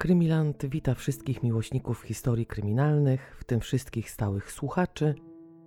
[0.00, 5.14] Krymiland wita wszystkich miłośników historii kryminalnych, w tym wszystkich stałych słuchaczy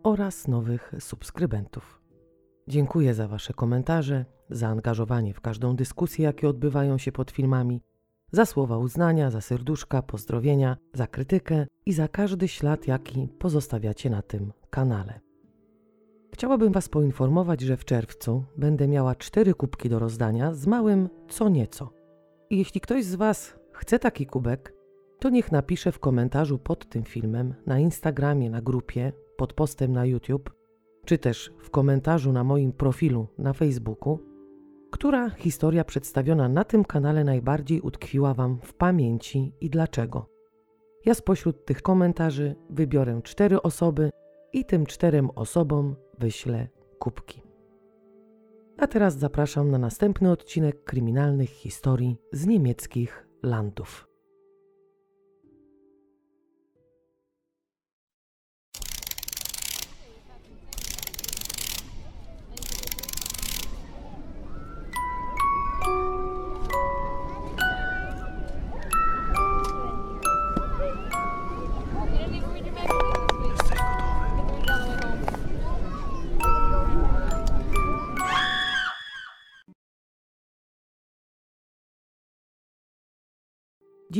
[0.03, 2.01] oraz nowych subskrybentów.
[2.67, 7.81] Dziękuję za Wasze komentarze, zaangażowanie w każdą dyskusję, jakie odbywają się pod filmami,
[8.31, 14.21] za słowa uznania, za serduszka, pozdrowienia, za krytykę i za każdy ślad, jaki pozostawiacie na
[14.21, 15.19] tym kanale.
[16.33, 21.49] Chciałabym Was poinformować, że w czerwcu będę miała cztery kubki do rozdania z małym co
[21.49, 21.93] nieco.
[22.49, 24.73] I jeśli ktoś z Was chce taki kubek,
[25.19, 30.05] to niech napisze w komentarzu pod tym filmem, na Instagramie, na grupie, pod postem na
[30.05, 30.53] YouTube,
[31.05, 34.19] czy też w komentarzu na moim profilu na Facebooku,
[34.91, 40.29] która historia przedstawiona na tym kanale najbardziej utkwiła Wam w pamięci i dlaczego.
[41.05, 44.09] Ja spośród tych komentarzy wybiorę cztery osoby
[44.53, 46.67] i tym czterem osobom wyślę
[46.99, 47.41] kubki.
[48.77, 54.12] A teraz zapraszam na następny odcinek kryminalnych historii z niemieckich landów.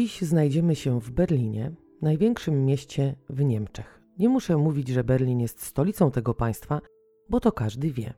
[0.04, 4.02] Dziś znajdziemy się w Berlinie, największym mieście w Niemczech.
[4.20, 6.82] Nie muszę mówić, że Berlin jest stolicą tego państwa,
[7.30, 8.14] bo to każdy wie.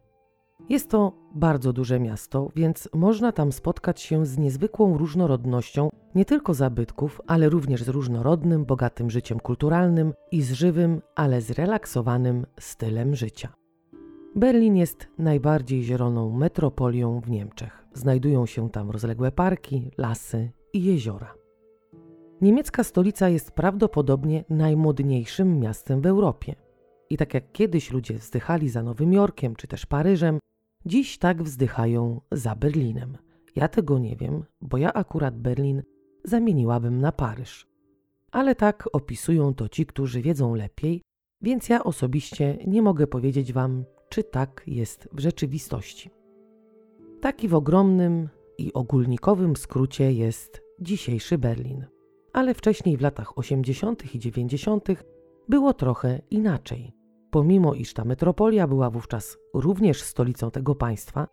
[0.70, 6.54] Jest to bardzo duże miasto, więc można tam spotkać się z niezwykłą różnorodnością nie tylko
[6.54, 13.54] zabytków, ale również z różnorodnym, bogatym życiem kulturalnym i z żywym, ale zrelaksowanym stylem życia.
[14.36, 17.86] Berlin jest najbardziej zieloną metropolią w Niemczech.
[17.94, 21.45] Znajdują się tam rozległe parki, lasy i jeziora.
[22.42, 26.56] Niemiecka stolica jest prawdopodobnie najmodniejszym miastem w Europie.
[27.10, 30.40] I tak jak kiedyś ludzie wzdychali za Nowym Jorkiem czy też Paryżem,
[30.86, 33.18] dziś tak wzdychają za Berlinem.
[33.56, 35.84] Ja tego nie wiem, bo ja akurat Berlin
[36.24, 37.68] zamieniłabym na Paryż.
[38.32, 41.02] Ale tak opisują to ci, którzy wiedzą lepiej,
[41.42, 46.10] więc ja osobiście nie mogę powiedzieć wam, czy tak jest w rzeczywistości.
[47.22, 51.95] Taki w ogromnym i ogólnikowym skrócie jest dzisiejszy Berlin
[52.36, 54.16] ale wcześniej w latach 80.
[54.16, 54.88] i 90.
[55.50, 56.94] było trochę inaczej.
[57.32, 61.28] Pomimo iż ta metropolia była wówczas również stolicą tego państwa,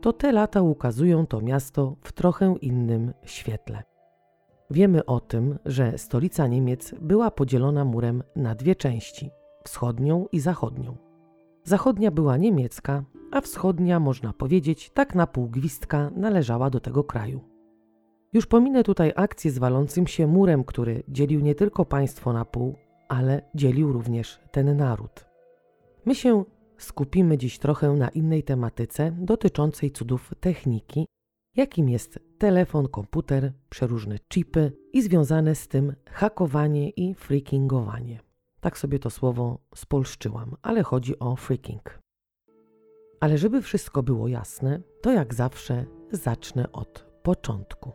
[0.00, 3.82] to te lata ukazują to miasto w trochę innym świetle.
[4.70, 9.30] Wiemy o tym, że stolica Niemiec była podzielona murem na dwie części
[9.64, 10.96] wschodnią i zachodnią.
[11.64, 17.49] Zachodnia była niemiecka, a wschodnia, można powiedzieć, tak na pół gwizdka należała do tego kraju.
[18.32, 22.76] Już pominę tutaj akcję z walącym się murem, który dzielił nie tylko państwo na pół,
[23.08, 25.26] ale dzielił również ten naród.
[26.04, 26.44] My się
[26.78, 31.06] skupimy dziś trochę na innej tematyce dotyczącej cudów techniki,
[31.56, 38.20] jakim jest telefon, komputer, przeróżne chipy i związane z tym hakowanie i freakingowanie.
[38.60, 42.00] Tak sobie to słowo spolszczyłam, ale chodzi o freaking.
[43.20, 47.92] Ale żeby wszystko było jasne, to jak zawsze zacznę od początku.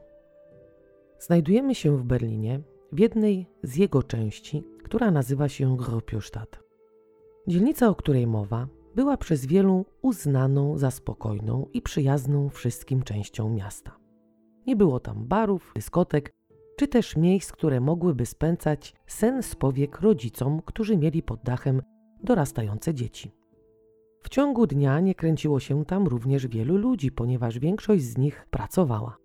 [1.20, 2.62] Znajdujemy się w Berlinie,
[2.92, 6.60] w jednej z jego części, która nazywa się Gropiustadt.
[7.48, 13.98] Dzielnica, o której mowa, była przez wielu uznaną za spokojną i przyjazną wszystkim częścią miasta.
[14.68, 16.34] Nie było tam barów, dyskotek,
[16.78, 21.82] czy też miejsc, które mogłyby spędzać sen z powiek rodzicom, którzy mieli pod dachem
[22.24, 23.32] dorastające dzieci.
[24.24, 29.25] W ciągu dnia nie kręciło się tam również wielu ludzi, ponieważ większość z nich pracowała.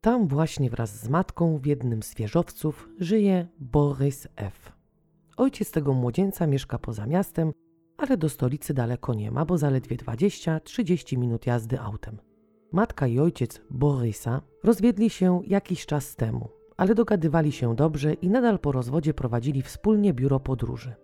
[0.00, 4.72] Tam właśnie wraz z matką w jednym z wieżowców żyje Borys F.
[5.36, 7.52] Ojciec tego młodzieńca mieszka poza miastem,
[7.96, 12.18] ale do stolicy daleko nie ma, bo zaledwie 20-30 minut jazdy autem.
[12.72, 18.58] Matka i ojciec Borysa rozwiedli się jakiś czas temu, ale dogadywali się dobrze i nadal
[18.58, 20.94] po rozwodzie prowadzili wspólnie biuro podróży.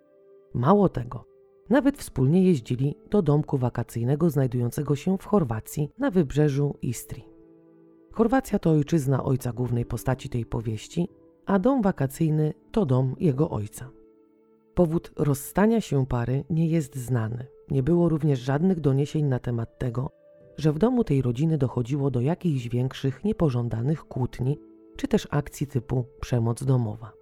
[0.55, 1.25] Mało tego,
[1.71, 7.34] nawet wspólnie jeździli do domku wakacyjnego znajdującego się w Chorwacji na wybrzeżu Istrii.
[8.15, 11.09] Chorwacja to ojczyzna ojca głównej postaci tej powieści,
[11.47, 13.91] a dom wakacyjny to dom jego ojca.
[14.75, 17.47] Powód rozstania się pary nie jest znany.
[17.71, 20.11] Nie było również żadnych doniesień na temat tego,
[20.57, 24.59] że w domu tej rodziny dochodziło do jakichś większych, niepożądanych kłótni,
[24.97, 27.13] czy też akcji typu przemoc domowa.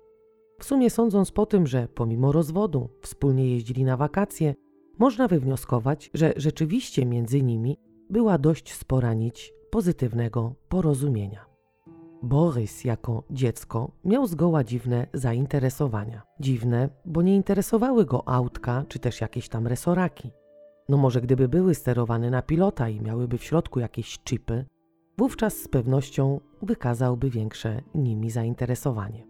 [0.58, 4.54] W sumie sądząc po tym, że pomimo rozwodu wspólnie jeździli na wakacje,
[4.98, 7.78] można wywnioskować, że rzeczywiście między nimi
[8.10, 11.46] była dość spora nić pozytywnego porozumienia.
[12.22, 16.22] Borys jako dziecko miał zgoła dziwne zainteresowania.
[16.40, 20.30] Dziwne, bo nie interesowały go autka czy też jakieś tam resoraki.
[20.88, 24.64] No może gdyby były sterowane na pilota i miałyby w środku jakieś chipy,
[25.18, 29.26] wówczas z pewnością wykazałby większe nimi zainteresowanie.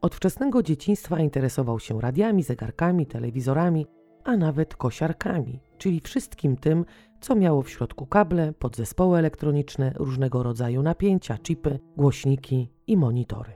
[0.00, 3.86] Od wczesnego dzieciństwa interesował się radiami, zegarkami, telewizorami,
[4.24, 6.84] a nawet kosiarkami, czyli wszystkim tym,
[7.20, 13.52] co miało w środku kable, podzespoły elektroniczne, różnego rodzaju napięcia, chipy, głośniki i monitory.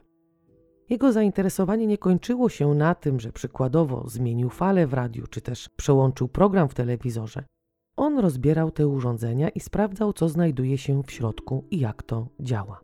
[0.90, 5.68] Jego zainteresowanie nie kończyło się na tym, że przykładowo zmienił falę w radiu czy też
[5.68, 7.44] przełączył program w telewizorze.
[7.96, 12.80] On rozbierał te urządzenia i sprawdzał, co znajduje się w środku i jak to działa.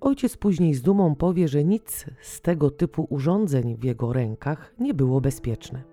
[0.00, 4.94] Ojciec później z dumą powie, że nic z tego typu urządzeń w jego rękach nie
[4.94, 5.91] było bezpieczne.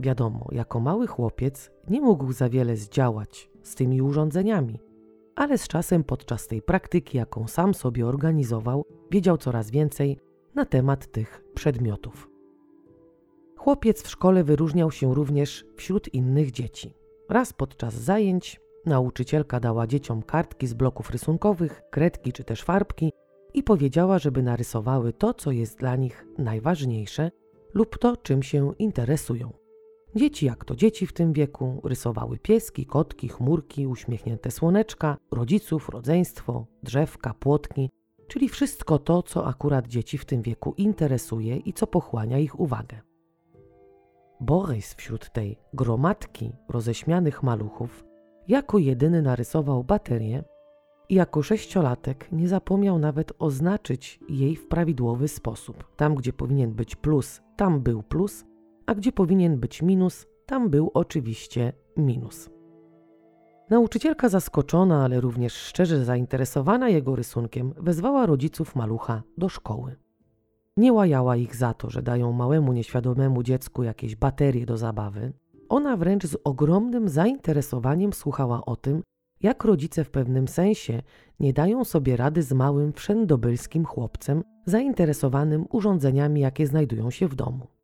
[0.00, 4.80] Wiadomo, jako mały chłopiec nie mógł za wiele zdziałać z tymi urządzeniami,
[5.34, 10.18] ale z czasem podczas tej praktyki, jaką sam sobie organizował, wiedział coraz więcej
[10.54, 12.30] na temat tych przedmiotów.
[13.56, 16.94] Chłopiec w szkole wyróżniał się również wśród innych dzieci.
[17.28, 23.12] Raz podczas zajęć nauczycielka dała dzieciom kartki z bloków rysunkowych, kredki czy też farbki
[23.54, 27.30] i powiedziała, żeby narysowały to, co jest dla nich najważniejsze
[27.74, 29.59] lub to, czym się interesują.
[30.14, 36.66] Dzieci, jak to dzieci w tym wieku, rysowały pieski, kotki, chmurki, uśmiechnięte słoneczka, rodziców, rodzeństwo,
[36.82, 37.90] drzewka, płotki,
[38.28, 43.00] czyli wszystko to, co akurat dzieci w tym wieku interesuje i co pochłania ich uwagę.
[44.40, 48.04] Borys wśród tej gromadki roześmianych maluchów
[48.48, 50.44] jako jedyny narysował baterię
[51.08, 55.96] i jako sześciolatek nie zapomniał nawet oznaczyć jej w prawidłowy sposób.
[55.96, 58.44] Tam, gdzie powinien być plus, tam był plus,
[58.90, 62.50] a gdzie powinien być minus, tam był oczywiście minus.
[63.70, 69.96] Nauczycielka zaskoczona, ale również szczerze zainteresowana jego rysunkiem, wezwała rodziców malucha do szkoły.
[70.76, 75.32] Nie łajała ich za to, że dają małemu nieświadomemu dziecku jakieś baterie do zabawy.
[75.68, 79.02] Ona wręcz z ogromnym zainteresowaniem słuchała o tym,
[79.40, 81.02] jak rodzice w pewnym sensie
[81.40, 87.79] nie dają sobie rady z małym wszędobylskim chłopcem zainteresowanym urządzeniami, jakie znajdują się w domu.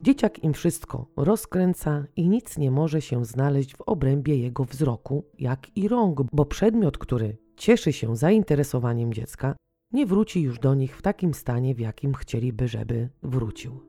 [0.00, 5.76] Dzieciak im wszystko rozkręca i nic nie może się znaleźć w obrębie jego wzroku, jak
[5.76, 9.56] i rąk, bo przedmiot, który cieszy się zainteresowaniem dziecka,
[9.92, 13.80] nie wróci już do nich w takim stanie, w jakim chcieliby, żeby wrócił.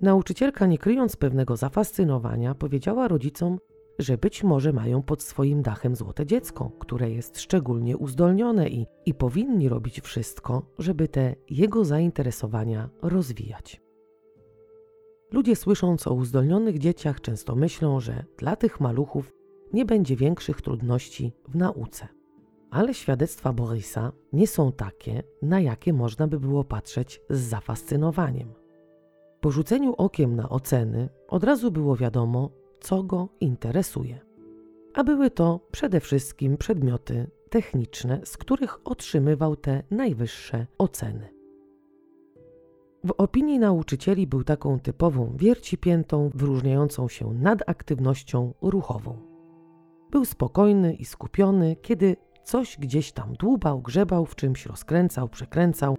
[0.00, 3.58] Nauczycielka, nie kryjąc pewnego zafascynowania, powiedziała rodzicom,
[3.98, 9.14] że być może mają pod swoim dachem złote dziecko, które jest szczególnie uzdolnione i, i
[9.14, 13.89] powinni robić wszystko, żeby te jego zainteresowania rozwijać.
[15.32, 19.32] Ludzie słysząc o uzdolnionych dzieciach często myślą, że dla tych maluchów
[19.72, 22.08] nie będzie większych trudności w nauce.
[22.70, 28.48] Ale świadectwa Borysa nie są takie, na jakie można by było patrzeć z zafascynowaniem.
[29.40, 32.50] Po rzuceniu okiem na oceny od razu było wiadomo,
[32.80, 34.20] co go interesuje.
[34.94, 41.39] A były to przede wszystkim przedmioty techniczne, z których otrzymywał te najwyższe oceny.
[43.04, 49.16] W opinii nauczycieli był taką typową wiercipiętą, wyróżniającą się nadaktywnością ruchową.
[50.10, 55.96] Był spokojny i skupiony, kiedy coś gdzieś tam dłubał, grzebał, w czymś rozkręcał, przekręcał,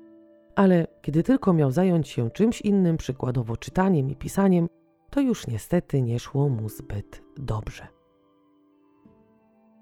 [0.56, 4.68] ale kiedy tylko miał zająć się czymś innym, przykładowo czytaniem i pisaniem,
[5.10, 8.01] to już niestety nie szło mu zbyt dobrze.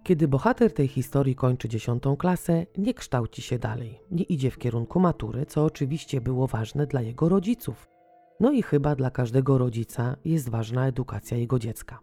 [0.10, 5.00] Kiedy bohater tej historii kończy dziesiątą klasę, nie kształci się dalej, nie idzie w kierunku
[5.00, 7.88] matury, co oczywiście było ważne dla jego rodziców.
[8.40, 12.00] No i chyba dla każdego rodzica jest ważna edukacja jego dziecka.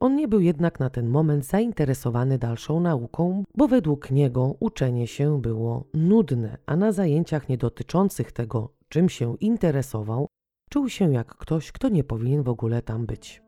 [0.00, 5.40] On nie był jednak na ten moment zainteresowany dalszą nauką, bo według niego uczenie się
[5.40, 10.26] było nudne, a na zajęciach nie dotyczących tego, czym się interesował,
[10.70, 13.42] czuł się jak ktoś, kto nie powinien w ogóle tam być.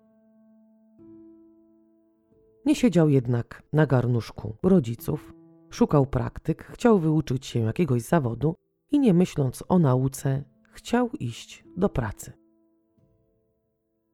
[2.67, 5.35] Nie siedział jednak na garnuszku rodziców,
[5.71, 8.55] szukał praktyk, chciał wyuczyć się jakiegoś zawodu
[8.91, 12.33] i nie myśląc o nauce, chciał iść do pracy.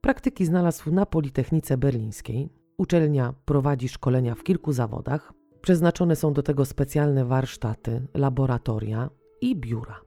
[0.01, 2.49] Praktyki znalazł na Politechnice Berlińskiej.
[2.77, 5.33] Uczelnia prowadzi szkolenia w kilku zawodach.
[5.61, 9.09] Przeznaczone są do tego specjalne warsztaty, laboratoria
[9.41, 10.01] i biura.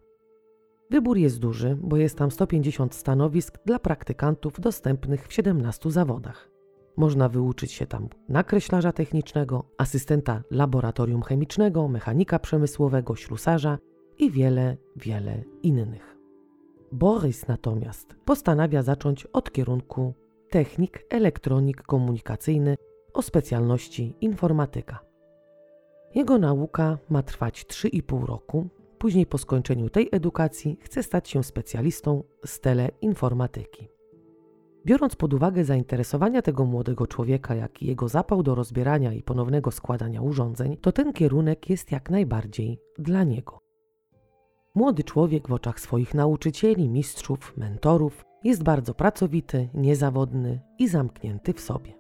[0.91, 6.54] Wybór jest duży, bo jest tam 150 stanowisk dla praktykantów dostępnych w 17 zawodach.
[6.97, 13.79] Można wyuczyć się tam nakreślarza technicznego, asystenta laboratorium chemicznego, mechanika przemysłowego, ślusarza
[14.19, 16.17] i wiele, wiele innych.
[16.93, 20.15] Borys natomiast postanawia zacząć od kierunku
[20.51, 22.77] technik elektronik komunikacyjny
[23.15, 24.99] o specjalności informatyka.
[26.15, 28.69] Jego nauka ma trwać 3,5 roku.
[28.99, 33.94] Później po skończeniu tej edukacji chce stać się specjalistą z teleinformatyki.
[34.87, 39.71] Biorąc pod uwagę zainteresowania tego młodego człowieka, jak i jego zapał do rozbierania i ponownego
[39.71, 43.59] składania urządzeń, to ten kierunek jest jak najbardziej dla niego.
[44.75, 51.61] Młody człowiek w oczach swoich nauczycieli, mistrzów, mentorów jest bardzo pracowity, niezawodny i zamknięty w
[51.61, 51.93] sobie.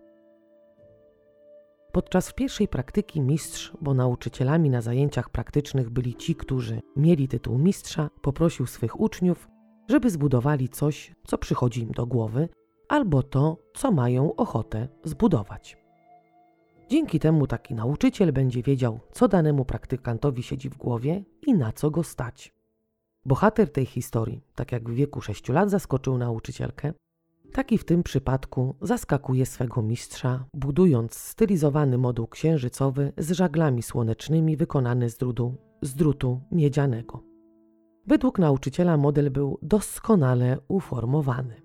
[1.92, 8.10] Podczas pierwszej praktyki mistrz, bo nauczycielami na zajęciach praktycznych byli ci, którzy mieli tytuł mistrza,
[8.22, 9.48] poprosił swych uczniów,
[9.88, 12.48] żeby zbudowali coś, co przychodzi im do głowy,
[12.88, 15.84] albo to, co mają ochotę zbudować.
[16.88, 21.90] Dzięki temu taki nauczyciel będzie wiedział, co danemu praktykantowi siedzi w głowie i na co
[21.90, 22.54] go stać.
[23.24, 26.92] Bohater tej historii, tak jak w wieku 6 lat zaskoczył nauczycielkę,
[27.52, 35.10] taki w tym przypadku zaskakuje swego mistrza, budując stylizowany moduł księżycowy z żaglami słonecznymi wykonany
[35.10, 37.22] z drutu, z drutu miedzianego.
[38.06, 41.63] Według nauczyciela model był doskonale uformowany.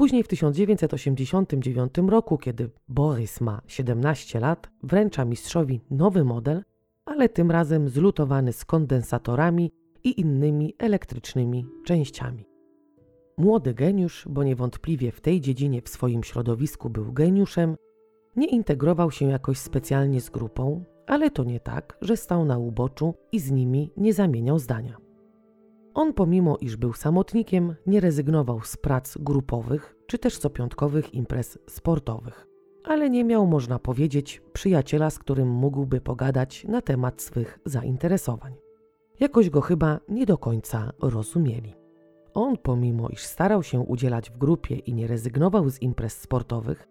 [0.00, 6.62] Później w 1989 roku, kiedy Boris ma 17 lat, wręcza mistrzowi nowy model,
[7.04, 9.72] ale tym razem zlutowany z kondensatorami
[10.04, 12.46] i innymi elektrycznymi częściami.
[13.38, 17.76] Młody geniusz, bo niewątpliwie w tej dziedzinie w swoim środowisku był geniuszem,
[18.36, 23.14] nie integrował się jakoś specjalnie z grupą, ale to nie tak, że stał na uboczu
[23.32, 25.09] i z nimi nie zamieniał zdania.
[25.94, 32.46] On, pomimo iż był samotnikiem, nie rezygnował z prac grupowych czy też copiątkowych imprez sportowych,
[32.84, 38.54] ale nie miał, można powiedzieć, przyjaciela, z którym mógłby pogadać na temat swych zainteresowań.
[39.20, 41.74] Jakoś go chyba nie do końca rozumieli.
[42.34, 46.88] On, pomimo iż starał się udzielać w grupie i nie rezygnował z imprez sportowych,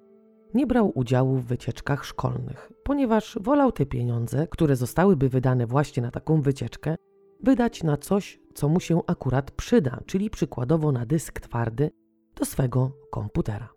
[0.53, 6.11] nie brał udziału w wycieczkach szkolnych, ponieważ wolał te pieniądze, które zostałyby wydane właśnie na
[6.11, 6.95] taką wycieczkę,
[7.43, 11.91] wydać na coś, co mu się akurat przyda, czyli przykładowo na dysk twardy
[12.35, 13.69] do swego komputera.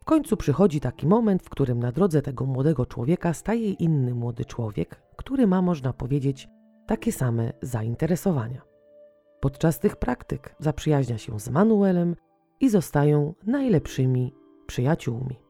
[0.00, 4.44] W końcu przychodzi taki moment, w którym na drodze tego młodego człowieka staje inny młody
[4.44, 6.48] człowiek, który ma, można powiedzieć,
[6.86, 8.62] takie same zainteresowania.
[9.40, 12.16] Podczas tych praktyk zaprzyjaźnia się z Manuelem
[12.60, 14.34] i zostają najlepszymi
[14.66, 15.40] przyjaciółmi.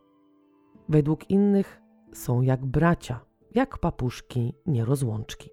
[0.89, 1.81] Według innych
[2.13, 3.21] są jak bracia,
[3.55, 5.51] jak papuszki nierozłączki.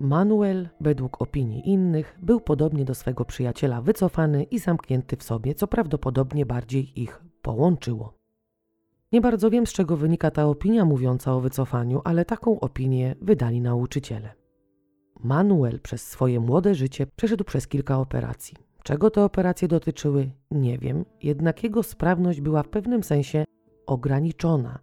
[0.00, 5.66] Manuel, według opinii innych, był podobnie do swego przyjaciela wycofany i zamknięty w sobie, co
[5.66, 8.14] prawdopodobnie bardziej ich połączyło.
[9.12, 13.60] Nie bardzo wiem, z czego wynika ta opinia mówiąca o wycofaniu, ale taką opinię wydali
[13.60, 14.32] nauczyciele.
[15.24, 18.56] Manuel przez swoje młode życie przeszedł przez kilka operacji.
[18.82, 23.44] Czego te operacje dotyczyły, nie wiem, jednak jego sprawność była w pewnym sensie
[23.86, 24.78] ograniczona.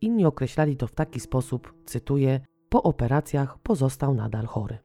[0.00, 2.40] Inni określali to w taki sposób, cytuję,
[2.76, 4.78] po operacjach pozostał nadal chory.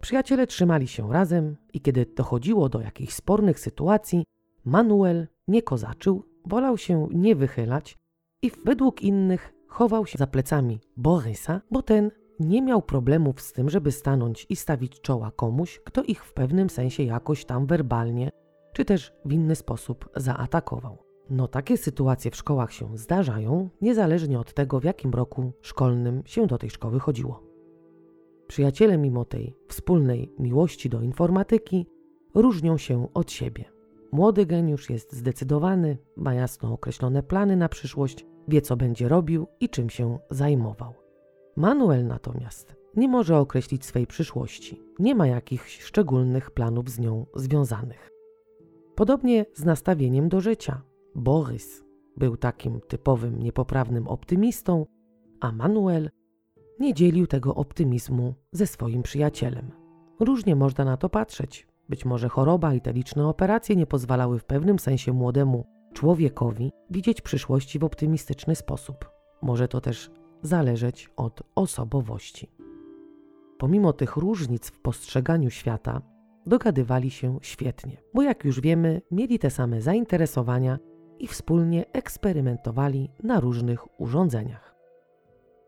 [0.00, 4.24] Przyjaciele trzymali się razem i kiedy dochodziło do jakichś spornych sytuacji,
[4.64, 7.98] Manuel nie kozaczył, wolał się nie wychylać
[8.42, 13.70] i według innych chował się za plecami Borysa, bo ten nie miał problemów z tym,
[13.70, 18.30] żeby stanąć i stawić czoła komuś, kto ich w pewnym sensie jakoś tam werbalnie
[18.72, 21.07] czy też w inny sposób zaatakował.
[21.30, 26.46] No takie sytuacje w szkołach się zdarzają, niezależnie od tego, w jakim roku szkolnym się
[26.46, 27.42] do tej szkoły chodziło.
[28.46, 31.86] Przyjaciele, mimo tej wspólnej miłości do informatyki,
[32.34, 33.64] różnią się od siebie.
[34.12, 39.68] Młody geniusz jest zdecydowany, ma jasno określone plany na przyszłość, wie co będzie robił i
[39.68, 40.94] czym się zajmował.
[41.56, 48.10] Manuel natomiast nie może określić swej przyszłości, nie ma jakichś szczególnych planów z nią związanych.
[48.94, 50.82] Podobnie z nastawieniem do życia.
[51.18, 51.84] Borys
[52.16, 54.86] był takim typowym niepoprawnym optymistą,
[55.40, 56.10] a Manuel
[56.80, 59.70] nie dzielił tego optymizmu ze swoim przyjacielem.
[60.20, 61.68] Różnie można na to patrzeć.
[61.88, 67.20] Być może choroba i te liczne operacje nie pozwalały w pewnym sensie młodemu człowiekowi widzieć
[67.20, 69.10] przyszłości w optymistyczny sposób.
[69.42, 70.10] Może to też
[70.42, 72.50] zależeć od osobowości.
[73.58, 76.02] Pomimo tych różnic w postrzeganiu świata,
[76.46, 80.78] dogadywali się świetnie, bo jak już wiemy, mieli te same zainteresowania
[81.18, 84.74] i wspólnie eksperymentowali na różnych urządzeniach.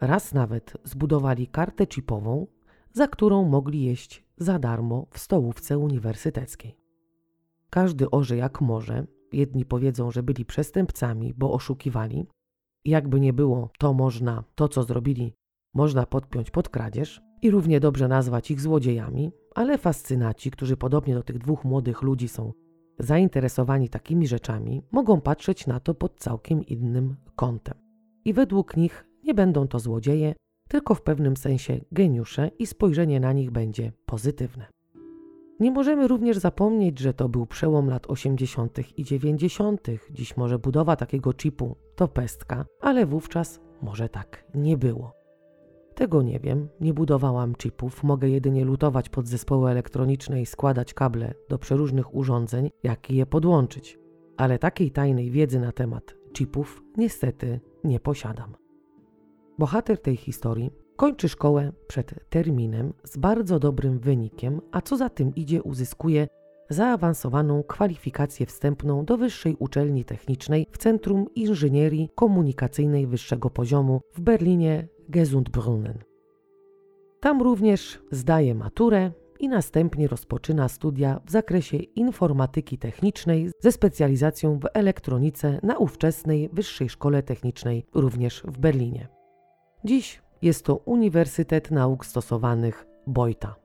[0.00, 2.47] Raz nawet zbudowali kartę chipową,
[2.92, 6.76] za którą mogli jeść za darmo w stołówce uniwersyteckiej.
[7.71, 12.26] Każdy orze jak może, jedni powiedzą, że byli przestępcami, bo oszukiwali,
[12.85, 15.35] jakby nie było, to można, to co zrobili,
[15.75, 21.23] można podpiąć pod kradzież i równie dobrze nazwać ich złodziejami, ale fascynaci, którzy podobnie do
[21.23, 22.52] tych dwóch młodych ludzi są
[23.00, 27.75] zainteresowani takimi rzeczami, mogą patrzeć na to pod całkiem innym kątem.
[28.25, 30.35] I według nich nie będą to złodzieje,
[30.69, 34.66] tylko w pewnym sensie geniusze i spojrzenie na nich będzie pozytywne.
[35.61, 38.99] Nie możemy również zapomnieć, że to był przełom lat 80.
[38.99, 39.87] i 90.
[40.11, 45.19] Dziś może budowa takiego chipu to pestka, ale wówczas może tak nie było.
[46.00, 51.59] Tego nie wiem, nie budowałam chipów, mogę jedynie lutować podzespoły elektroniczne i składać kable do
[51.59, 53.99] przeróżnych urządzeń, jak i je podłączyć.
[54.37, 58.54] Ale takiej tajnej wiedzy na temat chipów niestety nie posiadam.
[59.59, 65.35] Bohater tej historii kończy szkołę przed terminem z bardzo dobrym wynikiem, a co za tym
[65.35, 66.28] idzie, uzyskuje
[66.69, 74.88] zaawansowaną kwalifikację wstępną do Wyższej Uczelni Technicznej w Centrum Inżynierii Komunikacyjnej wyższego poziomu w Berlinie
[75.10, 75.98] Gesundbrunnen.
[77.20, 84.66] Tam również zdaje maturę i następnie rozpoczyna studia w zakresie informatyki technicznej ze specjalizacją w
[84.74, 89.08] elektronice na ówczesnej Wyższej Szkole Technicznej również w Berlinie.
[89.84, 93.56] Dziś jest to Uniwersytet Nauk Stosowanych Bojta.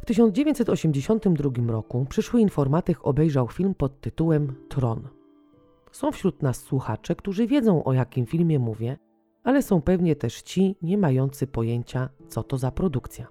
[0.00, 5.08] W 1982 roku przyszły informatyk obejrzał film pod tytułem Tron.
[5.92, 8.98] Są wśród nas słuchacze, którzy wiedzą o jakim filmie mówię,
[9.42, 13.26] ale są pewnie też ci nie mający pojęcia, co to za produkcja.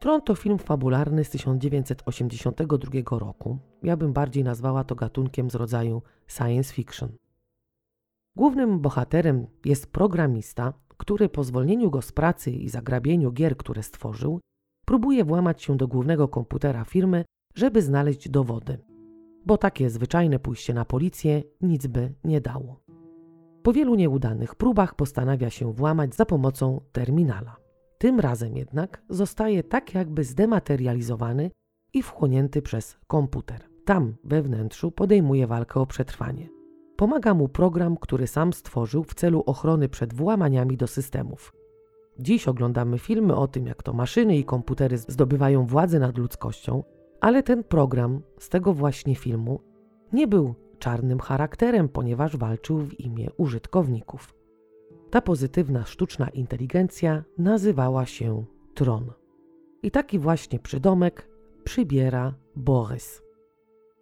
[0.00, 3.58] Tron to film fabularny z 1982 roku.
[3.82, 7.12] Ja bym bardziej nazwała to gatunkiem z rodzaju science fiction.
[8.36, 14.40] Głównym bohaterem jest programista, który po zwolnieniu go z pracy i zagrabieniu gier, które stworzył,
[14.84, 18.78] próbuje włamać się do głównego komputera firmy, żeby znaleźć dowody,
[19.46, 22.83] bo takie zwyczajne pójście na policję nic by nie dało.
[23.64, 27.56] Po wielu nieudanych próbach postanawia się włamać za pomocą terminala.
[27.98, 31.50] Tym razem jednak zostaje tak jakby zdematerializowany
[31.94, 33.60] i wchłonięty przez komputer.
[33.84, 36.48] Tam we wnętrzu podejmuje walkę o przetrwanie.
[36.96, 41.52] Pomaga mu program, który sam stworzył w celu ochrony przed włamaniami do systemów.
[42.18, 46.84] Dziś oglądamy filmy o tym, jak to maszyny i komputery zdobywają władzę nad ludzkością,
[47.20, 49.60] ale ten program z tego właśnie filmu
[50.12, 54.34] nie był czarnym charakterem, ponieważ walczył w imię użytkowników.
[55.10, 58.44] Ta pozytywna sztuczna inteligencja nazywała się
[58.74, 59.12] Tron.
[59.82, 61.28] I taki właśnie przydomek
[61.64, 63.22] przybiera Borys.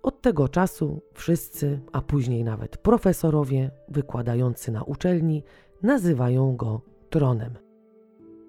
[0.03, 5.43] Od tego czasu wszyscy, a później nawet profesorowie wykładający na uczelni
[5.83, 7.55] nazywają go Tronem.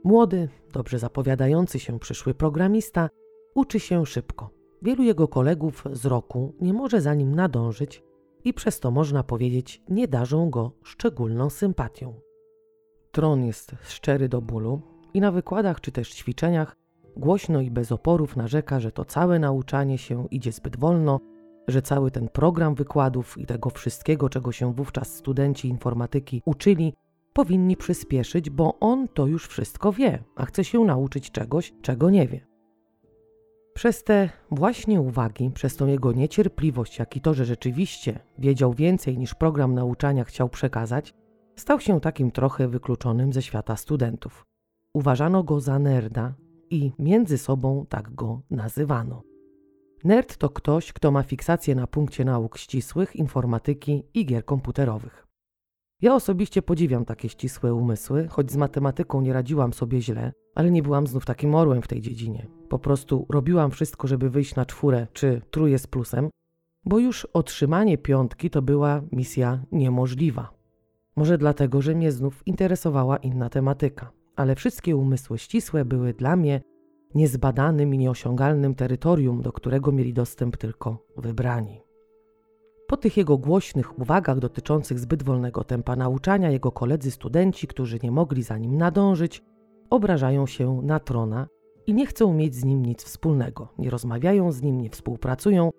[0.03, 3.09] Młody, dobrze zapowiadający się przyszły programista
[3.55, 4.49] uczy się szybko.
[4.81, 8.03] Wielu jego kolegów z roku nie może za nim nadążyć
[8.45, 12.13] i przez to można powiedzieć nie darzą go szczególną sympatią.
[13.12, 14.82] Tron jest szczery do bólu
[15.13, 16.75] i na wykładach czy też ćwiczeniach
[17.17, 21.19] głośno i bez oporów narzeka, że to całe nauczanie się idzie zbyt wolno,
[21.67, 26.93] że cały ten program wykładów i tego wszystkiego, czego się wówczas studenci informatyki uczyli,
[27.34, 32.27] powinni przyspieszyć, bo on to już wszystko wie, a chce się nauczyć czegoś, czego nie
[32.27, 32.52] wie.
[33.73, 39.17] Przez te właśnie uwagi, przez tą jego niecierpliwość, jak i to, że rzeczywiście wiedział więcej
[39.17, 41.13] niż program nauczania chciał przekazać,
[41.55, 44.45] stał się takim trochę wykluczonym ze świata studentów.
[44.93, 46.33] Uważano go za nerda
[46.69, 49.21] i między sobą tak go nazywano.
[50.03, 55.22] Nerd to ktoś, kto ma fiksację na punkcie nauk ścisłych, informatyki i gier komputerowych.
[56.03, 60.83] Ja osobiście podziwiam takie ścisłe umysły, choć z matematyką nie radziłam sobie źle, ale nie
[60.83, 62.47] byłam znów takim orłem w tej dziedzinie.
[62.69, 66.29] Po prostu robiłam wszystko, żeby wyjść na czwórę czy trójkę z plusem,
[66.85, 70.53] bo już otrzymanie piątki to była misja niemożliwa.
[71.15, 76.61] Może dlatego, że mnie znów interesowała inna tematyka, ale wszystkie umysły ścisłe były dla mnie
[77.15, 81.82] niezbadanym i nieosiągalnym terytorium, do którego mieli dostęp tylko wybrani.
[82.93, 88.12] Po tych jego głośnych uwagach dotyczących zbyt wolnego tempa nauczania, jego koledzy studenci, którzy nie
[88.12, 89.43] mogli za nim nadążyć,
[89.89, 91.47] obrażają się na trona
[91.88, 93.67] i nie chcą mieć z nim nic wspólnego.
[93.77, 95.69] Nie rozmawiają z nim, nie współpracują,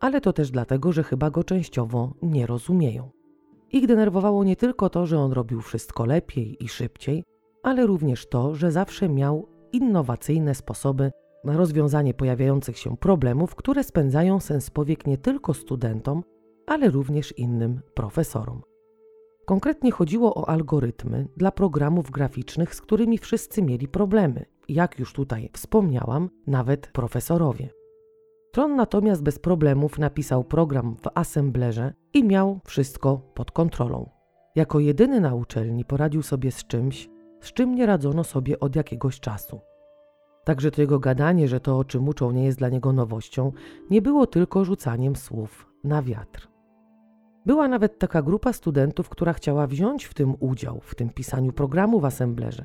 [0.00, 3.10] ale to też dlatego, że chyba go częściowo nie rozumieją.
[3.72, 7.24] Ich denerwowało nie tylko to, że on robił wszystko lepiej i szybciej,
[7.62, 11.10] ale również to, że zawsze miał innowacyjne sposoby
[11.44, 16.22] na rozwiązanie pojawiających się problemów, które spędzają sens powiek nie tylko studentom,
[16.68, 18.62] ale również innym profesorom.
[19.46, 24.44] Konkretnie chodziło o algorytmy dla programów graficznych, z którymi wszyscy mieli problemy.
[24.68, 27.68] Jak już tutaj wspomniałam, nawet profesorowie.
[28.52, 34.10] Tron natomiast bez problemów napisał program w Assemblerze i miał wszystko pod kontrolą.
[34.54, 37.08] Jako jedyny na uczelni poradził sobie z czymś,
[37.40, 39.60] z czym nie radzono sobie od jakiegoś czasu.
[40.44, 43.52] Także to jego gadanie, że to o czym uczą nie jest dla niego nowością,
[43.90, 46.57] nie było tylko rzucaniem słów na wiatr.
[47.48, 52.00] Była nawet taka grupa studentów, która chciała wziąć w tym udział, w tym pisaniu programu
[52.00, 52.64] w Assemblerze,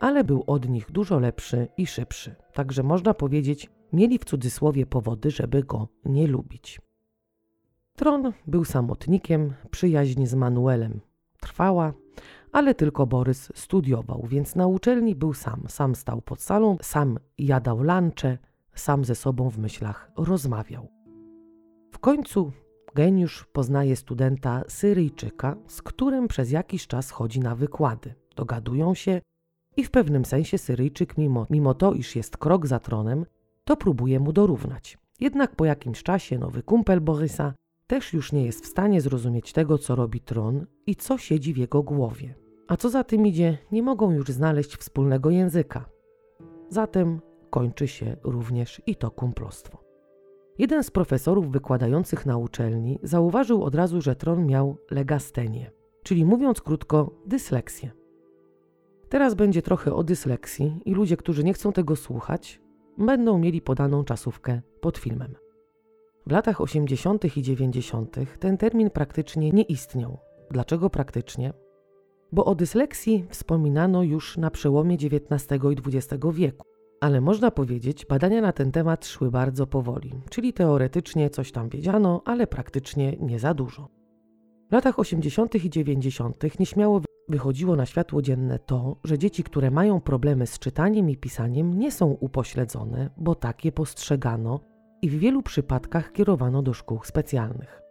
[0.00, 2.34] ale był od nich dużo lepszy i szybszy.
[2.52, 6.80] Także można powiedzieć, mieli w cudzysłowie powody, żeby go nie lubić.
[7.96, 11.00] Tron był samotnikiem, przyjaźń z Manuelem
[11.40, 11.92] trwała,
[12.52, 15.64] ale tylko Borys studiował, więc na uczelni był sam.
[15.68, 18.38] Sam stał pod salą, sam jadał lunche,
[18.74, 20.88] sam ze sobą w myślach rozmawiał.
[21.90, 22.52] W końcu
[22.94, 28.14] geniusz poznaje studenta Syryjczyka, z którym przez jakiś czas chodzi na wykłady.
[28.36, 29.20] Dogadują się
[29.76, 33.26] i w pewnym sensie Syryjczyk, mimo, mimo to, iż jest krok za tronem,
[33.64, 34.98] to próbuje mu dorównać.
[35.20, 37.54] Jednak po jakimś czasie nowy kumpel Borysa
[37.86, 41.56] też już nie jest w stanie zrozumieć tego, co robi tron i co siedzi w
[41.56, 42.34] jego głowie.
[42.68, 45.88] A co za tym idzie, nie mogą już znaleźć wspólnego języka.
[46.68, 47.20] Zatem
[47.50, 49.87] kończy się również i to kumplostwo.
[50.58, 55.70] Jeden z profesorów wykładających na uczelni zauważył od razu, że tron miał legastenię,
[56.02, 57.90] czyli mówiąc krótko, dysleksję.
[59.08, 62.60] Teraz będzie trochę o dysleksji i ludzie, którzy nie chcą tego słuchać,
[62.98, 65.34] będą mieli podaną czasówkę pod filmem.
[66.26, 67.36] W latach 80.
[67.36, 68.16] i 90.
[68.38, 70.18] ten termin praktycznie nie istniał.
[70.50, 71.52] Dlaczego praktycznie?
[72.32, 76.66] Bo o dysleksji wspominano już na przełomie XIX i XX wieku.
[77.00, 82.22] Ale można powiedzieć, badania na ten temat szły bardzo powoli, czyli teoretycznie coś tam wiedziano,
[82.24, 83.88] ale praktycznie nie za dużo.
[84.70, 85.54] W latach 80.
[85.54, 86.58] i 90.
[86.58, 91.78] nieśmiało wychodziło na światło dzienne to, że dzieci, które mają problemy z czytaniem i pisaniem,
[91.78, 94.60] nie są upośledzone, bo takie postrzegano
[95.02, 97.82] i w wielu przypadkach kierowano do szkół specjalnych.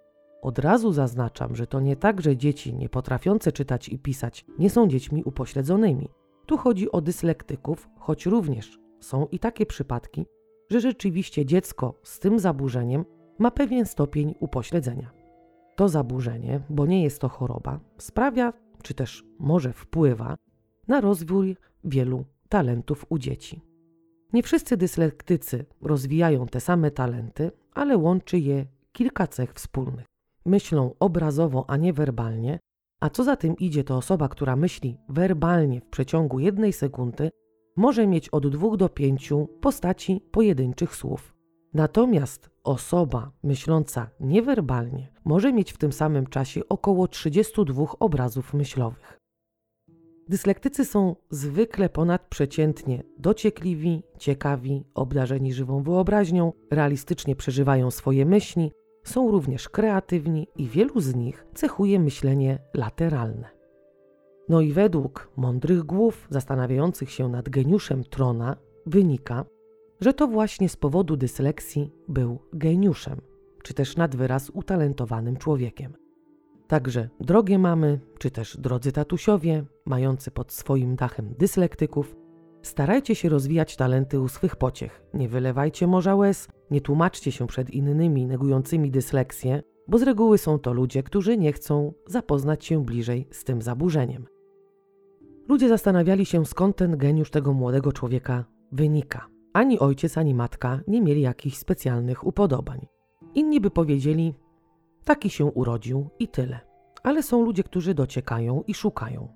[0.41, 4.69] Od razu zaznaczam, że to nie tak, że dzieci nie potrafiące czytać i pisać nie
[4.69, 6.09] są dziećmi upośledzonymi.
[6.45, 10.25] Tu chodzi o dyslektyków, choć również są i takie przypadki,
[10.69, 13.05] że rzeczywiście dziecko z tym zaburzeniem
[13.39, 15.11] ma pewien stopień upośledzenia.
[15.75, 20.37] To zaburzenie, bo nie jest to choroba, sprawia, czy też może wpływa
[20.87, 23.61] na rozwój wielu talentów u dzieci.
[24.33, 30.05] Nie wszyscy dyslektycy rozwijają te same talenty, ale łączy je kilka cech wspólnych.
[30.45, 32.59] Myślą obrazowo, a nie werbalnie,
[32.99, 37.29] a co za tym idzie, to osoba, która myśli werbalnie w przeciągu jednej sekundy,
[37.77, 41.35] może mieć od dwóch do pięciu postaci pojedynczych słów.
[41.73, 49.19] Natomiast osoba myśląca niewerbalnie może mieć w tym samym czasie około 32 obrazów myślowych.
[50.29, 58.71] Dyslektycy są zwykle ponadprzeciętnie dociekliwi, ciekawi, obdarzeni żywą wyobraźnią, realistycznie przeżywają swoje myśli,
[59.03, 63.56] są również kreatywni i wielu z nich cechuje myślenie lateralne.
[64.49, 69.45] No i według mądrych głów zastanawiających się nad geniuszem trona wynika,
[70.01, 73.21] że to właśnie z powodu dysleksji był geniuszem,
[73.63, 75.93] czy też nad wyraz utalentowanym człowiekiem.
[76.67, 82.15] Także drogie mamy, czy też drodzy tatusiowie, mający pod swoim dachem dyslektyków,
[82.61, 85.03] starajcie się rozwijać talenty u swych pociech.
[85.13, 90.59] Nie wylewajcie morza łez, nie tłumaczcie się przed innymi negującymi dysleksję, bo z reguły są
[90.59, 94.36] to ludzie, którzy nie chcą zapoznać się bliżej z tym zaburzeniem.
[95.49, 99.27] Ludzie zastanawiali się, skąd ten geniusz tego młodego człowieka wynika.
[99.53, 102.87] Ani ojciec, ani matka nie mieli jakichś specjalnych upodobań.
[103.35, 104.33] Inni by powiedzieli,
[105.03, 106.59] taki się urodził i tyle.
[107.03, 109.27] Ale są ludzie, którzy dociekają i szukają.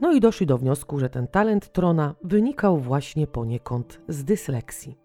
[0.00, 4.98] No i doszli do wniosku, że ten talent trona wynikał właśnie poniekąd z dysleksji.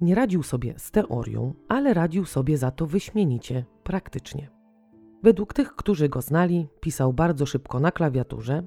[0.00, 4.50] Nie radził sobie z teorią, ale radził sobie za to wyśmienicie, praktycznie.
[5.22, 8.62] Według tych, którzy go znali, pisał bardzo szybko na klawiaturze,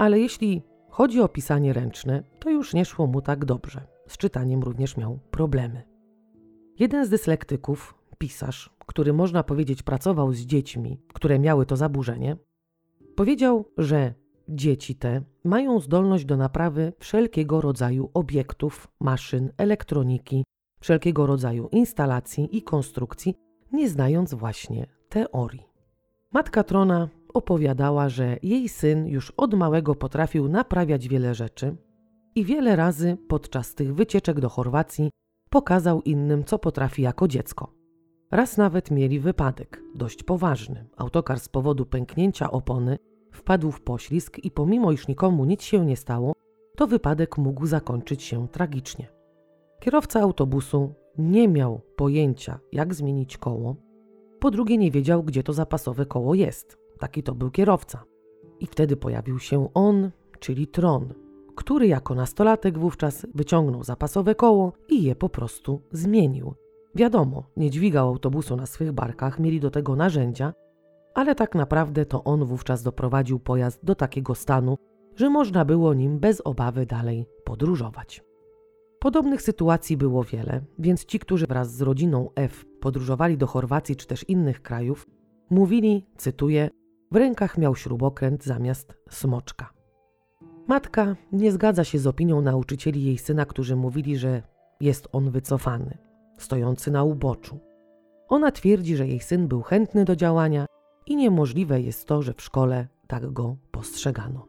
[0.00, 3.86] ale jeśli chodzi o pisanie ręczne, to już nie szło mu tak dobrze.
[4.06, 5.82] Z czytaniem również miał problemy.
[6.78, 12.36] Jeden z dyslektyków, pisarz, który można powiedzieć pracował z dziećmi, które miały to zaburzenie,
[13.16, 14.14] powiedział, że
[14.48, 20.44] dzieci te mają zdolność do naprawy wszelkiego rodzaju obiektów, maszyn, elektroniki,
[20.80, 23.34] wszelkiego rodzaju instalacji i konstrukcji,
[23.72, 25.66] nie znając właśnie teorii.
[26.32, 31.76] Matka Trona opowiadała, że jej syn już od małego potrafił naprawiać wiele rzeczy
[32.34, 35.10] i wiele razy podczas tych wycieczek do Chorwacji
[35.50, 37.72] pokazał innym, co potrafi jako dziecko.
[38.30, 40.88] Raz nawet mieli wypadek, dość poważny.
[40.96, 42.98] Autokar z powodu pęknięcia opony
[43.32, 46.32] wpadł w poślizg i pomimo iż nikomu nic się nie stało,
[46.76, 49.08] to wypadek mógł zakończyć się tragicznie.
[49.80, 53.76] Kierowca autobusu nie miał pojęcia, jak zmienić koło,
[54.40, 56.79] po drugie nie wiedział, gdzie to zapasowe koło jest.
[57.00, 58.04] Taki to był kierowca.
[58.60, 61.14] I wtedy pojawił się on, czyli Tron,
[61.56, 66.54] który jako nastolatek wówczas wyciągnął zapasowe koło i je po prostu zmienił.
[66.94, 70.52] Wiadomo, nie dźwigał autobusu na swych barkach, mieli do tego narzędzia,
[71.14, 74.78] ale tak naprawdę to on wówczas doprowadził pojazd do takiego stanu,
[75.16, 78.24] że można było nim bez obawy dalej podróżować.
[79.00, 84.06] Podobnych sytuacji było wiele, więc ci, którzy wraz z rodziną F podróżowali do Chorwacji czy
[84.06, 85.06] też innych krajów,
[85.50, 86.70] mówili, cytuję,
[87.10, 89.70] w rękach miał śrubokręt zamiast smoczka.
[90.66, 94.42] Matka nie zgadza się z opinią nauczycieli jej syna, którzy mówili, że
[94.80, 95.98] jest on wycofany,
[96.38, 97.58] stojący na uboczu.
[98.28, 100.66] Ona twierdzi, że jej syn był chętny do działania
[101.06, 104.46] i niemożliwe jest to, że w szkole tak go postrzegano.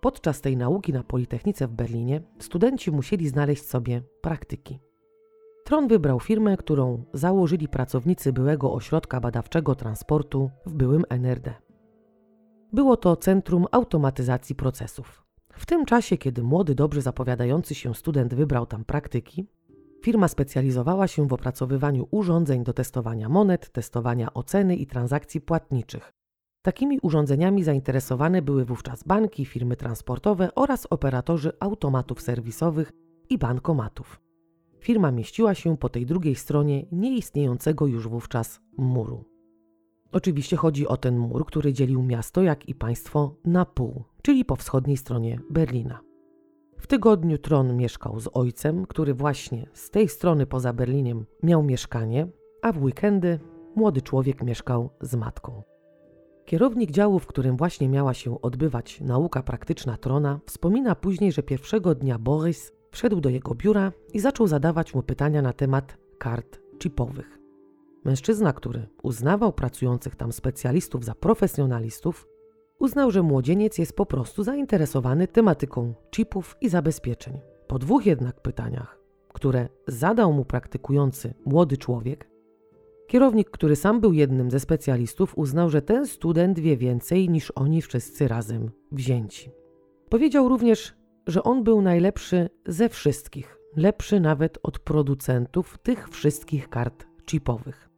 [0.00, 4.78] Podczas tej nauki na Politechnice w Berlinie studenci musieli znaleźć sobie praktyki.
[5.72, 11.54] Tron wybrał firmę, którą założyli pracownicy byłego ośrodka badawczego transportu w byłym NRD.
[12.72, 15.24] Było to Centrum Automatyzacji Procesów.
[15.52, 19.46] W tym czasie, kiedy młody, dobrze zapowiadający się student wybrał tam praktyki,
[20.02, 26.12] firma specjalizowała się w opracowywaniu urządzeń do testowania monet, testowania oceny i transakcji płatniczych.
[26.62, 32.92] Takimi urządzeniami zainteresowane były wówczas banki, firmy transportowe oraz operatorzy automatów serwisowych
[33.30, 34.31] i bankomatów.
[34.82, 39.24] Firma mieściła się po tej drugiej stronie nieistniejącego już wówczas muru.
[40.12, 44.56] Oczywiście chodzi o ten mur, który dzielił miasto, jak i państwo na pół, czyli po
[44.56, 46.00] wschodniej stronie Berlina.
[46.78, 52.28] W tygodniu Tron mieszkał z ojcem, który właśnie z tej strony poza Berlinem miał mieszkanie,
[52.62, 53.40] a w weekendy
[53.76, 55.62] młody człowiek mieszkał z matką.
[56.44, 61.94] Kierownik działu, w którym właśnie miała się odbywać nauka praktyczna Trona, wspomina później, że pierwszego
[61.94, 67.38] dnia Borys wszedł do jego biura i zaczął zadawać mu pytania na temat kart chipowych.
[68.04, 72.28] Mężczyzna, który uznawał pracujących tam specjalistów za profesjonalistów,
[72.78, 77.40] uznał, że młodzieniec jest po prostu zainteresowany tematyką chipów i zabezpieczeń.
[77.66, 78.98] Po dwóch jednak pytaniach,
[79.32, 82.28] które zadał mu praktykujący młody człowiek,
[83.06, 87.82] kierownik, który sam był jednym ze specjalistów, uznał, że ten student wie więcej niż oni
[87.82, 89.50] wszyscy razem wzięci.
[90.08, 90.94] Powiedział również,
[91.26, 97.88] że on był najlepszy ze wszystkich, lepszy nawet od producentów tych wszystkich kart chipowych.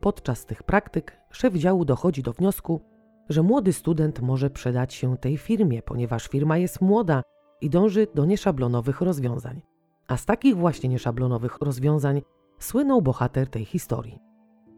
[0.00, 2.80] Podczas tych praktyk szef działu dochodzi do wniosku,
[3.28, 7.22] że młody student może przydać się tej firmie, ponieważ firma jest młoda
[7.60, 9.60] i dąży do nieszablonowych rozwiązań.
[10.08, 12.22] A z takich właśnie nieszablonowych rozwiązań
[12.58, 14.18] słynął bohater tej historii.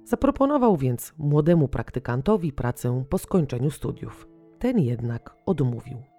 [0.05, 4.29] Zaproponował więc młodemu praktykantowi pracę po skończeniu studiów.
[4.59, 6.12] Ten jednak odmówił.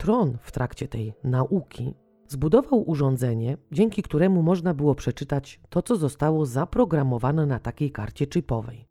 [0.00, 1.94] Tron w trakcie tej nauki
[2.28, 8.86] Zbudował urządzenie, dzięki któremu można było przeczytać to, co zostało zaprogramowane na takiej karcie chipowej.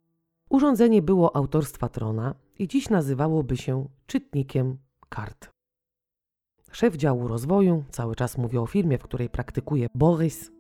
[0.50, 4.78] Urządzenie było autorstwa Trona i dziś nazywałoby się czytnikiem
[5.10, 5.50] kart.
[6.72, 10.52] Szef działu rozwoju, cały czas mówi o firmie, w której praktykuje Borys,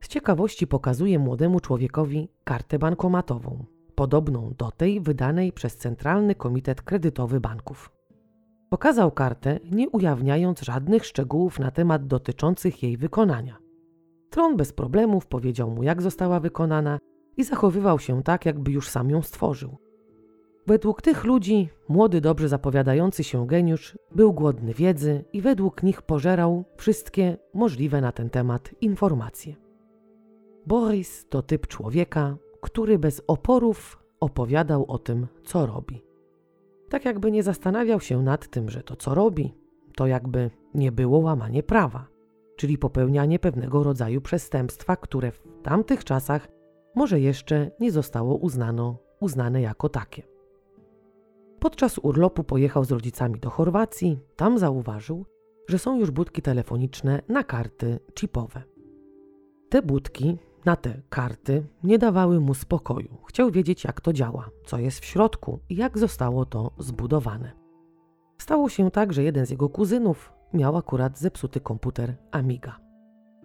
[0.00, 7.40] z ciekawości pokazuje młodemu człowiekowi kartę bankomatową, podobną do tej wydanej przez Centralny Komitet Kredytowy
[7.40, 7.95] Banków.
[8.70, 13.58] Pokazał kartę, nie ujawniając żadnych szczegółów na temat dotyczących jej wykonania.
[14.30, 16.98] Tron bez problemów powiedział mu, jak została wykonana
[17.36, 19.76] i zachowywał się tak, jakby już sam ją stworzył.
[20.66, 26.64] Według tych ludzi młody, dobrze zapowiadający się geniusz był głodny wiedzy i według nich pożerał
[26.76, 29.56] wszystkie możliwe na ten temat informacje.
[30.66, 36.05] Boris to typ człowieka, który bez oporów opowiadał o tym, co robi.
[36.88, 39.54] Tak jakby nie zastanawiał się nad tym, że to co robi,
[39.96, 42.06] to jakby nie było łamanie prawa,
[42.56, 46.48] czyli popełnianie pewnego rodzaju przestępstwa, które w tamtych czasach
[46.94, 50.22] może jeszcze nie zostało uznano, uznane jako takie.
[51.58, 55.24] Podczas urlopu pojechał z rodzicami do Chorwacji, tam zauważył,
[55.68, 58.62] że są już budki telefoniczne na karty chipowe.
[59.68, 63.16] Te budki na te karty nie dawały mu spokoju.
[63.28, 67.52] Chciał wiedzieć, jak to działa, co jest w środku i jak zostało to zbudowane.
[68.38, 72.78] Stało się tak, że jeden z jego kuzynów miał akurat zepsuty komputer Amiga.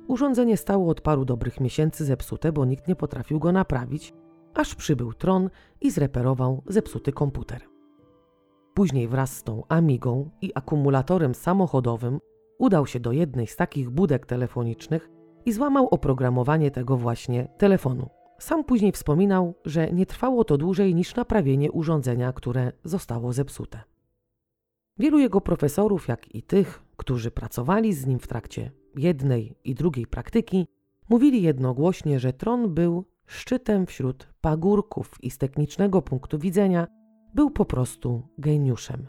[0.08, 4.14] Urządzenie stało od paru dobrych miesięcy zepsute, bo nikt nie potrafił go naprawić,
[4.54, 5.50] aż przybył Tron
[5.82, 7.62] i zreperował zepsuty komputer.
[8.74, 12.20] Później wraz z tą Amigą i akumulatorem samochodowym
[12.58, 15.10] udał się do jednej z takich budek telefonicznych,
[15.46, 18.10] i złamał oprogramowanie tego właśnie telefonu.
[18.40, 23.82] Sam później wspominał, że nie trwało to dłużej niż naprawienie urządzenia, które zostało zepsute.
[24.98, 30.08] Wielu jego profesorów, jak i tych, którzy pracowali z nim w trakcie jednej i drugiej
[30.08, 30.68] praktyki,
[31.10, 36.88] mówili jednogłośnie, że Tron był szczytem wśród pagórków i z technicznego punktu widzenia
[37.34, 39.08] był po prostu geniuszem.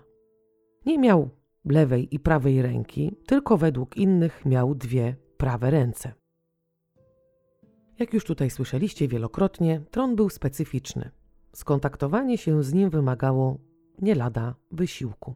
[0.86, 1.30] Nie miał
[1.64, 6.12] lewej i prawej ręki, tylko według innych miał dwie prawe ręce.
[7.98, 11.11] Jak już tutaj słyszeliście wielokrotnie, tron był specyficzny.
[11.52, 13.59] Skontaktowanie się z nim wymagało
[14.02, 15.35] nie lada wysiłku.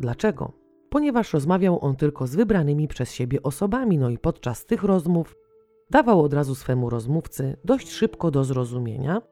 [0.00, 0.52] Dlaczego?
[0.90, 5.36] Ponieważ rozmawiał on tylko z wybranymi przez siebie osobami, no i podczas tych rozmów
[5.90, 9.22] dawał od razu swemu rozmówcy dość szybko do zrozumienia,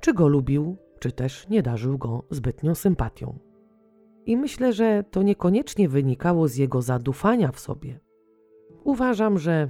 [0.00, 3.38] czy go lubił, czy też nie darzył go zbytnią sympatią.
[4.26, 8.00] I myślę, że to niekoniecznie wynikało z jego zadufania w sobie.
[8.84, 9.68] Uważam, że,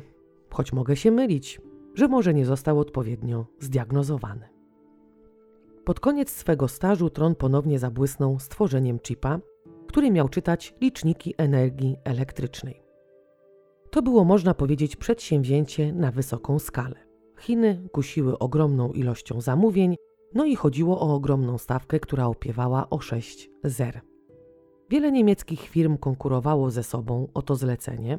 [0.51, 1.61] choć mogę się mylić,
[2.01, 4.49] że może nie został odpowiednio zdiagnozowany.
[5.85, 9.41] Pod koniec swego stażu Tron ponownie zabłysnął stworzeniem chipa,
[9.87, 12.83] który miał czytać liczniki energii elektrycznej.
[13.91, 16.97] To było, można powiedzieć, przedsięwzięcie na wysoką skalę.
[17.41, 19.97] Chiny kusiły ogromną ilością zamówień,
[20.35, 24.01] no i chodziło o ogromną stawkę, która opiewała o 6 zer.
[24.91, 28.19] Wiele niemieckich firm konkurowało ze sobą o to zlecenie,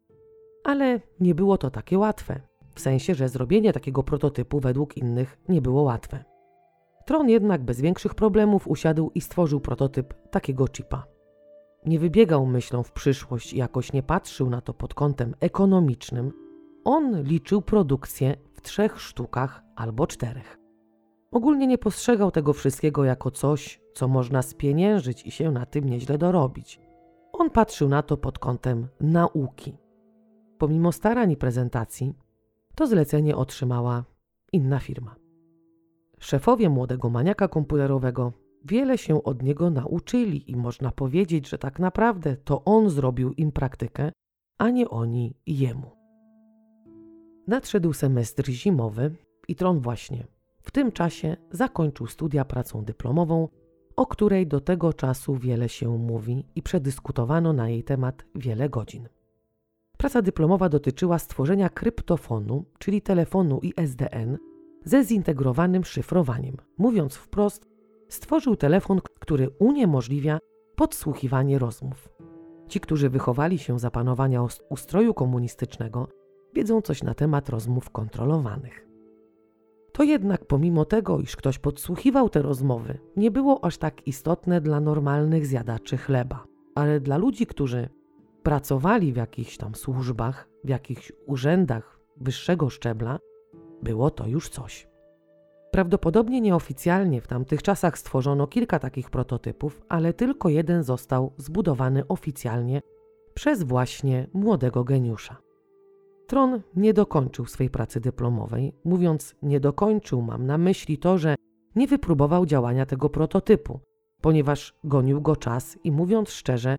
[0.64, 5.62] ale nie było to takie łatwe, w sensie, że zrobienie takiego prototypu według innych nie
[5.62, 6.24] było łatwe.
[7.06, 11.06] Tron jednak bez większych problemów usiadł i stworzył prototyp takiego chipa.
[11.86, 16.32] Nie wybiegał myślą w przyszłość jakoś nie patrzył na to pod kątem ekonomicznym.
[16.84, 20.58] On liczył produkcję w trzech sztukach albo czterech.
[21.32, 26.18] Ogólnie nie postrzegał tego wszystkiego jako coś, co można spieniężyć i się na tym nieźle
[26.18, 26.80] dorobić.
[27.34, 29.78] On patrzył na to pod kątem nauki.
[30.58, 32.14] Pomimo starań i prezentacji,
[32.76, 34.04] to zlecenie otrzymała
[34.52, 35.16] inna firma.
[36.20, 38.34] Szefowie młodego maniaka komputerowego
[38.66, 43.52] wiele się od niego nauczyli i można powiedzieć, że tak naprawdę to on zrobił im
[43.52, 44.12] praktykę,
[44.58, 45.92] a nie oni jemu.
[47.48, 49.16] Nadszedł semestr zimowy
[49.48, 50.28] i Tron właśnie
[50.62, 53.48] w tym czasie zakończył studia pracą dyplomową,
[53.96, 59.10] o której do tego czasu wiele się mówi i przedyskutowano na jej temat wiele godzin.
[60.02, 64.38] Praca dyplomowa dotyczyła stworzenia kryptofonu, czyli telefonu ISDN,
[64.86, 66.58] ze zintegrowanym szyfrowaniem.
[66.78, 67.70] Mówiąc wprost,
[68.10, 70.40] stworzył telefon, który uniemożliwia
[70.76, 72.10] podsłuchiwanie rozmów.
[72.68, 76.08] Ci, którzy wychowali się za panowania ustroju komunistycznego,
[76.54, 78.88] wiedzą coś na temat rozmów kontrolowanych.
[79.94, 84.80] To jednak pomimo tego, iż ktoś podsłuchiwał te rozmowy, nie było aż tak istotne dla
[84.80, 87.90] normalnych zjadaczy chleba, ale dla ludzi, którzy
[88.44, 93.20] pracowali w jakichś tam służbach, w jakichś urzędach wyższego szczebla,
[93.84, 94.88] było to już coś.
[95.72, 102.82] Prawdopodobnie nieoficjalnie w tamtych czasach stworzono kilka takich prototypów, ale tylko jeden został zbudowany oficjalnie
[103.34, 105.38] przez właśnie młodego geniusza.
[106.28, 108.74] Tron nie dokończył swej pracy dyplomowej.
[108.86, 111.36] Mówiąc nie dokończył, mam na myśli to, że
[111.76, 113.80] nie wypróbował działania tego prototypu,
[114.22, 116.76] ponieważ gonił go czas i mówiąc szczerze,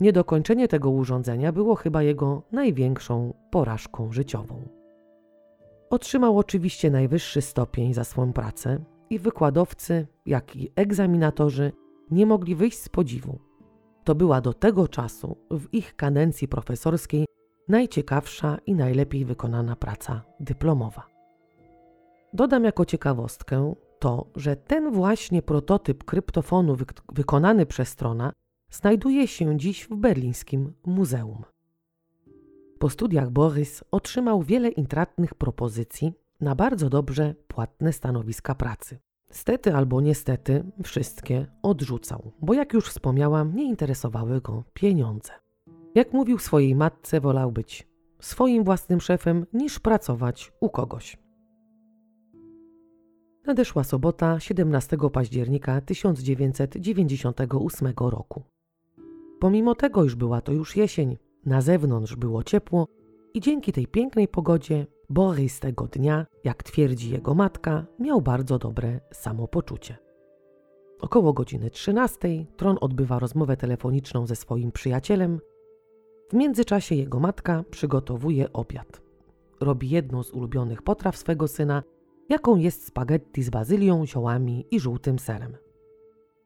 [0.00, 4.68] niedokończenie tego urządzenia było chyba jego największą porażką życiową.
[5.90, 8.78] Otrzymał oczywiście najwyższy stopień za swą pracę
[9.10, 11.72] i wykładowcy, jak i egzaminatorzy
[12.10, 13.38] nie mogli wyjść z podziwu.
[14.04, 17.26] To była do tego czasu w ich kadencji profesorskiej
[17.68, 21.06] najciekawsza i najlepiej wykonana praca dyplomowa.
[22.32, 26.76] Dodam jako ciekawostkę to, że ten właśnie prototyp kryptofonu
[27.12, 28.32] wykonany przez strona
[28.70, 31.44] znajduje się dziś w berlińskim muzeum.
[32.78, 38.98] Po studiach Borys otrzymał wiele intratnych propozycji na bardzo dobrze płatne stanowiska pracy.
[39.30, 45.32] Stety albo niestety wszystkie odrzucał, bo jak już wspomniałam, nie interesowały go pieniądze.
[45.94, 47.88] Jak mówił swojej matce, wolał być
[48.20, 51.18] swoim własnym szefem niż pracować u kogoś.
[53.46, 58.42] Nadeszła sobota 17 października 1998 roku.
[59.40, 62.86] Pomimo tego, iż była to już jesień, na zewnątrz było ciepło
[63.34, 69.00] i dzięki tej pięknej pogodzie Borys tego dnia, jak twierdzi jego matka, miał bardzo dobre
[69.12, 69.96] samopoczucie.
[71.00, 75.40] Około godziny 13 Tron odbywa rozmowę telefoniczną ze swoim przyjacielem.
[76.30, 79.00] W międzyczasie jego matka przygotowuje obiad.
[79.60, 81.82] Robi jedną z ulubionych potraw swego syna,
[82.28, 85.56] jaką jest spaghetti z bazylią, ziołami i żółtym serem.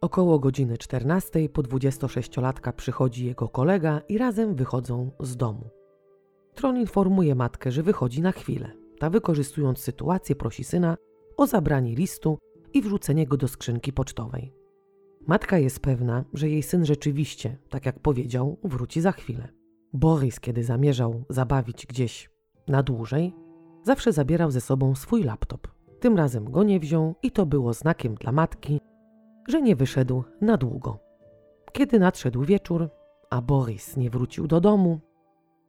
[0.03, 5.71] Około godziny 14 po 26-latka przychodzi jego kolega i razem wychodzą z domu.
[6.55, 8.73] Tron informuje matkę, że wychodzi na chwilę.
[8.99, 10.97] Ta wykorzystując sytuację prosi syna
[11.37, 12.39] o zabranie listu
[12.73, 14.55] i wrzucenie go do skrzynki pocztowej.
[15.27, 19.49] Matka jest pewna, że jej syn rzeczywiście, tak jak powiedział, wróci za chwilę.
[19.93, 22.31] Borys, kiedy zamierzał zabawić gdzieś
[22.69, 23.35] na dłużej,
[23.83, 25.69] zawsze zabierał ze sobą swój laptop.
[26.01, 28.81] Tym razem go nie wziął i to było znakiem dla matki,
[29.49, 30.99] że nie wyszedł na długo.
[31.73, 32.89] Kiedy nadszedł wieczór,
[33.31, 35.01] a Boris nie wrócił do domu,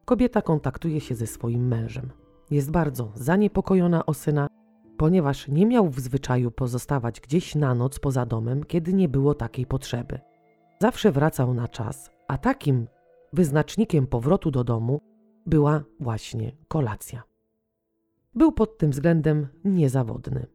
[0.06, 2.12] kobieta kontaktuje się ze swoim mężem.
[2.52, 4.48] Jest bardzo zaniepokojona o syna,
[4.98, 9.66] ponieważ nie miał w zwyczaju pozostawać gdzieś na noc poza domem, kiedy nie było takiej
[9.66, 10.20] potrzeby.
[10.80, 12.88] Zawsze wracał na czas, a takim
[13.34, 15.02] wyznacznikiem powrotu do domu
[15.46, 17.24] była właśnie kolacja.
[18.36, 20.48] Był pod tym względem niezawodny.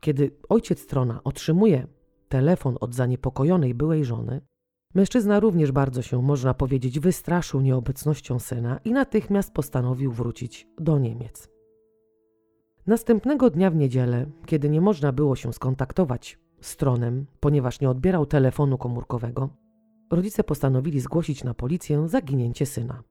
[0.00, 1.86] Kiedy ojciec Trona otrzymuje
[2.34, 4.40] telefon od zaniepokojonej byłej żony,
[4.94, 11.48] mężczyzna również bardzo się, można powiedzieć, wystraszył nieobecnością syna i natychmiast postanowił wrócić do Niemiec.
[12.86, 18.26] Następnego dnia w niedzielę, kiedy nie można było się skontaktować z Tronem, ponieważ nie odbierał
[18.26, 19.48] telefonu komórkowego,
[20.10, 23.02] rodzice postanowili zgłosić na policję zaginięcie syna.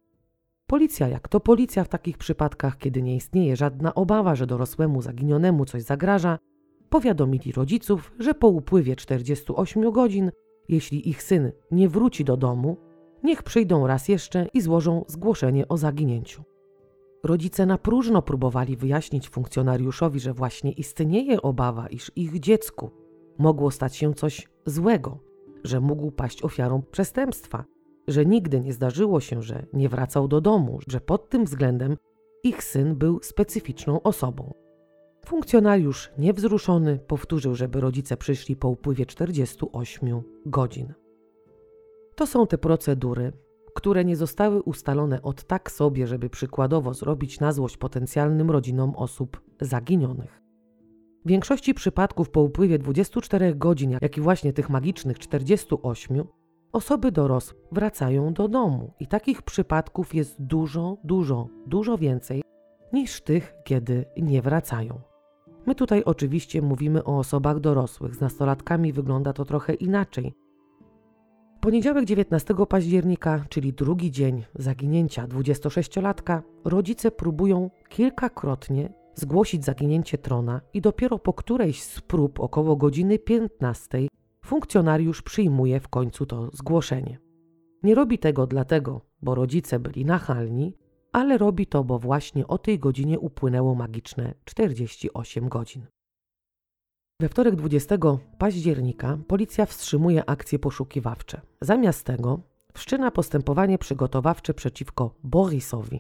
[0.68, 5.66] Policja, jak to policja w takich przypadkach, kiedy nie istnieje żadna obawa, że dorosłemu zaginionemu
[5.66, 6.40] coś zagraża,
[6.94, 10.32] powiadomili rodziców, że po upływie 48 godzin,
[10.70, 12.78] jeśli ich syn nie wróci do domu,
[13.24, 16.44] niech przyjdą raz jeszcze i złożą zgłoszenie o zaginięciu.
[17.24, 22.92] Rodzice na próżno próbowali wyjaśnić funkcjonariuszowi, że właśnie istnieje obawa, iż ich dziecku
[23.38, 25.20] mogło stać się coś złego,
[25.64, 27.66] że mógł paść ofiarą przestępstwa,
[28.08, 31.98] że nigdy nie zdarzyło się, że nie wracał do domu, że pod tym względem
[32.44, 34.63] ich syn był specyficzną osobą.
[35.26, 40.94] Funkcjonariusz niewzruszony powtórzył, żeby rodzice przyszli po upływie 48 godzin.
[42.16, 43.32] To są te procedury,
[43.76, 49.42] które nie zostały ustalone od tak sobie, żeby przykładowo zrobić na złość potencjalnym rodzinom osób
[49.62, 50.42] zaginionych.
[51.26, 56.24] W większości przypadków po upływie 24 godzin, jak i właśnie tych magicznych 48,
[56.72, 62.42] osoby dorosłe wracają do domu i takich przypadków jest dużo, dużo, dużo więcej
[62.94, 65.13] niż tych, kiedy nie wracają.
[65.66, 70.34] My tutaj oczywiście mówimy o osobach dorosłych, z nastolatkami wygląda to trochę inaczej.
[71.62, 80.82] Poniedziałek 19 października, czyli drugi dzień zaginięcia 26-latka, rodzice próbują kilkakrotnie zgłosić zaginięcie trona i
[80.82, 84.08] dopiero po którejś z prób około godziny 15
[84.46, 87.20] funkcjonariusz przyjmuje w końcu to zgłoszenie.
[87.84, 90.74] Nie robi tego dlatego, bo rodzice byli nachalni,
[91.14, 95.86] ale robi to, bo właśnie o tej godzinie upłynęło magiczne 48 godzin.
[97.22, 97.98] We wtorek 20
[98.38, 101.42] października policja wstrzymuje akcje poszukiwawcze.
[101.62, 102.40] Zamiast tego
[102.74, 106.00] wszczyna postępowanie przygotowawcze przeciwko Borisowi.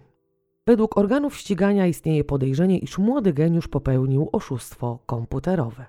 [0.67, 5.85] Według organów ścigania istnieje podejrzenie, iż młody geniusz popełnił oszustwo komputerowe.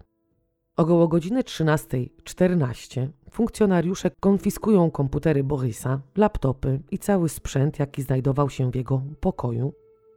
[0.76, 8.74] Około godziny 13.14 funkcjonariusze konfiskują komputery Borisa, laptopy i cały sprzęt, jaki znajdował się w
[8.74, 9.72] jego pokoju,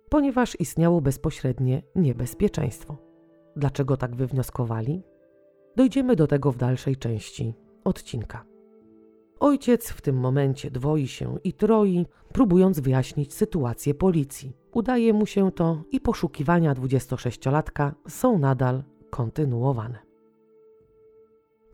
[0.10, 2.98] ponieważ istniało bezpośrednie niebezpieczeństwo.
[3.56, 5.04] Dlaczego tak wywnioskowali?
[5.76, 7.54] Dojdziemy do tego w dalszej części
[7.84, 8.46] odcinka.
[9.40, 14.56] Ojciec w tym momencie dwoi się i troi, próbując wyjaśnić sytuację policji.
[14.74, 20.07] Udaje mu się to i poszukiwania 26-latka są nadal kontynuowane.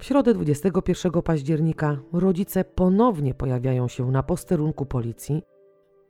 [0.03, 5.41] W środę 21 października rodzice ponownie pojawiają się na posterunku policji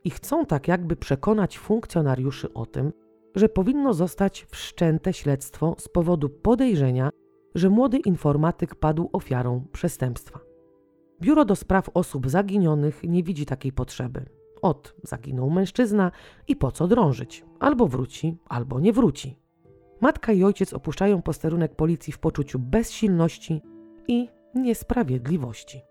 [0.04, 2.92] i chcą tak jakby przekonać funkcjonariuszy o tym,
[3.34, 7.10] że powinno zostać wszczęte śledztwo z powodu podejrzenia,
[7.54, 10.40] że młody informatyk padł ofiarą przestępstwa.
[11.20, 14.26] Biuro do spraw osób zaginionych nie widzi takiej potrzeby.
[14.62, 16.10] Ot, zaginął mężczyzna
[16.48, 17.44] i po co drążyć?
[17.60, 19.38] Albo wróci, albo nie wróci.
[20.00, 23.62] Matka i ojciec opuszczają posterunek policji w poczuciu bezsilności
[24.08, 25.82] i niesprawiedliwości.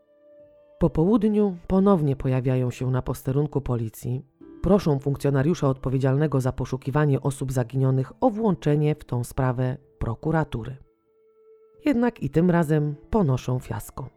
[0.79, 4.25] Po południu ponownie pojawiają się na posterunku policji.
[4.61, 10.77] Proszą funkcjonariusza odpowiedzialnego za poszukiwanie osób zaginionych o włączenie w tą sprawę prokuratury.
[11.85, 14.09] Jednak i tym razem ponoszą fiasko,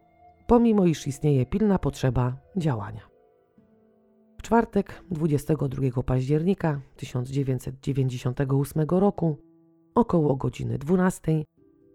[0.47, 3.01] pomimo iż istnieje pilna potrzeba działania.
[4.37, 9.37] W czwartek 22 października 1998 roku
[9.95, 11.43] około godziny 12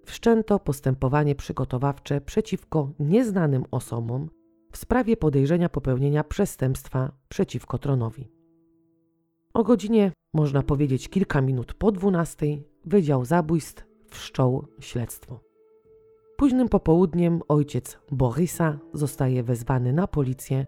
[0.05, 4.31] wszczęto postępowanie przygotowawcze przeciwko nieznanym osobom
[4.73, 8.31] w sprawie podejrzenia popełnienia przestępstwa przeciwko tronowi.
[9.55, 12.47] O godzinie, można powiedzieć kilka minut po 12,
[12.85, 15.41] Wydział Zabójstw wszczął śledztwo.
[16.37, 20.67] Późnym popołudniem ojciec Borysa zostaje wezwany na policję,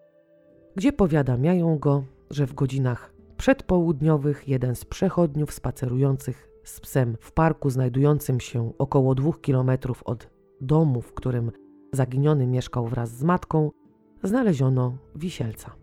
[0.76, 7.70] gdzie powiadamiają go, że w godzinach przedpołudniowych jeden z przechodniów spacerujących z psem w parku
[7.70, 11.52] znajdującym się około dwóch kilometrów od domu, w którym
[11.92, 13.70] zaginiony mieszkał wraz z matką,
[14.22, 15.74] znaleziono wisielca.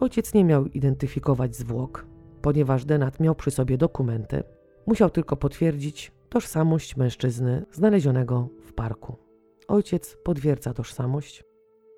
[0.00, 2.06] Ojciec nie miał identyfikować zwłok,
[2.42, 4.42] ponieważ Denat miał przy sobie dokumenty,
[4.86, 9.16] musiał tylko potwierdzić tożsamość mężczyzny znalezionego w parku.
[9.68, 11.44] Ojciec potwierdza tożsamość.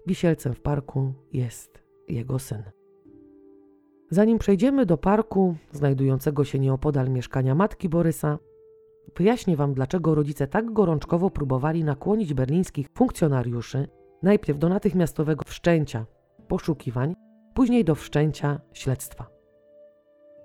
[0.06, 2.77] Wisielcem w parku jest jego syn.
[4.10, 8.38] Zanim przejdziemy do parku znajdującego się nieopodal mieszkania matki Borysa,
[9.16, 13.88] wyjaśnię Wam, dlaczego rodzice tak gorączkowo próbowali nakłonić berlińskich funkcjonariuszy,
[14.22, 16.06] Najpierw do natychmiastowego wszczęcia
[16.48, 17.14] poszukiwań,
[17.54, 19.26] później do wszczęcia śledztwa.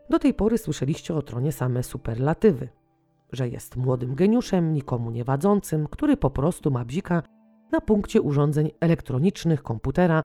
[0.10, 2.70] Do tej pory słyszeliście o tronie same superlatywy,
[3.32, 7.24] że jest młodym geniuszem, nikomu nie wadzącym, który po prostu ma bzika
[7.72, 10.22] na punkcie urządzeń elektronicznych, komputera,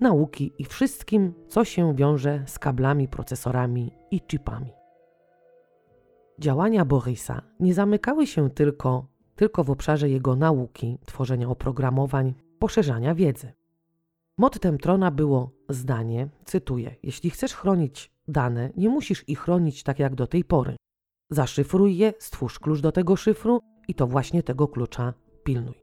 [0.00, 4.72] nauki i wszystkim, co się wiąże z kablami, procesorami i chipami.
[6.38, 13.52] Działania Borisa nie zamykały się tylko, tylko w obszarze jego nauki, tworzenia oprogramowań, poszerzania wiedzy.
[14.38, 20.14] Mottem Trona było zdanie, cytuję: Jeśli chcesz chronić dane, nie musisz ich chronić tak jak
[20.14, 20.76] do tej pory.
[21.30, 25.79] Zaszyfruj je, stwórz klucz do tego szyfru i to właśnie tego klucza pilnuj.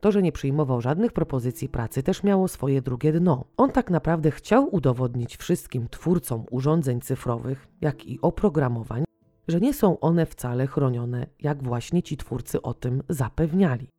[0.00, 3.44] To, że nie przyjmował żadnych propozycji pracy, też miało swoje drugie dno.
[3.56, 9.04] On tak naprawdę chciał udowodnić wszystkim twórcom urządzeń cyfrowych, jak i oprogramowań,
[9.48, 13.90] że nie są one wcale chronione, jak właśnie ci twórcy o tym zapewniali,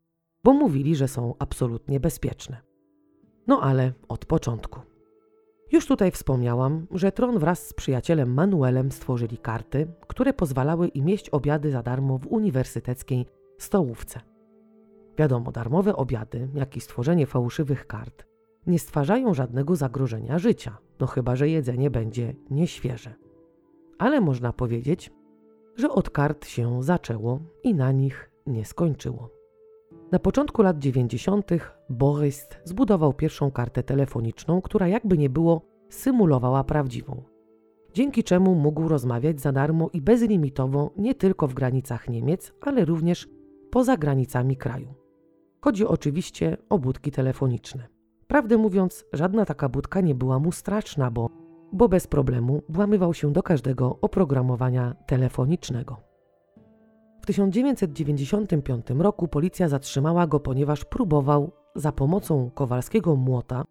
[0.43, 2.61] bo mówili, że są absolutnie bezpieczne.
[3.47, 4.79] No ale od początku.
[5.71, 11.29] Już tutaj wspomniałam, że Tron wraz z przyjacielem Manuelem stworzyli karty, które pozwalały im jeść
[11.29, 13.25] obiady za darmo w uniwersyteckiej
[13.57, 14.19] stołówce.
[15.19, 18.25] Wiadomo, darmowe obiady, jak i stworzenie fałszywych kart,
[18.67, 23.13] nie stwarzają żadnego zagrożenia życia, no chyba że jedzenie będzie nieświeże.
[23.97, 25.11] Ale można powiedzieć,
[25.75, 29.29] że od kart się zaczęło i na nich nie skończyło.
[30.11, 31.51] Na początku lat 90.
[31.89, 37.23] Borys zbudował pierwszą kartę telefoniczną, która jakby nie było symulowała prawdziwą.
[37.93, 43.29] Dzięki czemu mógł rozmawiać za darmo i bezlimitowo nie tylko w granicach Niemiec, ale również
[43.71, 44.98] poza granicami kraju.
[45.61, 47.87] Chodzi oczywiście o budki telefoniczne.
[48.27, 51.29] Prawdę mówiąc, żadna taka budka nie była mu straszna, bo,
[51.73, 55.97] bo bez problemu włamywał się do każdego oprogramowania telefonicznego.
[57.21, 63.63] W 1995 roku policja zatrzymała go, ponieważ próbował za pomocą kowalskiego młota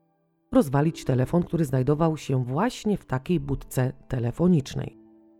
[0.52, 4.98] rozwalić telefon, który znajdował się właśnie w takiej budce telefonicznej.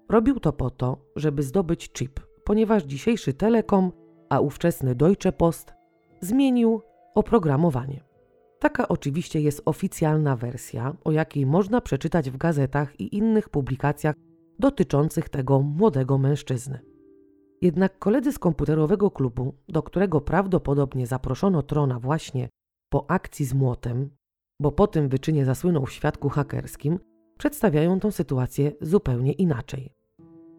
[0.09, 3.93] Robił to po to, żeby zdobyć chip, ponieważ dzisiejszy Telekom,
[4.29, 5.78] a ówczesny Deutsche Post
[6.21, 6.83] zmienił
[7.15, 8.05] oprogramowanie.
[8.59, 14.15] Taka oczywiście jest oficjalna wersja, o jakiej można przeczytać w gazetach i innych publikacjach
[14.59, 16.79] dotyczących tego młodego mężczyzny.
[17.63, 22.49] Jednak koledzy z komputerowego klubu, do którego prawdopodobnie zaproszono Trona właśnie
[22.91, 24.11] po akcji z młotem,
[24.61, 26.99] bo po tym wyczynie zasłynął w świadku hakerskim,
[27.39, 29.98] przedstawiają tę sytuację zupełnie inaczej.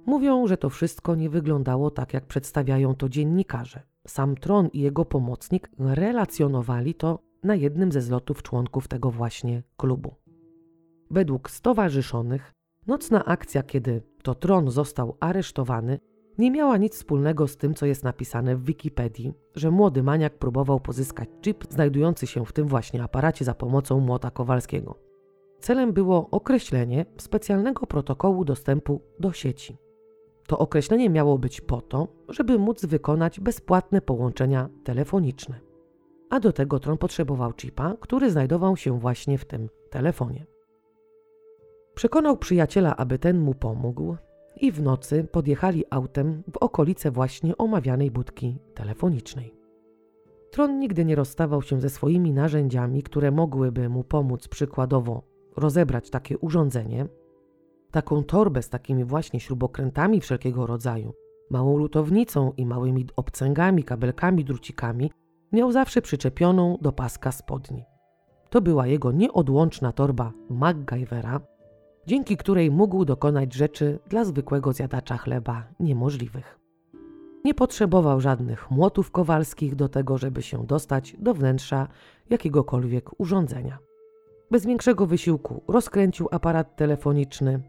[0.05, 3.81] Mówią, że to wszystko nie wyglądało tak, jak przedstawiają to dziennikarze.
[4.07, 10.15] Sam Tron i jego pomocnik relacjonowali to na jednym ze zlotów członków tego właśnie klubu.
[11.11, 12.53] Według stowarzyszonych,
[12.87, 15.99] nocna akcja, kiedy to Tron został aresztowany,
[16.37, 20.79] nie miała nic wspólnego z tym, co jest napisane w Wikipedii, że młody maniak próbował
[20.79, 24.95] pozyskać chip znajdujący się w tym właśnie aparacie za pomocą młota Kowalskiego.
[25.59, 29.77] Celem było określenie specjalnego protokołu dostępu do sieci.
[30.49, 35.59] To określenie miało być po to, żeby móc wykonać bezpłatne połączenia telefoniczne.
[36.29, 40.45] A do tego Tron potrzebował chipa, który znajdował się właśnie w tym telefonie.
[41.95, 44.15] Przekonał przyjaciela, aby ten mu pomógł,
[44.61, 49.55] i w nocy podjechali autem w okolice właśnie omawianej budki telefonicznej.
[50.51, 55.23] Tron nigdy nie rozstawał się ze swoimi narzędziami, które mogłyby mu pomóc przykładowo
[55.57, 57.07] rozebrać takie urządzenie,
[57.91, 61.13] taką torbę z takimi właśnie śrubokrętami wszelkiego rodzaju,
[61.49, 65.11] małą lutownicą i małymi obcęgami, kabelkami, drucikami,
[65.51, 67.83] miał zawsze przyczepioną do paska spodni.
[68.49, 71.39] To była jego nieodłączna torba MacGyvera,
[72.07, 76.59] dzięki której mógł dokonać rzeczy dla zwykłego zjadacza chleba niemożliwych.
[77.43, 81.87] Nie potrzebował żadnych młotów kowalskich do tego, żeby się dostać do wnętrza
[82.29, 83.77] jakiegokolwiek urządzenia.
[84.51, 87.59] Bez większego wysiłku rozkręcił aparat telefoniczny,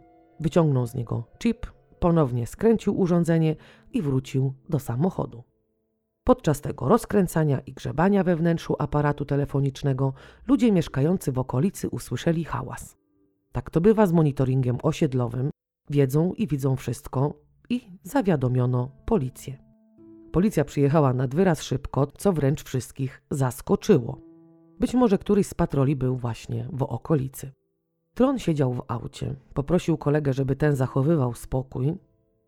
[0.41, 1.67] wyciągnął z niego chip,
[1.99, 3.57] ponownie skręcił urządzenie
[3.93, 5.43] i wrócił do samochodu.
[6.25, 10.13] Podczas tego rozkręcania i grzebania we wnętrzu aparatu telefonicznego
[10.49, 12.97] ludzie mieszkający w okolicy usłyszeli hałas.
[13.53, 15.51] Tak to bywa z monitoringiem osiedlowym,
[15.91, 17.35] wiedzą i widzą wszystko
[17.71, 19.59] i zawiadomiono policję.
[20.33, 24.21] Policja przyjechała nad wyraz szybko, co wręcz wszystkich zaskoczyło.
[24.81, 27.53] Być może któryś z patroli był właśnie w okolicy.
[28.15, 31.95] Tron siedział w aucie, poprosił kolegę, żeby ten zachowywał spokój,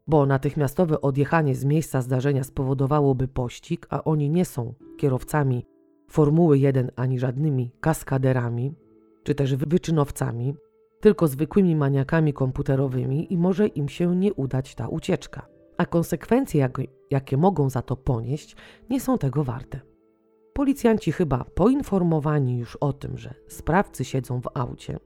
[0.06, 5.66] bo natychmiastowe odjechanie z miejsca zdarzenia spowodowałoby pościg, a oni nie są kierowcami
[6.12, 8.74] Formuły 1 ani żadnymi kaskaderami,
[9.22, 10.54] czy też wyczynowcami,
[11.00, 15.46] tylko zwykłymi maniakami komputerowymi i może im się nie udać ta ucieczka.
[15.76, 16.78] A konsekwencje, jak,
[17.10, 18.56] jakie mogą za to ponieść,
[18.90, 19.80] nie są tego warte.
[20.52, 24.98] Policjanci chyba poinformowani już o tym, że sprawcy siedzą w aucie,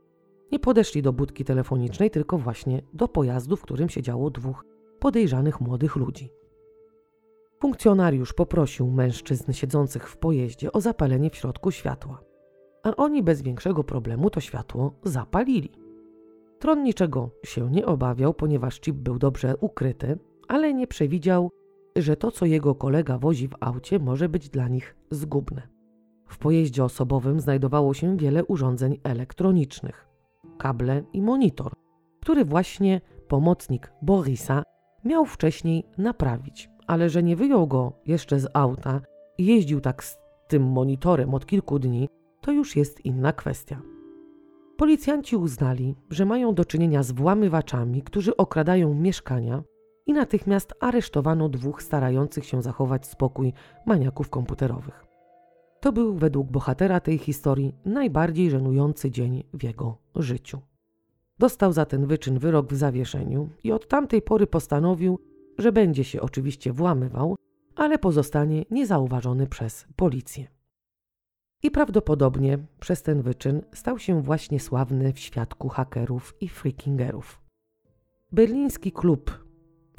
[0.53, 4.65] nie podeszli do budki telefonicznej, tylko właśnie do pojazdu, w którym siedziało dwóch
[4.99, 6.31] podejrzanych młodych ludzi.
[7.61, 12.21] Funkcjonariusz poprosił mężczyzn siedzących w pojeździe o zapalenie w środku światła,
[12.83, 15.71] a oni bez większego problemu to światło zapalili.
[16.59, 20.19] Tron niczego się nie obawiał, ponieważ chip był dobrze ukryty,
[20.49, 21.51] ale nie przewidział,
[21.97, 25.69] że to, co jego kolega wozi w aucie, może być dla nich zgubne.
[26.29, 30.06] W pojeździe osobowym znajdowało się wiele urządzeń elektronicznych,
[30.59, 31.73] kable i monitor,
[32.21, 34.63] który właśnie pomocnik Borisa
[35.05, 39.01] miał wcześniej naprawić, ale że nie wyjął go jeszcze z auta
[39.39, 40.19] i jeździł tak z
[40.49, 42.09] tym monitorem od kilku dni,
[42.41, 43.83] to już jest inna kwestia.
[44.77, 49.63] Policjanci uznali, że mają do czynienia z włamywaczami, którzy okradają mieszkania
[50.07, 53.53] i natychmiast aresztowano dwóch starających się zachować spokój
[53.87, 55.07] maniaków komputerowych.
[55.87, 60.61] To był według bohatera tej historii najbardziej żenujący dzień w jego życiu.
[61.39, 65.19] Dostał za ten wyczyn wyrok w zawieszeniu i od tamtej pory postanowił,
[65.59, 67.37] że będzie się oczywiście włamywał,
[67.77, 70.47] ale pozostanie niezauważony przez policję.
[71.63, 77.41] I prawdopodobnie przez ten wyczyn stał się właśnie sławny w świadku hakerów i freakingerów.
[78.33, 79.45] Berliński klub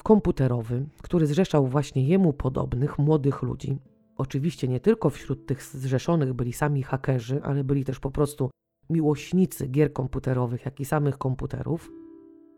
[0.02, 3.78] komputerowy, który zrzeszał właśnie jemu podobnych młodych ludzi.
[4.18, 8.50] Oczywiście nie tylko wśród tych zrzeszonych byli sami hakerzy, ale byli też po prostu
[8.90, 11.90] miłośnicy gier komputerowych, jak i samych komputerów,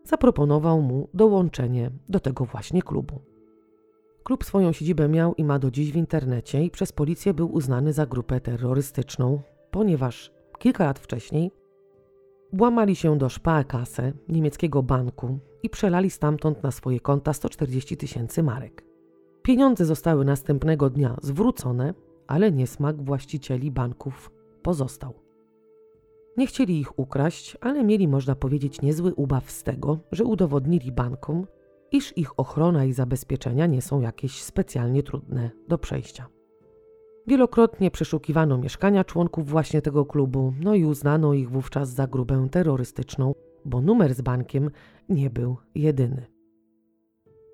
[0.03, 3.21] zaproponował mu dołączenie do tego właśnie klubu.
[4.23, 7.93] Klub swoją siedzibę miał i ma do dziś w internecie i przez policję był uznany
[7.93, 9.41] za grupę terrorystyczną,
[9.71, 11.51] ponieważ kilka lat wcześniej
[12.53, 18.90] włamali się do Sparkasse, niemieckiego banku, i przelali stamtąd na swoje konta 140 tysięcy marek.
[19.41, 21.93] Pieniądze zostały następnego dnia zwrócone,
[22.27, 24.31] ale niesmak właścicieli banków
[24.61, 25.13] pozostał.
[26.37, 31.47] Nie chcieli ich ukraść, ale mieli, można powiedzieć, niezły ubaw z tego, że udowodnili bankom,
[31.91, 36.27] iż ich ochrona i zabezpieczenia nie są jakieś specjalnie trudne do przejścia.
[37.27, 43.33] Wielokrotnie przeszukiwano mieszkania członków właśnie tego klubu, no i uznano ich wówczas za grubę terrorystyczną,
[43.65, 44.71] bo numer z bankiem
[45.09, 46.25] nie był jedyny.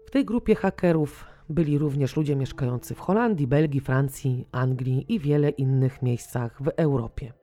[0.06, 5.50] W tej grupie hakerów byli również ludzie mieszkający w Holandii, Belgii, Francji, Anglii i wiele
[5.50, 7.34] innych miejscach w Europie.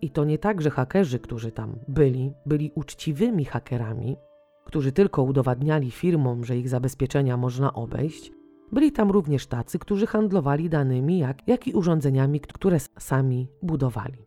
[0.00, 4.16] I to nie tak, że hakerzy, którzy tam byli, byli uczciwymi hakerami,
[4.64, 8.32] którzy tylko udowadniali firmom, że ich zabezpieczenia można obejść.
[8.72, 14.26] Byli tam również tacy, którzy handlowali danymi, jak, jak i urządzeniami, które sami budowali.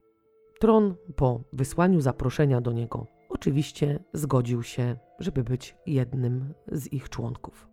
[0.59, 7.70] Tron po wysłaniu zaproszenia do niego oczywiście zgodził się, żeby być jednym z ich członków.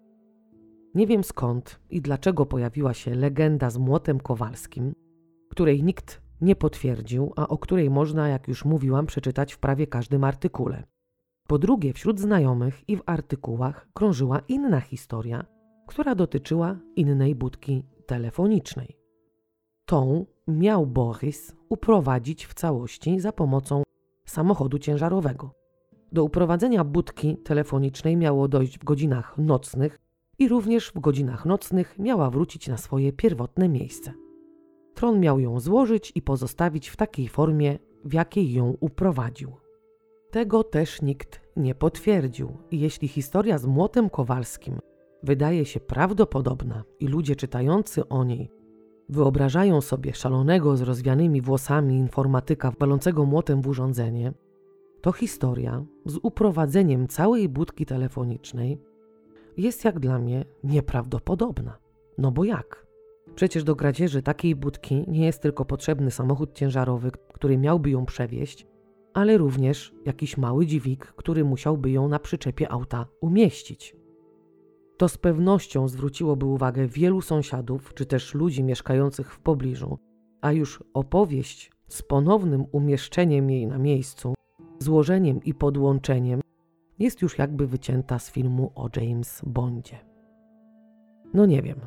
[0.94, 4.92] Nie wiem skąd i dlaczego pojawiła się legenda z młotem kowalskim,
[5.50, 10.24] której nikt nie potwierdził, a o której można, jak już mówiłam, przeczytać w prawie każdym
[10.24, 10.84] artykule.
[11.46, 15.44] Po drugie, wśród znajomych i w artykułach krążyła inna historia,
[15.86, 18.96] która dotyczyła innej budki telefonicznej.
[19.84, 23.82] Tą miał Boris uprowadzić w całości za pomocą
[24.24, 25.50] samochodu ciężarowego.
[26.12, 29.98] Do uprowadzenia budki telefonicznej miało dojść w godzinach nocnych
[30.38, 34.12] i również w godzinach nocnych miała wrócić na swoje pierwotne miejsce.
[34.94, 39.52] Tron miał ją złożyć i pozostawić w takiej formie, w jakiej ją uprowadził.
[40.30, 44.78] Tego też nikt nie potwierdził jeśli historia z młotem kowalskim
[45.22, 48.50] wydaje się prawdopodobna i ludzie czytający o niej
[49.08, 54.32] wyobrażają sobie szalonego z rozwianymi włosami informatyka walącego młotem w urządzenie,
[55.00, 58.78] to historia z uprowadzeniem całej budki telefonicznej
[59.58, 61.78] jest jak dla mnie nieprawdopodobna.
[62.18, 62.86] No bo jak?
[63.34, 68.66] Przecież do kradzieży takiej budki nie jest tylko potrzebny samochód ciężarowy, który miałby ją przewieźć,
[69.14, 73.96] ale również jakiś mały dziwik, który musiałby ją na przyczepie auta umieścić.
[74.96, 79.98] To z pewnością zwróciłoby uwagę wielu sąsiadów czy też ludzi mieszkających w pobliżu,
[80.40, 84.34] a już opowieść z ponownym umieszczeniem jej na miejscu,
[84.78, 86.40] złożeniem i podłączeniem
[86.98, 89.98] jest już jakby wycięta z filmu o James Bondzie.
[91.34, 91.80] No nie wiem,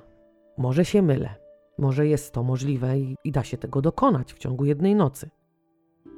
[0.57, 1.35] może się mylę,
[1.77, 5.29] może jest to możliwe i, i da się tego dokonać w ciągu jednej nocy.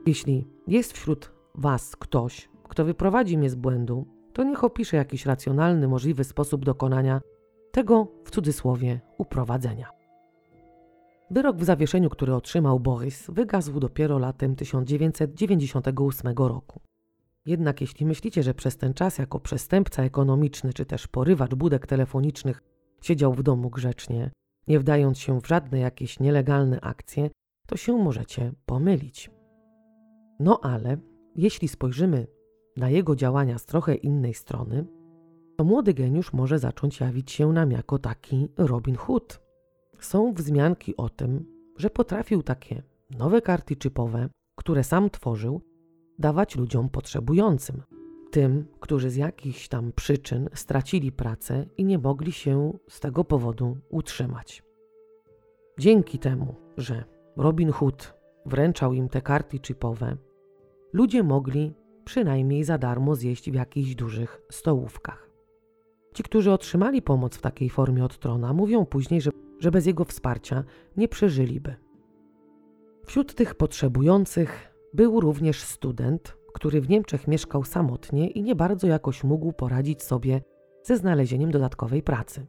[0.05, 5.87] Jeśli jest wśród Was ktoś, kto wyprowadzi mnie z błędu, to niech opisze jakiś racjonalny,
[5.87, 7.21] możliwy sposób dokonania
[7.71, 9.89] tego, w cudzysłowie, uprowadzenia.
[11.31, 16.81] Wyrok w zawieszeniu, który otrzymał Borys, wygasł dopiero latem 1998 roku.
[17.45, 22.63] Jednak jeśli myślicie, że przez ten czas jako przestępca ekonomiczny czy też porywacz budek telefonicznych
[23.01, 24.31] siedział w domu grzecznie,
[24.67, 27.29] nie wdając się w żadne jakieś nielegalne akcje,
[27.67, 29.31] to się możecie pomylić.
[30.39, 30.97] No ale
[31.35, 32.27] jeśli spojrzymy
[32.77, 34.85] na jego działania z trochę innej strony,
[35.57, 39.41] to młody geniusz może zacząć jawić się nam jako taki Robin Hood.
[39.99, 41.45] Są wzmianki o tym,
[41.77, 45.61] że potrafił takie nowe karty czypowe, które sam tworzył,
[46.19, 47.81] dawać ludziom potrzebującym.
[48.31, 53.77] Tym, którzy z jakichś tam przyczyn stracili pracę i nie mogli się z tego powodu
[53.89, 54.63] utrzymać.
[55.79, 57.03] Dzięki temu, że
[57.37, 58.13] Robin Hood
[58.45, 60.17] wręczał im te karty chipowe,
[60.93, 61.73] ludzie mogli
[62.05, 65.29] przynajmniej za darmo zjeść w jakichś dużych stołówkach.
[66.13, 70.05] Ci, którzy otrzymali pomoc w takiej formie od trona, mówią później, że, że bez jego
[70.05, 70.63] wsparcia
[70.97, 71.75] nie przeżyliby.
[73.05, 79.23] Wśród tych potrzebujących był również student, który w Niemczech mieszkał samotnie i nie bardzo jakoś
[79.23, 80.41] mógł poradzić sobie
[80.83, 82.45] ze znalezieniem dodatkowej pracy.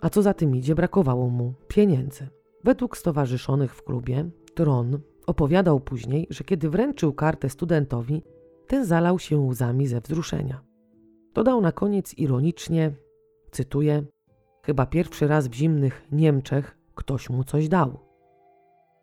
[0.00, 2.28] A co za tym idzie, brakowało mu pieniędzy.
[2.64, 8.22] Według stowarzyszonych w klubie, Tron opowiadał później, że kiedy wręczył kartę studentowi,
[8.66, 10.60] ten zalał się łzami ze wzruszenia.
[11.34, 12.92] Dodał na koniec ironicznie,
[13.50, 14.04] cytuję:
[14.62, 18.05] Chyba pierwszy raz w zimnych Niemczech ktoś mu coś dał.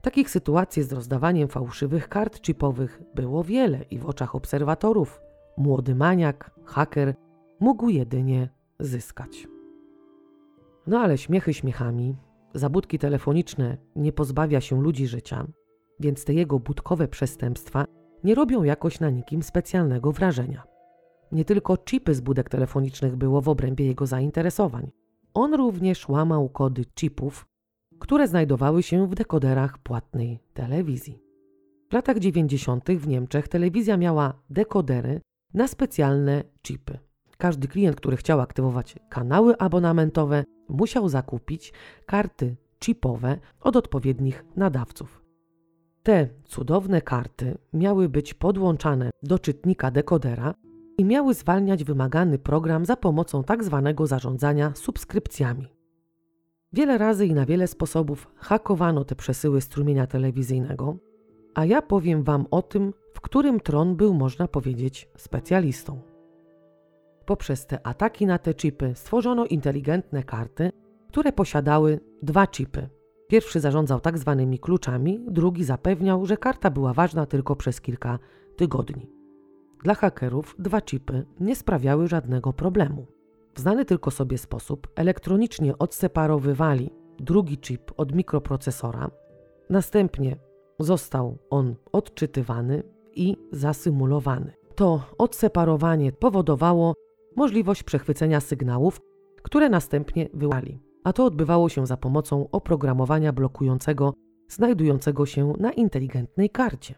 [0.04, 5.22] Takich sytuacji z rozdawaniem fałszywych kart chipowych było wiele i w oczach obserwatorów
[5.58, 7.14] młody maniak, haker
[7.60, 8.49] mógł jedynie
[8.80, 9.47] zyskać.
[10.88, 12.16] No ale śmiechy śmiechami,
[12.54, 15.47] zabudki telefoniczne nie pozbawia się ludzi życia,
[15.99, 17.86] więc te jego budkowe przestępstwa
[18.24, 20.64] nie robią jakoś na nikim specjalnego wrażenia.
[21.32, 24.91] Nie tylko chipy z budek telefonicznych było w obrębie jego zainteresowań.
[25.34, 27.53] On również łamał kody chipów,
[28.04, 31.20] które znajdowały się w dekoderach płatnej telewizji.
[31.89, 32.89] W latach 90.
[32.91, 35.22] w Niemczech telewizja miała dekodery
[35.54, 36.99] na specjalne chipy.
[37.38, 41.74] Każdy klient, który chciał aktywować kanały abonamentowe, musiał zakupić
[42.06, 45.24] karty chipowe od odpowiednich nadawców.
[46.04, 50.54] Te cudowne karty miały być podłączane do czytnika dekodera
[50.97, 53.82] i miały zwalniać wymagany program za pomocą tzw.
[53.97, 55.73] Tak zarządzania subskrypcjami.
[56.74, 60.98] Wiele razy i na wiele sposobów hakowano te przesyły strumienia telewizyjnego,
[61.54, 66.02] a ja powiem Wam o tym, w którym Tron był, można powiedzieć, specjalistą.
[67.26, 70.72] Poprzez te ataki na te chipy stworzono inteligentne karty,
[71.08, 72.90] które posiadały dwa chipy.
[73.28, 78.20] Pierwszy zarządzał tak zwanymi kluczami, drugi zapewniał, że karta była ważna tylko przez kilka
[78.56, 79.10] tygodni.
[79.84, 83.06] Dla hakerów dwa chipy nie sprawiały żadnego problemu.
[83.56, 86.89] W znany tylko sobie sposób elektronicznie odseparowywali
[87.20, 89.12] drugi chip od mikroprocesora,
[89.70, 90.36] następnie
[90.80, 92.84] został on odczytywany
[93.16, 94.54] i zasymulowany.
[94.76, 96.93] To odseparowanie powodowało
[97.36, 98.99] możliwość przechwycenia sygnałów,
[99.43, 104.14] które następnie wyłali, a to odbywało się za pomocą oprogramowania blokującego
[104.47, 106.95] znajdującego się na inteligentnej karcie.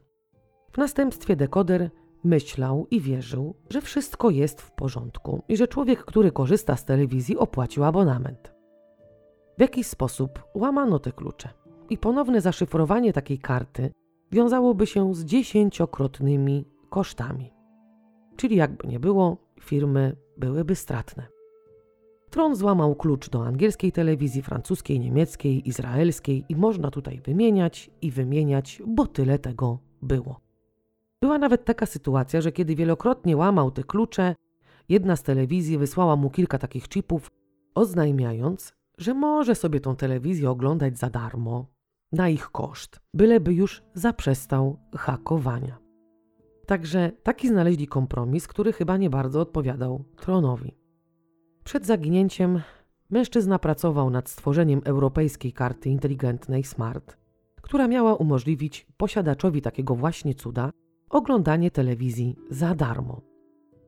[0.71, 1.89] W następstwie dekoder
[2.25, 7.37] Myślał i wierzył, że wszystko jest w porządku i że człowiek, który korzysta z telewizji,
[7.37, 8.53] opłacił abonament.
[9.57, 11.49] W jakiś sposób łamano te klucze
[11.89, 13.91] i ponowne zaszyfrowanie takiej karty
[14.31, 17.53] wiązałoby się z dziesięciokrotnymi kosztami.
[18.35, 21.27] Czyli jakby nie było, firmy byłyby stratne.
[22.29, 28.81] Tron złamał klucz do angielskiej telewizji, francuskiej, niemieckiej, izraelskiej i można tutaj wymieniać i wymieniać,
[28.87, 30.44] bo tyle tego było.
[31.21, 34.35] Była nawet taka sytuacja, że kiedy wielokrotnie łamał te klucze,
[34.89, 37.31] jedna z telewizji wysłała mu kilka takich chipów,
[37.75, 41.65] oznajmiając, że może sobie tą telewizję oglądać za darmo,
[42.11, 45.77] na ich koszt, byleby już zaprzestał hakowania.
[46.65, 50.77] Także taki znaleźli kompromis, który chyba nie bardzo odpowiadał tronowi.
[51.63, 52.61] Przed zaginięciem
[53.09, 57.17] mężczyzna pracował nad stworzeniem europejskiej karty inteligentnej Smart,
[57.61, 60.71] która miała umożliwić posiadaczowi takiego właśnie cuda
[61.09, 63.21] oglądanie telewizji za darmo.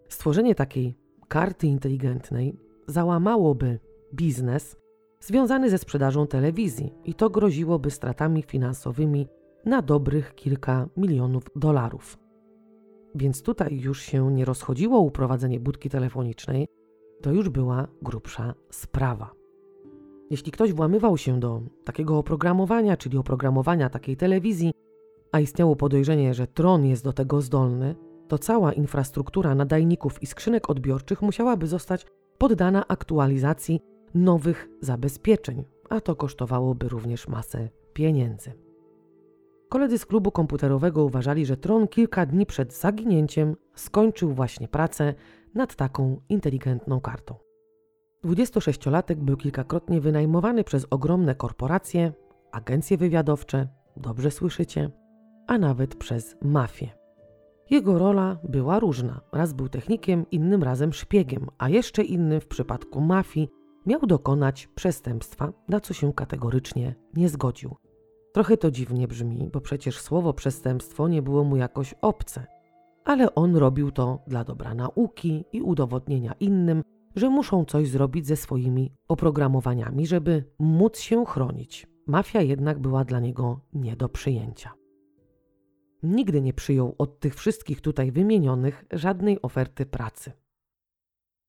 [0.10, 0.98] Stworzenie takiej
[1.28, 3.80] karty inteligentnej załamałoby
[4.14, 4.78] biznes
[5.20, 9.28] związany ze sprzedażą telewizji i to groziłoby stratami finansowymi
[9.66, 12.18] na dobrych kilka milionów dolarów.
[13.16, 16.68] Więc tutaj już się nie rozchodziło uprowadzenie budki telefonicznej,
[17.22, 19.32] to już była grubsza sprawa.
[20.30, 24.72] Jeśli ktoś włamywał się do takiego oprogramowania, czyli oprogramowania takiej telewizji,
[25.32, 27.96] a istniało podejrzenie, że tron jest do tego zdolny,
[28.28, 32.06] to cała infrastruktura nadajników i skrzynek odbiorczych musiałaby zostać
[32.38, 33.82] poddana aktualizacji
[34.16, 38.54] nowych zabezpieczeń, a to kosztowałoby również masę pieniędzy.
[39.70, 45.14] Koledzy z klubu komputerowego uważali, że Tron kilka dni przed zaginięciem skończył właśnie pracę
[45.56, 47.36] nad taką inteligentną kartą.
[48.26, 52.14] 26-latek był kilkakrotnie wynajmowany przez ogromne korporacje,
[52.52, 53.68] agencje wywiadowcze,
[53.98, 54.92] dobrze słyszycie,
[55.48, 56.90] a nawet przez mafię.
[57.70, 59.22] Jego rola była różna.
[59.32, 63.50] Raz był technikiem, innym razem szpiegiem, a jeszcze innym w przypadku mafii
[63.86, 67.76] miał dokonać przestępstwa, na co się kategorycznie nie zgodził.
[68.34, 72.46] Trochę to dziwnie brzmi, bo przecież słowo przestępstwo nie było mu jakoś obce.
[73.06, 76.84] Ale on robił to dla dobra nauki i udowodnienia innym,
[77.16, 81.88] że muszą coś zrobić ze swoimi oprogramowaniami, żeby móc się chronić.
[82.08, 84.74] Mafia jednak była dla niego nie do przyjęcia.
[86.04, 90.32] Nigdy nie przyjął od tych wszystkich tutaj wymienionych żadnej oferty pracy.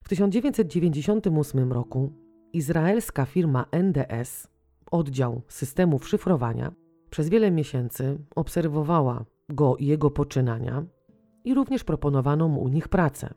[0.04, 2.12] W 1998 roku
[2.52, 4.48] izraelska firma NDS,
[4.90, 6.72] oddział systemów szyfrowania,
[7.10, 10.86] przez wiele miesięcy obserwowała go i jego poczynania
[11.44, 13.34] i również proponowano mu u nich pracę.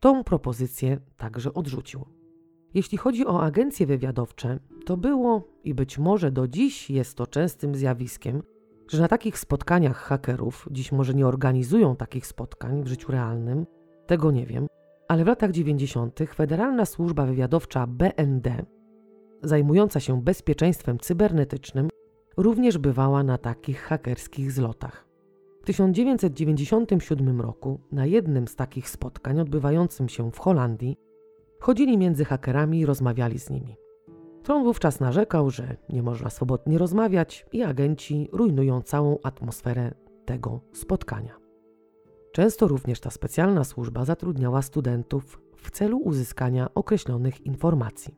[0.00, 2.04] Tą propozycję także odrzucił.
[2.74, 7.74] Jeśli chodzi o agencje wywiadowcze, to było i być może do dziś jest to częstym
[7.74, 8.42] zjawiskiem,
[8.88, 13.66] że na takich spotkaniach hakerów, dziś może nie organizują takich spotkań w życiu realnym,
[14.06, 14.66] tego nie wiem,
[15.08, 16.20] ale w latach 90.
[16.34, 18.64] Federalna Służba Wywiadowcza BND,
[19.42, 21.88] zajmująca się bezpieczeństwem cybernetycznym,
[22.36, 25.12] również bywała na takich hakerskich zlotach.
[25.62, 30.96] W 1997 roku na jednym z takich spotkań odbywającym się w Holandii
[31.60, 33.81] chodzili między hakerami i rozmawiali z nimi.
[34.42, 41.36] Tron wówczas narzekał, że nie można swobodnie rozmawiać i agenci rujnują całą atmosferę tego spotkania.
[42.32, 48.16] Często również ta specjalna służba zatrudniała studentów w celu uzyskania określonych informacji.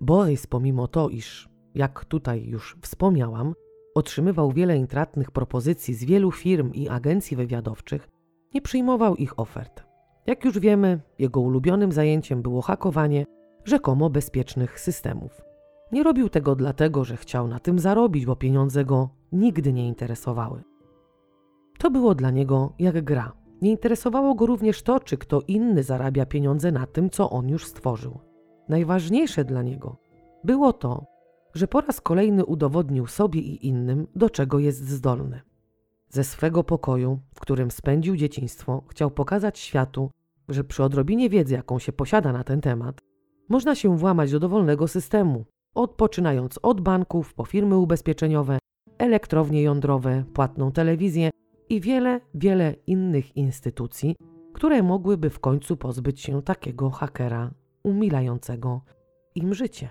[0.00, 3.54] Borys, pomimo to, iż, jak tutaj już wspomniałam,
[3.94, 8.08] otrzymywał wiele intratnych propozycji z wielu firm i agencji wywiadowczych,
[8.54, 9.84] nie przyjmował ich ofert.
[10.26, 13.26] Jak już wiemy, jego ulubionym zajęciem było hakowanie
[13.66, 15.42] rzekomo bezpiecznych systemów.
[15.92, 20.62] Nie robił tego dlatego, że chciał na tym zarobić, bo pieniądze go nigdy nie interesowały.
[21.78, 23.32] To było dla niego jak gra.
[23.62, 27.66] Nie interesowało go również to, czy kto inny zarabia pieniądze na tym, co on już
[27.66, 28.18] stworzył.
[28.68, 29.96] Najważniejsze dla niego
[30.44, 31.06] było to,
[31.54, 35.40] że po raz kolejny udowodnił sobie i innym, do czego jest zdolny.
[36.08, 40.10] Ze swego pokoju, w którym spędził dzieciństwo, chciał pokazać światu,
[40.48, 43.00] że przy odrobinie wiedzy, jaką się posiada na ten temat,
[43.48, 45.44] można się włamać do dowolnego systemu,
[45.74, 48.58] odpoczynając od banków po firmy ubezpieczeniowe,
[48.98, 51.30] elektrownie jądrowe, płatną telewizję
[51.68, 54.16] i wiele, wiele innych instytucji,
[54.52, 57.50] które mogłyby w końcu pozbyć się takiego hakera
[57.82, 58.80] umilającego
[59.34, 59.88] im życie.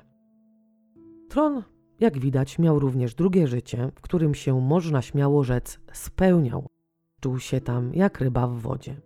[1.30, 1.64] Tron,
[2.00, 6.68] jak widać, miał również drugie życie, w którym się można śmiało rzec spełniał.
[7.22, 9.02] Czuł się tam jak ryba w wodzie.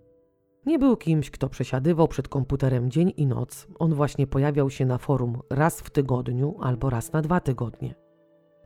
[0.69, 3.67] Nie był kimś, kto przesiadywał przed komputerem dzień i noc.
[3.79, 7.95] On właśnie pojawiał się na forum raz w tygodniu albo raz na dwa tygodnie.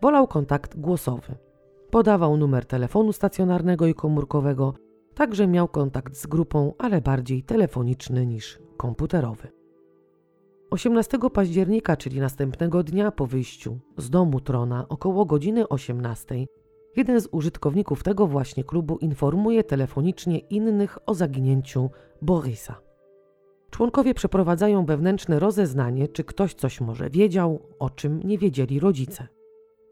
[0.02, 1.36] Wolał kontakt głosowy.
[1.92, 4.74] Podawał numer telefonu stacjonarnego i komórkowego,
[5.16, 9.48] także miał kontakt z grupą, ale bardziej telefoniczny niż komputerowy.
[10.70, 16.36] 18 października, czyli następnego dnia po wyjściu z domu Trona, około godziny 18,
[16.96, 21.90] jeden z użytkowników tego właśnie klubu informuje telefonicznie innych o zaginięciu
[22.22, 22.76] Borysa.
[23.70, 29.28] Członkowie przeprowadzają wewnętrzne rozeznanie, czy ktoś coś może wiedział, o czym nie wiedzieli rodzice.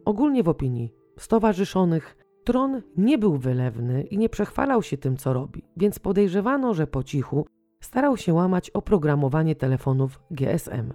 [0.06, 5.64] Ogólnie w opinii stowarzyszonych Tron nie był wylewny i nie przechwalał się tym, co robi,
[5.78, 7.46] więc podejrzewano, że po cichu
[7.82, 10.94] starał się łamać oprogramowanie telefonów GSM.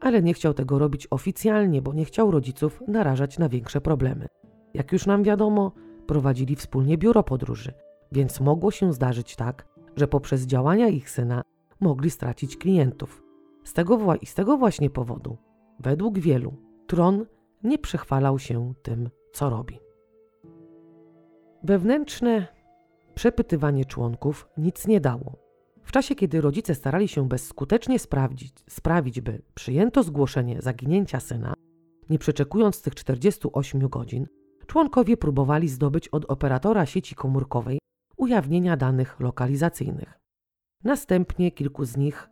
[0.00, 4.26] Ale nie chciał tego robić oficjalnie, bo nie chciał rodziców narażać na większe problemy.
[4.76, 5.72] Jak już nam wiadomo,
[6.06, 7.72] prowadzili wspólnie biuro podróży,
[8.12, 9.66] więc mogło się zdarzyć tak,
[9.96, 11.42] że poprzez działania ich syna
[11.80, 13.22] mogli stracić klientów.
[13.64, 15.36] Z tego, z tego właśnie powodu,
[15.80, 16.54] według wielu,
[16.86, 17.26] Tron
[17.62, 19.78] nie przechwalał się tym, co robi.
[21.62, 22.46] Wewnętrzne
[23.14, 25.36] przepytywanie członków nic nie dało.
[25.82, 31.54] W czasie, kiedy rodzice starali się bezskutecznie sprawdzić, sprawić, by przyjęto zgłoszenie zaginięcia syna,
[32.10, 34.26] nie przeczekując tych 48 godzin,
[34.66, 37.78] członkowie próbowali zdobyć od operatora sieci komórkowej
[38.16, 40.18] ujawnienia danych lokalizacyjnych.
[40.84, 42.28] Następnie kilku z nich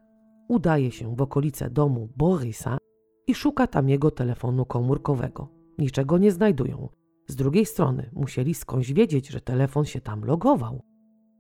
[0.49, 2.79] udaje się w okolice domu Borysa
[3.27, 5.49] i szuka tam jego telefonu komórkowego.
[5.79, 6.89] Niczego nie znajdują.
[7.29, 10.83] Z drugiej strony musieli skądś wiedzieć, że telefon się tam logował.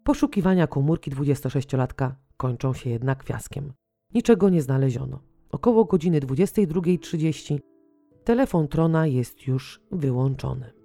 [0.04, 3.72] Poszukiwania komórki 26-latka kończą się jednak fiaskiem.
[4.14, 5.20] Niczego nie znaleziono.
[5.50, 7.58] Około godziny 22.30
[8.24, 10.83] telefon Trona jest już wyłączony.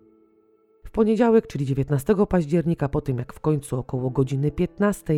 [0.90, 5.14] W poniedziałek, czyli 19 października, po tym jak w końcu około godziny 15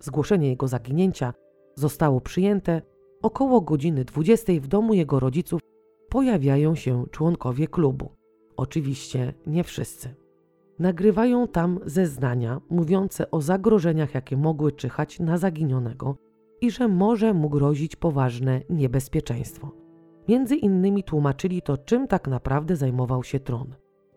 [0.00, 1.34] zgłoszenie jego zaginięcia
[1.74, 2.82] zostało przyjęte,
[3.22, 5.60] około godziny 20 w domu jego rodziców
[6.08, 8.10] pojawiają się członkowie klubu.
[8.56, 10.14] Oczywiście nie wszyscy.
[10.78, 16.16] Nagrywają tam zeznania mówiące o zagrożeniach, jakie mogły czyhać na zaginionego
[16.60, 19.70] i że może mu grozić poważne niebezpieczeństwo.
[20.28, 23.74] Między innymi tłumaczyli to, czym tak naprawdę zajmował się tron.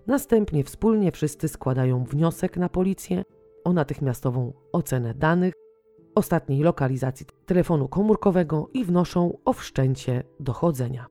[0.08, 3.24] Następnie wspólnie wszyscy składają wniosek na policję
[3.64, 5.54] o natychmiastową ocenę danych,
[6.16, 11.06] ostatniej lokalizacji telefonu komórkowego i wnoszą o wszczęcie dochodzenia.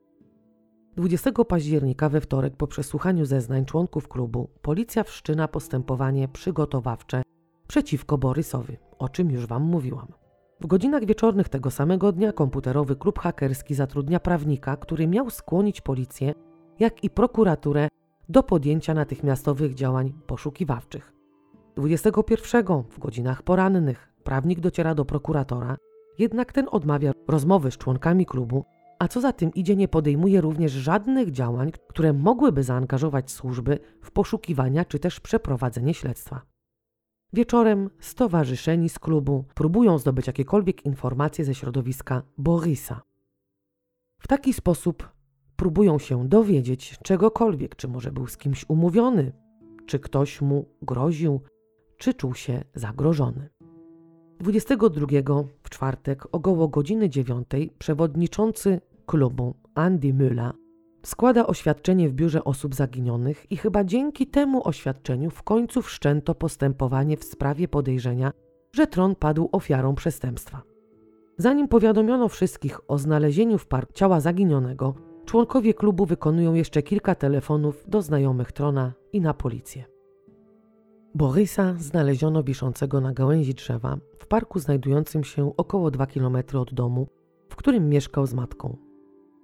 [0.95, 7.21] 20 października we wtorek po przesłuchaniu zeznań członków klubu policja wszczyna postępowanie przygotowawcze
[7.67, 10.07] przeciwko Borysowi, o czym już Wam mówiłam.
[10.61, 16.33] W godzinach wieczornych tego samego dnia komputerowy klub hakerski zatrudnia prawnika, który miał skłonić policję,
[16.79, 17.87] jak i prokuraturę
[18.29, 21.13] do podjęcia natychmiastowych działań poszukiwawczych.
[21.75, 25.77] 21 w godzinach porannych prawnik dociera do prokuratora,
[26.19, 28.65] jednak ten odmawia rozmowy z członkami klubu,
[28.99, 34.11] a co za tym idzie, nie podejmuje również żadnych działań, które mogłyby zaangażować służby w
[34.11, 36.41] poszukiwania czy też przeprowadzenie śledztwa.
[37.33, 43.01] Wieczorem stowarzyszeni z klubu próbują zdobyć jakiekolwiek informacje ze środowiska Borisa.
[44.19, 45.12] W taki sposób
[45.63, 49.31] próbują się dowiedzieć czegokolwiek, czy może był z kimś umówiony,
[49.85, 51.41] czy ktoś mu groził,
[51.97, 53.49] czy czuł się zagrożony.
[54.39, 55.07] 22
[55.63, 57.47] w czwartek około godziny 9
[57.79, 60.51] przewodniczący klubu Andy Müller
[61.05, 67.17] składa oświadczenie w biurze osób zaginionych i chyba dzięki temu oświadczeniu w końcu wszczęto postępowanie
[67.17, 68.31] w sprawie podejrzenia,
[68.73, 70.61] że tron padł ofiarą przestępstwa.
[71.37, 77.83] Zanim powiadomiono wszystkich o znalezieniu w parku ciała zaginionego, członkowie klubu wykonują jeszcze kilka telefonów
[77.87, 79.83] do znajomych trona i na policję.
[81.15, 87.07] Borysa znaleziono wiszącego na gałęzi drzewa w parku znajdującym się około 2 km od domu,
[87.49, 88.77] w którym mieszkał z matką.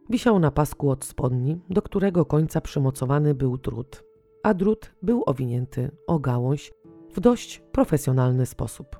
[0.09, 4.03] Wisiał na pasku od spodni, do którego końca przymocowany był drut,
[4.43, 6.71] a drut był owinięty o gałąź
[7.13, 8.99] w dość profesjonalny sposób.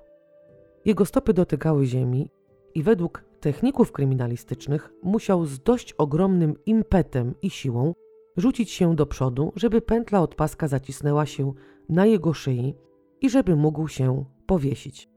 [0.86, 2.32] Jego stopy dotykały ziemi
[2.76, 7.94] i według techników kryminalistycznych musiał z dość ogromnym impetem i siłą
[8.38, 11.54] rzucić się do przodu, żeby pętla od paska zacisnęła się
[11.90, 12.76] na jego szyi
[13.22, 15.10] i żeby mógł się powiesić.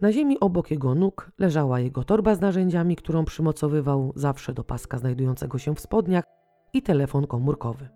[0.00, 4.98] Na ziemi obok jego nóg leżała jego torba z narzędziami, którą przymocowywał zawsze do paska
[4.98, 6.24] znajdującego się w spodniach
[6.72, 7.88] i telefon komórkowy.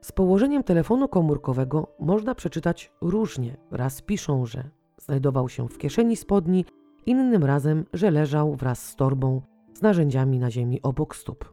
[0.00, 3.56] Z położeniem telefonu komórkowego można przeczytać różnie.
[3.70, 4.70] Raz piszą, że
[5.00, 6.64] znajdował się w kieszeni spodni,
[7.06, 9.42] innym razem, że leżał wraz z torbą
[9.74, 11.52] z narzędziami na ziemi obok stóp.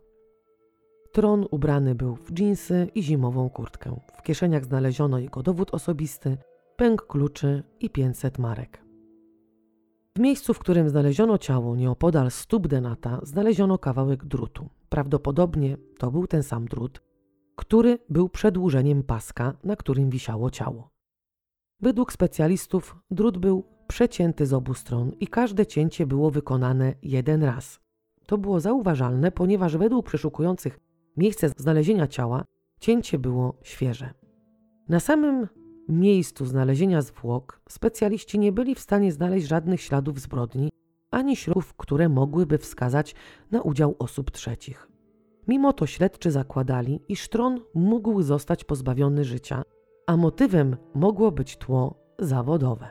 [1.11, 3.99] Tron ubrany był w dżinsy i zimową kurtkę.
[4.17, 6.37] W kieszeniach znaleziono jego dowód osobisty,
[6.75, 8.85] pęk kluczy i 500 marek.
[10.15, 14.69] W miejscu, w którym znaleziono ciało nieopodal stóp Denata, znaleziono kawałek drutu.
[14.89, 17.01] Prawdopodobnie to był ten sam drut,
[17.55, 20.94] który był przedłużeniem paska, na którym wisiało ciało.
[21.85, 27.79] Według specjalistów drut był przecięty z obu stron i każde cięcie było wykonane jeden raz.
[28.25, 30.79] To było zauważalne, ponieważ według przeszukujących
[31.17, 32.43] miejsce znalezienia ciała
[32.79, 34.13] cięcie było świeże.
[34.89, 35.47] Na samym
[35.89, 40.69] miejscu znalezienia zwłok specjaliści nie byli w stanie znaleźć żadnych śladów zbrodni
[41.11, 43.15] ani środków, które mogłyby wskazać
[43.51, 44.87] na udział osób trzecich.
[45.47, 49.63] Mimo to śledczy zakładali, iż tron mógł zostać pozbawiony życia,
[50.07, 52.87] a motywem mogło być tło zawodowe.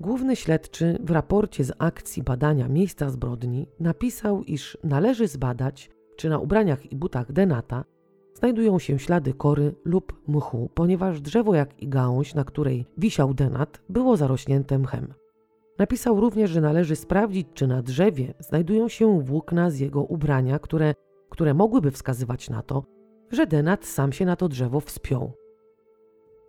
[0.00, 6.38] Główny śledczy w raporcie z akcji badania miejsca zbrodni napisał, iż należy zbadać, czy na
[6.38, 7.84] ubraniach i butach Denata
[8.34, 13.82] znajdują się ślady kory lub mchu, ponieważ drzewo, jak i gałąź, na której wisiał Denat,
[13.88, 15.14] było zarośnięte mchem.
[15.78, 20.94] Napisał również, że należy sprawdzić, czy na drzewie znajdują się włókna z jego ubrania, które,
[21.30, 22.84] które mogłyby wskazywać na to,
[23.32, 25.32] że Denat sam się na to drzewo wspiął.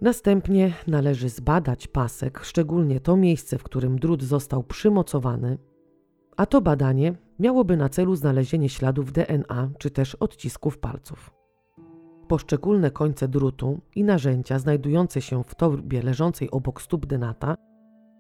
[0.02, 5.58] Następnie należy zbadać pasek, szczególnie to miejsce, w którym drut został przymocowany,
[6.38, 11.32] a to badanie miałoby na celu znalezienie śladów DNA czy też odcisków palców.
[12.28, 17.56] Poszczególne końce drutu i narzędzia znajdujące się w torbie leżącej obok stóp Denata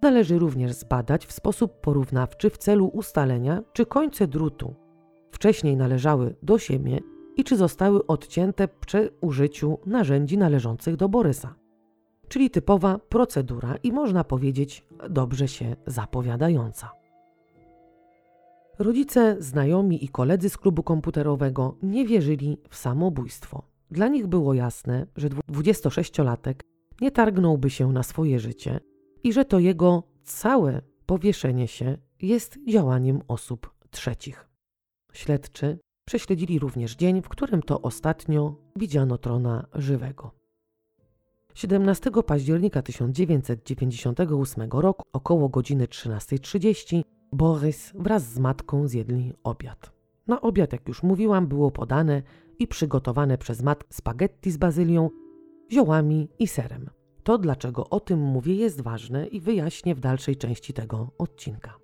[0.01, 4.76] należy również zbadać w sposób porównawczy w celu ustalenia, czy końce drutu
[5.32, 6.99] wcześniej należały do siebie
[7.38, 11.55] i czy zostały odcięte przy użyciu narzędzi należących do Borysa.
[12.27, 16.91] Czyli typowa procedura i można powiedzieć dobrze się zapowiadająca.
[18.79, 23.63] Rodzice, znajomi i koledzy z klubu komputerowego nie wierzyli w samobójstwo.
[23.91, 26.53] Dla nich było jasne, że 26-latek
[27.01, 28.79] nie targnąłby się na swoje życie
[29.23, 34.49] i że to jego całe powieszenie się jest działaniem osób trzecich.
[35.13, 40.32] Śledczy prześledzili również dzień, w którym to ostatnio widziano trona żywego.
[41.54, 49.91] 17 października 1998 roku około godziny 13.30 Borys wraz z matką zjedli obiad.
[50.28, 52.22] Na obiad, jak już mówiłam, było podane
[52.60, 55.10] i przygotowane przez matkę spaghetti z bazylią,
[55.72, 56.89] ziołami i serem.
[57.24, 61.82] To, dlaczego o tym mówię, jest ważne i wyjaśnię w dalszej części tego odcinka.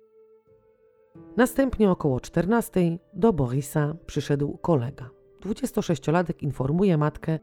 [1.36, 5.10] Następnie około 14 do Borisa przyszedł kolega.
[5.40, 7.38] 26-latek informuje matkę,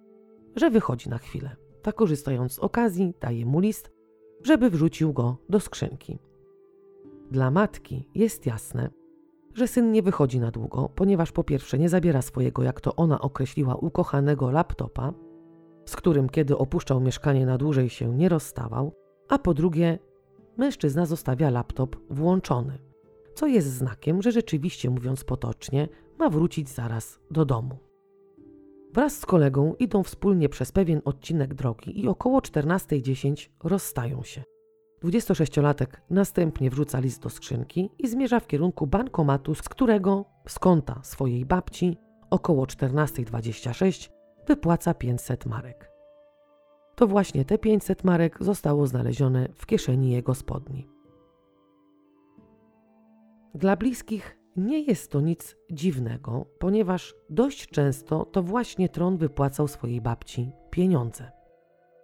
[0.55, 1.55] że wychodzi na chwilę.
[1.81, 3.91] Ta korzystając z okazji daje mu list,
[4.43, 6.19] żeby wrzucił go do skrzynki.
[7.31, 8.89] Dla matki jest jasne,
[9.53, 13.21] że syn nie wychodzi na długo, ponieważ po pierwsze nie zabiera swojego, jak to ona
[13.21, 15.13] określiła, ukochanego laptopa,
[15.85, 18.93] z którym kiedy opuszczał mieszkanie na dłużej się nie rozstawał,
[19.29, 19.99] a po drugie
[20.57, 22.86] mężczyzna zostawia laptop włączony,
[23.37, 25.87] co jest znakiem, że rzeczywiście mówiąc potocznie,
[26.19, 27.77] ma wrócić zaraz do domu.
[28.93, 34.43] Wraz z kolegą idą wspólnie przez pewien odcinek drogi i około 14.10 rozstają się.
[35.03, 40.99] 26-latek następnie wrzuca list do skrzynki i zmierza w kierunku bankomatu, z którego z konta
[41.03, 41.97] swojej babci
[42.29, 44.09] około 14.26
[44.47, 45.91] wypłaca 500 marek.
[46.95, 50.96] To właśnie te 500 marek zostało znalezione w kieszeni jego spodni.
[53.57, 60.01] Dla bliskich nie jest to nic dziwnego, ponieważ dość często to właśnie tron wypłacał swojej
[60.01, 61.31] babci pieniądze.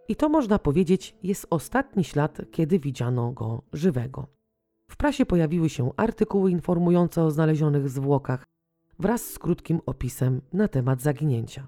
[0.08, 4.28] I to można powiedzieć jest ostatni ślad, kiedy widziano go żywego.
[4.88, 8.44] W prasie pojawiły się artykuły informujące o znalezionych zwłokach
[9.00, 11.68] wraz z krótkim opisem na temat zaginięcia.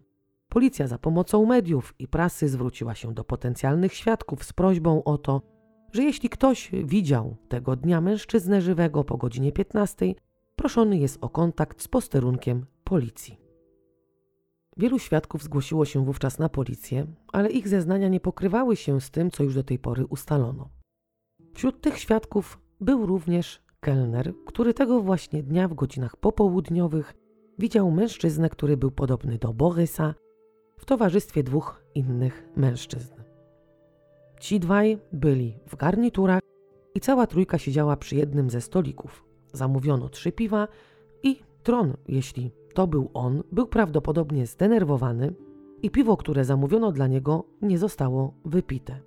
[0.49, 5.41] Policja za pomocą mediów i prasy zwróciła się do potencjalnych świadków z prośbą o to,
[5.96, 10.16] że jeśli ktoś widział tego dnia mężczyznę żywego po godzinie 15,
[10.56, 13.39] proszony jest o kontakt z posterunkiem policji.
[14.78, 19.32] Wielu świadków zgłosiło się wówczas na policję, ale ich zeznania nie pokrywały się z tym,
[19.32, 20.70] co już do tej pory ustalono.
[21.54, 27.14] Wśród tych świadków był również kelner, który tego właśnie dnia w godzinach popołudniowych
[27.60, 30.16] widział mężczyznę, który był podobny do Borysa,
[30.78, 33.14] w towarzystwie dwóch innych mężczyzn.
[34.39, 36.41] Ci dwaj byli w garniturach
[36.95, 39.25] i cała trójka siedziała przy jednym ze stolików.
[39.53, 40.67] Zamówiono trzy piwa
[41.23, 45.33] i tron, jeśli to był on, był prawdopodobnie zdenerwowany
[45.81, 48.99] i piwo, które zamówiono dla niego, nie zostało wypite.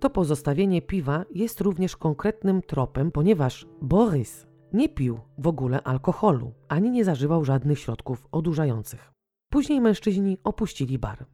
[0.00, 6.90] To pozostawienie piwa jest również konkretnym tropem, ponieważ Borys nie pił w ogóle alkoholu ani
[6.90, 9.12] nie zażywał żadnych środków odurzających.
[9.52, 11.26] Później mężczyźni opuścili bar.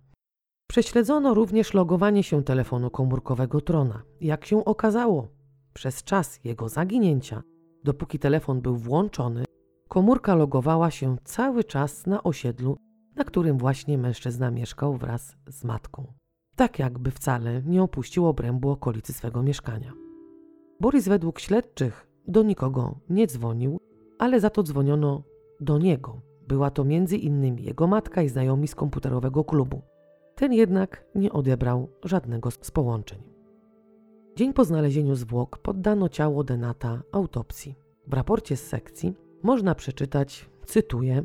[0.72, 4.02] Prześledzono również logowanie się telefonu komórkowego Trona.
[4.20, 5.28] Jak się okazało,
[5.72, 7.42] przez czas jego zaginięcia,
[7.84, 9.44] dopóki telefon był włączony,
[9.88, 12.76] komórka logowała się cały czas na osiedlu,
[13.16, 16.12] na którym właśnie mężczyzna mieszkał wraz z matką.
[16.56, 19.92] Tak jakby wcale nie opuścił obrębu okolicy swego mieszkania.
[20.80, 23.80] Borys według śledczych do nikogo nie dzwonił,
[24.18, 25.22] ale za to dzwoniono
[25.60, 26.20] do niego.
[26.48, 29.91] Była to między innymi jego matka i znajomi z komputerowego klubu.
[30.42, 33.18] Ten jednak nie odebrał żadnego z połączeń.
[34.36, 37.74] Dzień po znalezieniu zwłok poddano ciało Denata autopsji.
[38.06, 41.22] W raporcie z sekcji można przeczytać, cytuję,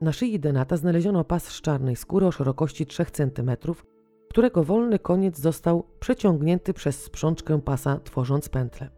[0.00, 3.50] na szyi Denata znaleziono pas z czarnej skóry o szerokości 3 cm,
[4.30, 8.88] którego wolny koniec został przeciągnięty przez sprzączkę pasa, tworząc pętlę.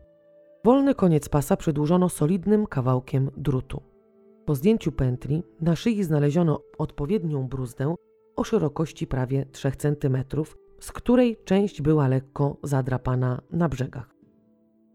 [0.65, 3.83] Wolny koniec pasa przedłużono solidnym kawałkiem drutu.
[4.45, 7.95] Po zdjęciu pętli na szyi znaleziono odpowiednią bruzdę
[8.39, 10.17] o szerokości prawie 3 cm,
[10.81, 14.15] z której część była lekko zadrapana na brzegach.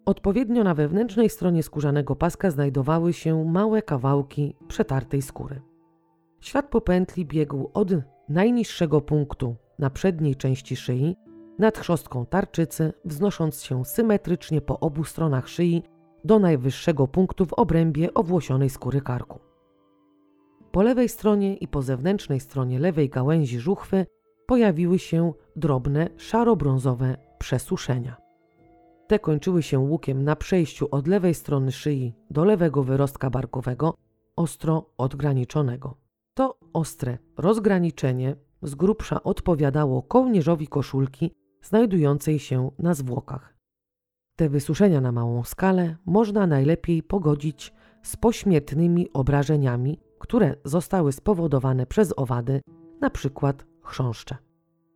[0.06, 5.62] Odpowiednio na wewnętrznej stronie skórzanego paska znajdowały się małe kawałki przetartej skóry.
[6.42, 7.90] Świat po pętli biegł od
[8.30, 11.16] najniższego punktu na przedniej części szyi
[11.60, 15.84] nad chrzostką tarczycy, wznosząc się symetrycznie po obu stronach szyi
[16.24, 19.53] do najwyższego punktu w obrębie owłosionej skóry karku.
[20.74, 24.06] Po lewej stronie i po zewnętrznej stronie lewej gałęzi żuchwy
[24.48, 28.16] pojawiły się drobne szaro-brązowe przesuszenia.
[29.08, 33.94] Te kończyły się łukiem na przejściu od lewej strony szyi do lewego wyrostka barkowego,
[34.36, 35.98] ostro odgraniczonego.
[36.34, 41.32] To ostre rozgraniczenie z grubsza odpowiadało kołnierzowi koszulki
[41.62, 43.58] znajdującej się na zwłokach.
[44.36, 47.74] Te wysuszenia na małą skalę można najlepiej pogodzić
[48.04, 52.62] z pośmiertnymi obrażeniami, które zostały spowodowane przez owady,
[53.10, 54.38] przykład chrząszcze.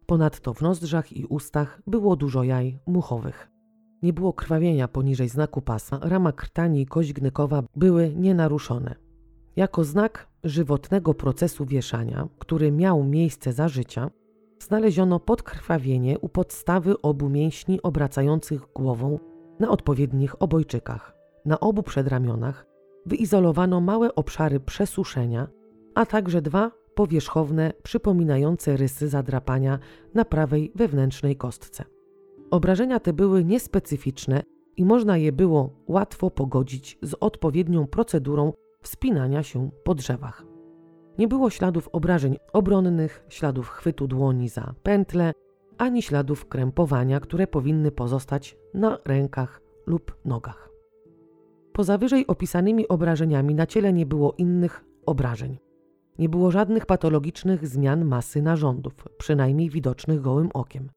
[0.05, 3.49] Ponadto w nozdrzach i ustach było dużo jaj muchowych.
[4.03, 8.95] Nie było krwawienia poniżej znaku pasa, rama krtani i kość gnykowa były nienaruszone.
[9.55, 14.09] Jako znak żywotnego procesu wieszania, który miał miejsce za życia,
[14.59, 19.19] znaleziono podkrwawienie u podstawy obu mięśni obracających głową
[19.59, 21.13] na odpowiednich obojczykach.
[21.45, 22.65] Na obu przedramionach
[23.07, 25.47] wyizolowano małe obszary przesuszenia,
[25.95, 29.79] a także dwa powierzchowne, przypominające rysy zadrapania
[30.13, 31.83] na prawej wewnętrznej kostce.
[32.51, 34.43] Obrażenia te były niespecyficzne
[34.77, 40.45] i można je było łatwo pogodzić z odpowiednią procedurą wspinania się po drzewach.
[41.17, 45.33] Nie było śladów obrażeń obronnych, śladów chwytu dłoni za pętle,
[45.77, 50.66] ani śladów krępowania, które powinny pozostać na rękach lub nogach.
[51.77, 55.57] Poza wyżej opisanymi obrażeniami na ciele nie było innych obrażeń.
[56.19, 60.89] Nie było żadnych patologicznych zmian masy narządów, przynajmniej widocznych gołym okiem.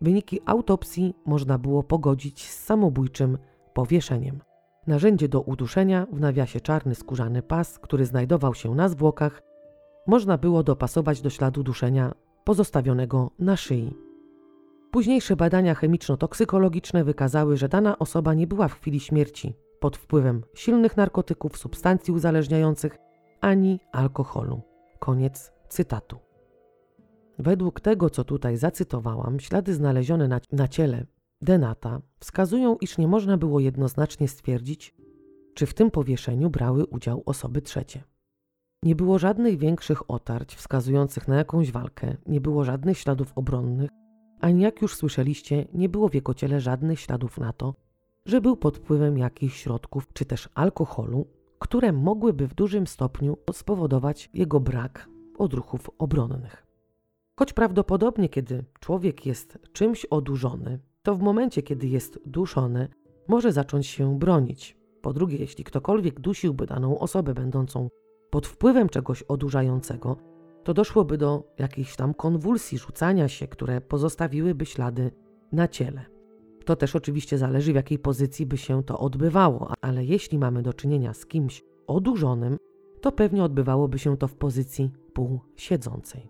[0.00, 3.38] Wyniki autopsji można było pogodzić z samobójczym
[3.74, 4.38] powieszeniem.
[4.86, 9.42] Narzędzie do uduszenia, w nawiasie czarny skórzany pas, który znajdował się na zwłokach,
[10.06, 13.96] można było dopasować do śladu duszenia pozostawionego na szyi.
[14.90, 20.96] Późniejsze badania chemiczno-toksykologiczne wykazały, że dana osoba nie była w chwili śmierci pod wpływem silnych
[20.96, 22.98] narkotyków, substancji uzależniających
[23.40, 24.60] ani alkoholu.
[24.98, 26.18] Koniec cytatu.
[27.38, 31.06] Według tego, co tutaj zacytowałam, ślady znalezione na, na ciele
[31.42, 34.94] Denata wskazują, iż nie można było jednoznacznie stwierdzić,
[35.54, 38.02] czy w tym powieszeniu brały udział osoby trzecie.
[38.82, 43.90] Nie było żadnych większych otarć wskazujących na jakąś walkę, nie było żadnych śladów obronnych,
[44.40, 47.74] ani jak już słyszeliście, nie było w jego ciele żadnych śladów na to,
[48.28, 51.26] że był pod wpływem jakichś środków czy też alkoholu,
[51.58, 56.66] które mogłyby w dużym stopniu spowodować jego brak odruchów obronnych.
[57.38, 62.88] Choć prawdopodobnie, kiedy człowiek jest czymś odurzony, to w momencie, kiedy jest duszony,
[63.28, 64.76] może zacząć się bronić.
[65.02, 67.88] Po drugie, jeśli ktokolwiek dusiłby daną osobę będącą
[68.30, 70.16] pod wpływem czegoś odurzającego,
[70.64, 75.10] to doszłoby do jakichś tam konwulsji, rzucania się, które pozostawiłyby ślady
[75.52, 76.17] na ciele.
[76.68, 80.72] To też oczywiście zależy, w jakiej pozycji by się to odbywało, ale jeśli mamy do
[80.72, 82.56] czynienia z kimś odurzonym,
[83.00, 86.28] to pewnie odbywałoby się to w pozycji półsiedzącej.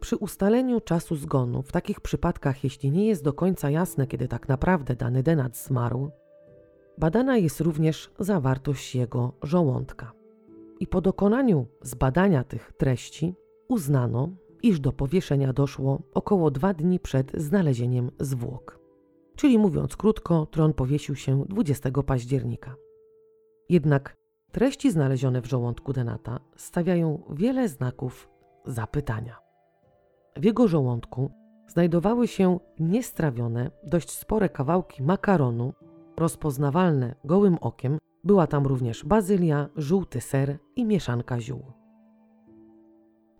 [0.00, 4.48] Przy ustaleniu czasu zgonu, w takich przypadkach, jeśli nie jest do końca jasne, kiedy tak
[4.48, 6.10] naprawdę dany denat zmarł,
[6.98, 10.12] badana jest również zawartość jego żołądka.
[10.80, 13.34] I po dokonaniu zbadania tych treści
[13.68, 14.28] uznano,
[14.62, 18.83] iż do powieszenia doszło około dwa dni przed znalezieniem zwłok.
[19.36, 22.76] Czyli mówiąc krótko, tron powiesił się 20 października.
[23.68, 24.14] Jednak
[24.52, 28.28] treści znalezione w żołądku Denata stawiają wiele znaków
[28.66, 29.36] zapytania.
[30.36, 31.30] W jego żołądku
[31.66, 35.72] znajdowały się niestrawione, dość spore kawałki makaronu,
[36.16, 37.98] rozpoznawalne gołym okiem.
[38.24, 41.83] Była tam również bazylia, żółty ser i mieszanka ziół.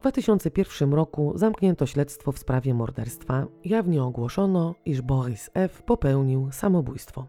[0.04, 3.46] W 2001 roku zamknięto śledztwo w sprawie morderstwa.
[3.64, 5.82] Jawnie ogłoszono, iż Boris F.
[5.82, 7.26] popełnił samobójstwo.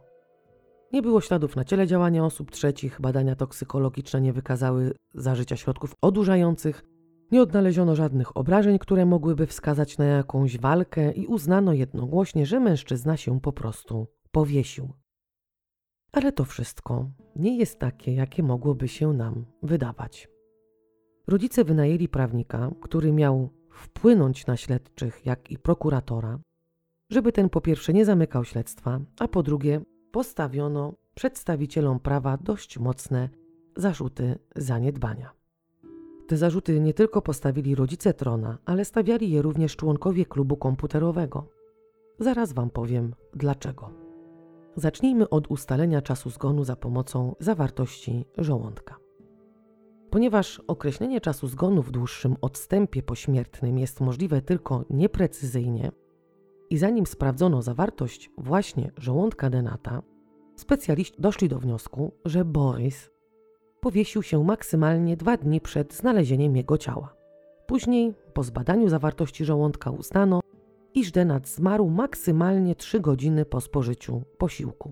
[0.94, 6.84] Nie było śladów na ciele działania osób trzecich, badania toksykologiczne nie wykazały zażycia środków odurzających,
[7.32, 13.18] nie odnaleziono żadnych obrażeń, które mogłyby wskazać na jakąś walkę i uznano jednogłośnie, że mężczyzna
[13.18, 14.94] się po prostu powiesił.
[16.12, 20.35] Ale to wszystko nie jest takie, jakie mogłoby się nam wydawać.
[21.28, 26.40] Rodzice wynajęli prawnika, który miał wpłynąć na śledczych, jak i prokuratora,
[27.10, 29.82] żeby ten po pierwsze nie zamykał śledztwa, a po drugie
[30.12, 33.30] postawiono przedstawicielom prawa dość mocne
[33.76, 35.32] zarzuty zaniedbania.
[36.28, 41.48] Te zarzuty nie tylko postawili rodzice Trona, ale stawiali je również członkowie klubu komputerowego.
[42.20, 43.90] Zaraz Wam powiem dlaczego.
[44.76, 49.05] Zacznijmy od ustalenia czasu zgonu za pomocą zawartości żołądka.
[50.16, 55.92] Ponieważ określenie czasu zgonu w dłuższym odstępie pośmiertnym jest możliwe tylko nieprecyzyjnie
[56.70, 60.02] i zanim sprawdzono zawartość właśnie żołądka Denata,
[60.56, 63.12] specjaliści doszli do wniosku, że Boris
[63.80, 67.16] powiesił się maksymalnie dwa dni przed znalezieniem jego ciała.
[67.68, 70.40] Później, po zbadaniu zawartości żołądka, uznano,
[70.94, 74.92] iż Denat zmarł maksymalnie trzy godziny po spożyciu posiłku.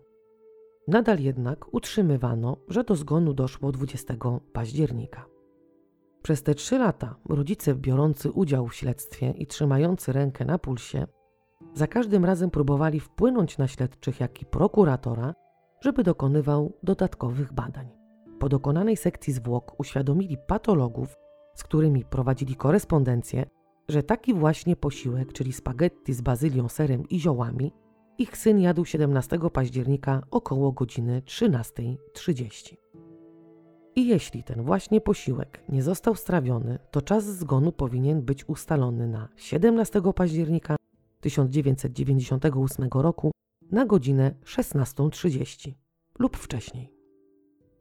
[0.88, 4.15] Nadal jednak utrzymywano, że do zgonu doszło 20
[4.53, 5.26] października.
[6.22, 11.07] Przez te trzy lata rodzice biorący udział w śledztwie i trzymający rękę na pulsie,
[11.73, 15.34] za każdym razem próbowali wpłynąć na śledczych, jak i prokuratora,
[15.81, 17.89] żeby dokonywał dodatkowych badań.
[18.39, 21.15] Po dokonanej sekcji zwłok uświadomili patologów,
[21.55, 23.45] z którymi prowadzili korespondencję,
[23.89, 27.73] że taki właśnie posiłek, czyli spaghetti z bazylią, serem i ziołami,
[28.18, 32.76] ich syn jadł 17 października około godziny 13.30.
[33.95, 39.30] I jeśli ten właśnie posiłek nie został strawiony, to czas zgonu powinien być ustalony na
[39.35, 40.76] 17 października
[41.22, 43.31] 1998 roku
[43.72, 45.73] na godzinę 16.30
[46.19, 46.94] lub wcześniej.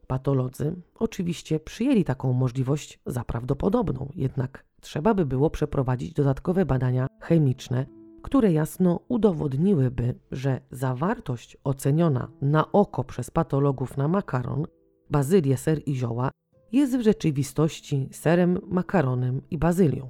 [0.07, 7.87] Patolodzy oczywiście przyjęli taką możliwość za prawdopodobną, jednak trzeba by było przeprowadzić dodatkowe badania chemiczne,
[8.33, 14.67] które jasno udowodniłyby, że zawartość oceniona na oko przez patologów na makaron,
[15.11, 16.31] bazylię, ser i zioła
[16.73, 20.09] jest w rzeczywistości serem, makaronem i bazylią.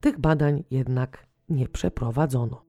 [0.00, 2.64] Tych badań jednak nie przeprowadzono.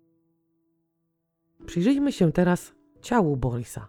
[1.65, 3.87] Przyjrzyjmy się teraz ciału Borisa.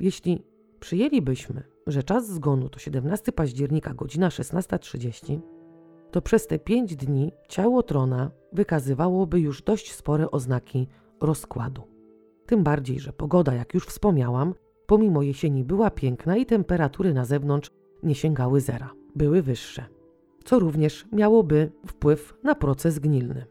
[0.00, 0.42] Jeśli
[0.80, 5.40] przyjęlibyśmy, że czas zgonu to 17 października, godzina 16.30,
[6.14, 10.88] to przez te pięć dni ciało trona wykazywałoby już dość spore oznaki
[11.20, 11.82] rozkładu.
[12.46, 14.54] Tym bardziej, że pogoda, jak już wspomniałam,
[14.86, 17.70] pomimo jesieni była piękna i temperatury na zewnątrz
[18.02, 19.84] nie sięgały zera, były wyższe,
[20.44, 23.46] co również miałoby wpływ na proces gnilny.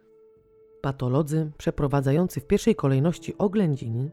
[0.82, 4.12] Patolodzy przeprowadzający w pierwszej kolejności oględziny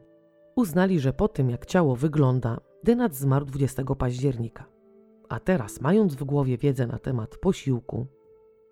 [0.57, 4.65] uznali, że po tym jak ciało wygląda, Dynat zmarł 20 października.
[5.29, 8.07] A teraz, mając w głowie wiedzę na temat posiłku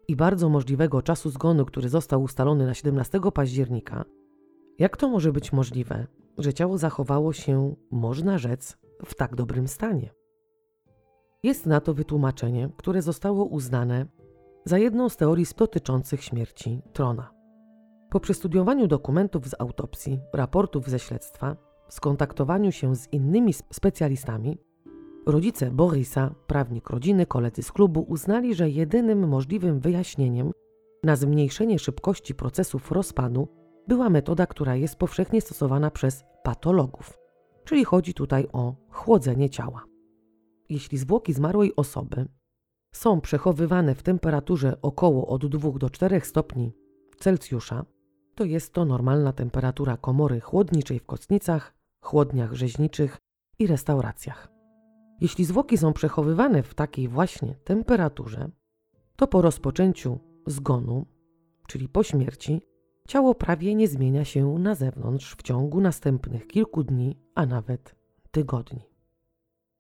[0.09, 4.05] i bardzo możliwego czasu zgonu, który został ustalony na 17 października,
[4.79, 6.07] jak to może być możliwe,
[6.39, 10.11] że ciało zachowało się, można rzec, w tak dobrym stanie?
[11.43, 14.07] Jest na to wytłumaczenie, które zostało uznane
[14.65, 17.31] za jedną z teorii dotyczących śmierci Trona.
[18.11, 21.57] Po przestudiowaniu dokumentów z autopsji, raportów ze śledztwa,
[21.89, 24.59] skontaktowaniu się z innymi specjalistami,
[25.29, 30.53] rodzice Borisa, prawnik rodziny, koledzy z klubu uznali, że jedynym możliwym wyjaśnieniem
[31.05, 33.49] na zmniejszenie szybkości procesów rozpadu
[33.89, 37.19] była metoda, która jest powszechnie stosowana przez patologów,
[37.65, 39.85] czyli chodzi tutaj o chłodzenie ciała.
[40.69, 42.27] Jeśli zwłoki zmarłej osoby
[42.93, 46.73] są przechowywane w temperaturze około od 2 do 4 stopni
[47.19, 47.85] Celsjusza,
[48.35, 51.75] to jest to normalna temperatura komory chłodniczej w kocnicach,
[52.05, 53.19] chłodniach rzeźniczych
[53.59, 54.58] i restauracjach.
[55.21, 58.51] Jeśli zwłoki są przechowywane w takiej właśnie temperaturze,
[59.17, 61.07] to po rozpoczęciu zgonu,
[61.67, 62.63] czyli po śmierci,
[63.09, 67.95] ciało prawie nie zmienia się na zewnątrz w ciągu następnych kilku dni, a nawet
[68.31, 68.83] tygodni.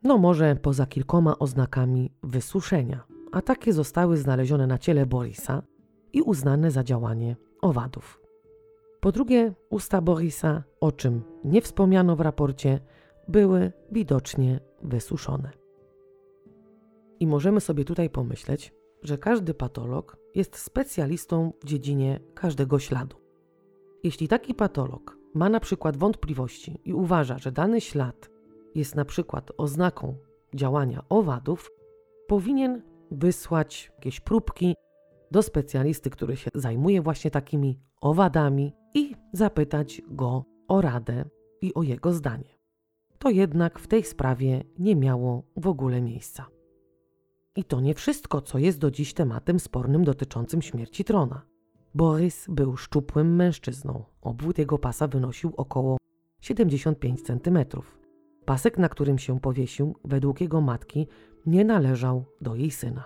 [0.03, 5.63] No może poza kilkoma oznakami wysuszenia, a takie zostały znalezione na ciele Borisa
[6.13, 8.21] i uznane za działanie owadów.
[9.01, 12.81] Po drugie, usta Borisa, o czym nie wspomniano w raporcie,
[13.29, 15.51] były widocznie wysuszone.
[17.21, 23.17] I możemy sobie tutaj pomyśleć, że każdy patolog jest specjalistą w dziedzinie każdego śladu.
[24.05, 28.31] Jeśli taki patolog ma na przykład wątpliwości i uważa, że dany ślad
[28.75, 30.17] jest na przykład oznaką
[30.55, 31.71] działania owadów,
[32.29, 34.75] powinien wysłać jakieś próbki
[35.31, 41.25] do specjalisty, który się zajmuje właśnie takimi owadami i zapytać go o radę
[41.63, 42.58] i o jego zdanie.
[43.19, 46.47] To jednak w tej sprawie nie miało w ogóle miejsca.
[47.57, 51.43] I to nie wszystko, co jest do dziś tematem spornym dotyczącym śmierci trona.
[51.95, 54.05] Borys był szczupłym mężczyzną.
[54.21, 55.97] Obwód jego pasa wynosił około
[56.41, 57.59] 75 cm.
[58.45, 61.07] Pasek, na którym się powiesił, według jego matki,
[61.47, 63.05] nie należał do jej syna.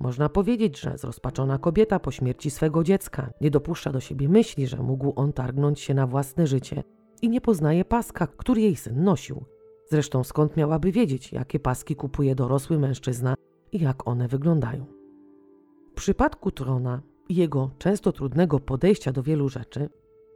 [0.00, 4.76] Można powiedzieć, że zrozpaczona kobieta po śmierci swego dziecka nie dopuszcza do siebie myśli, że
[4.76, 6.82] mógł on targnąć się na własne życie
[7.22, 9.44] i nie poznaje paska, który jej syn nosił.
[9.90, 13.34] Zresztą skąd miałaby wiedzieć, jakie paski kupuje dorosły mężczyzna
[13.72, 14.84] i jak one wyglądają.
[15.92, 19.88] W przypadku trona i jego często trudnego podejścia do wielu rzeczy,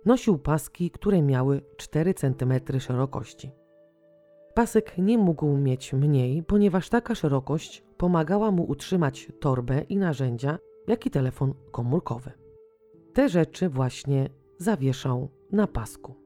[0.05, 3.51] nosił paski, które miały 4 cm szerokości.
[4.55, 11.07] Pasek nie mógł mieć mniej, ponieważ taka szerokość pomagała mu utrzymać torbę i narzędzia, jak
[11.07, 12.33] i telefon komórkowy.
[13.13, 14.29] Te rzeczy właśnie
[14.59, 16.22] zawieszał na pasku.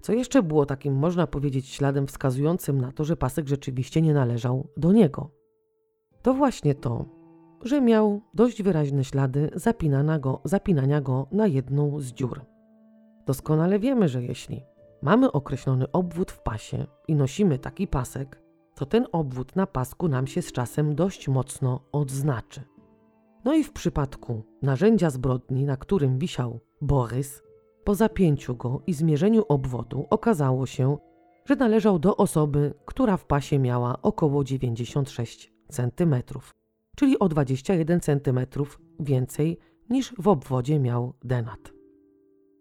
[0.00, 4.68] Co jeszcze było takim, można powiedzieć, śladem wskazującym na to, że pasek rzeczywiście nie należał
[4.76, 5.30] do niego?
[6.22, 7.04] To właśnie to,
[7.64, 12.40] że miał dość wyraźne ślady zapinania go, zapinania go na jedną z dziur.
[13.26, 14.62] Doskonale wiemy, że jeśli
[15.02, 18.42] mamy określony obwód w pasie i nosimy taki pasek,
[18.74, 22.60] to ten obwód na pasku nam się z czasem dość mocno odznaczy.
[23.44, 27.42] No i w przypadku narzędzia zbrodni, na którym wisiał Borys,
[27.84, 30.98] po zapięciu go i zmierzeniu obwodu okazało się,
[31.44, 36.14] że należał do osoby, która w pasie miała około 96 cm,
[36.96, 38.40] czyli o 21 cm
[39.00, 39.58] więcej
[39.90, 41.72] niż w obwodzie miał Denat.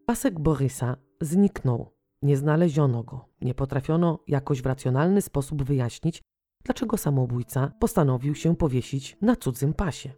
[0.06, 1.92] Pasek Borysa zniknął
[2.22, 6.22] Nie znaleziono go, nie potrafiono jakoś w racjonalny sposób wyjaśnić,
[6.64, 10.12] dlaczego samobójca postanowił się powiesić na cudzym pasie.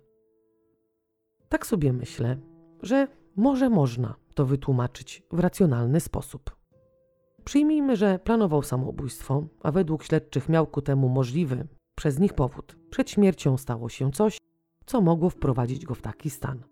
[1.50, 2.38] Tak sobie myślę,
[2.82, 6.56] że może można to wytłumaczyć w racjonalny sposób.
[7.44, 12.76] Przyjmijmy, że planował samobójstwo, a według śledczych miał ku temu możliwy przez nich powód.
[12.90, 14.38] Przed śmiercią stało się coś,
[14.86, 16.64] co mogło wprowadzić go w taki stan.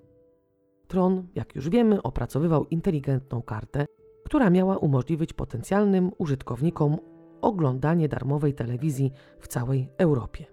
[0.88, 3.86] Tron, jak już wiemy, opracowywał inteligentną kartę,
[4.26, 6.98] która miała umożliwić potencjalnym użytkownikom
[7.42, 10.46] oglądanie darmowej telewizji w całej Europie.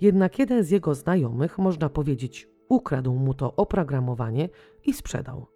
[0.00, 4.48] Jednak jeden z jego znajomych, można powiedzieć, ukradł mu to oprogramowanie
[4.84, 5.53] i sprzedał.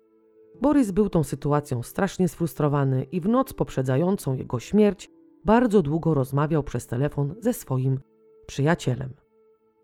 [0.60, 5.10] Borys był tą sytuacją strasznie sfrustrowany i w noc poprzedzającą jego śmierć
[5.44, 8.00] bardzo długo rozmawiał przez telefon ze swoim
[8.46, 9.14] przyjacielem.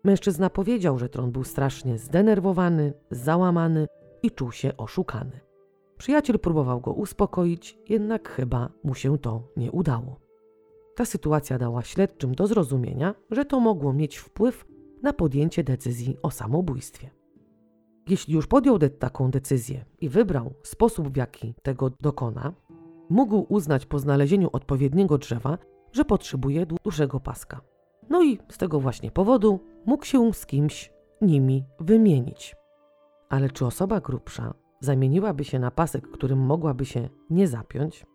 [0.03, 3.87] Mężczyzna powiedział, że Tron był strasznie zdenerwowany, załamany
[4.23, 5.39] i czuł się oszukany.
[5.97, 10.19] Przyjaciel próbował go uspokoić, jednak chyba mu się to nie udało.
[10.95, 14.65] Ta sytuacja dała śledczym do zrozumienia, że to mogło mieć wpływ
[15.01, 17.09] na podjęcie decyzji o samobójstwie.
[18.07, 22.53] Jeśli już podjął de taką decyzję i wybrał sposób, w jaki tego dokona,
[23.09, 25.57] mógł uznać po znalezieniu odpowiedniego drzewa,
[25.91, 27.61] że potrzebuje dłuższego paska.
[28.09, 32.55] No i z tego właśnie powodu mógł się z kimś nimi wymienić.
[33.29, 38.05] Ale czy osoba grubsza zamieniłaby się na pasek, którym mogłaby się nie zapiąć?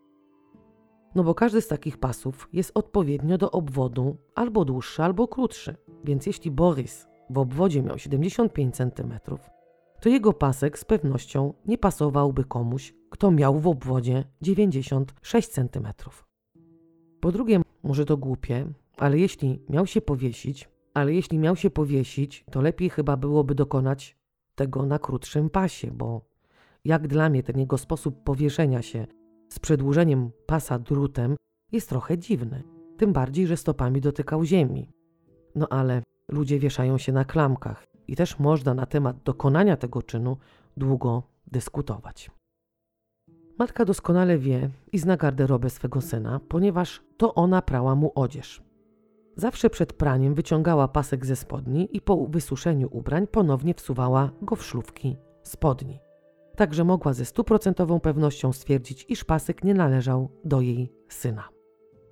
[1.14, 5.76] No bo każdy z takich pasów jest odpowiednio do obwodu albo dłuższy, albo krótszy.
[6.04, 9.14] Więc jeśli Boris w obwodzie miał 75 cm,
[10.00, 15.88] to jego pasek z pewnością nie pasowałby komuś, kto miał w obwodzie 96 cm.
[17.20, 22.44] Po drugie, może to głupie, ale jeśli miał się powiesić, ale jeśli miał się powiesić,
[22.50, 24.16] to lepiej chyba byłoby dokonać
[24.54, 26.30] tego na krótszym pasie, bo
[26.84, 29.06] jak dla mnie ten jego sposób powieszenia się
[29.48, 31.36] z przedłużeniem pasa drutem
[31.72, 32.62] jest trochę dziwny.
[32.96, 34.92] Tym bardziej, że stopami dotykał ziemi.
[35.54, 40.36] No ale ludzie wieszają się na klamkach i też można na temat dokonania tego czynu
[40.76, 42.30] długo dyskutować.
[43.58, 48.62] Matka doskonale wie i zna garderobę swego syna, ponieważ to ona prała mu odzież.
[49.36, 54.64] Zawsze przed praniem wyciągała pasek ze spodni i po wysuszeniu ubrań ponownie wsuwała go w
[54.64, 56.00] szlufki spodni.
[56.56, 61.48] Także mogła ze stuprocentową pewnością stwierdzić, iż pasek nie należał do jej syna.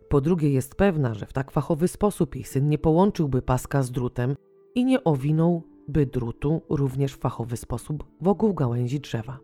[0.08, 3.90] Po drugie, jest pewna, że w tak fachowy sposób jej syn nie połączyłby paska z
[3.90, 4.36] drutem
[4.74, 9.38] i nie owinął by drutu również w fachowy sposób wokół gałęzi drzewa.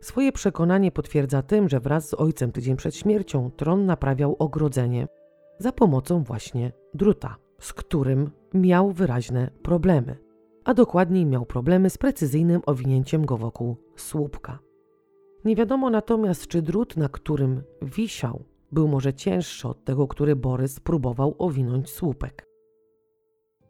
[0.00, 5.08] Swoje przekonanie potwierdza tym, że wraz z ojcem tydzień przed śmiercią Tron naprawiał ogrodzenie
[5.58, 10.16] za pomocą właśnie druta, z którym miał wyraźne problemy,
[10.64, 14.58] a dokładniej miał problemy z precyzyjnym owinięciem go wokół słupka.
[15.44, 20.80] Nie wiadomo natomiast, czy drut, na którym wisiał, był może cięższy od tego, który Borys
[20.80, 22.45] próbował owinąć słupek.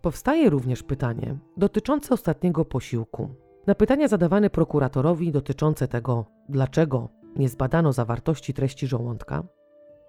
[0.07, 3.29] Powstaje również pytanie dotyczące ostatniego posiłku.
[3.67, 9.43] Na pytania zadawane prokuratorowi dotyczące tego, dlaczego nie zbadano zawartości treści żołądka,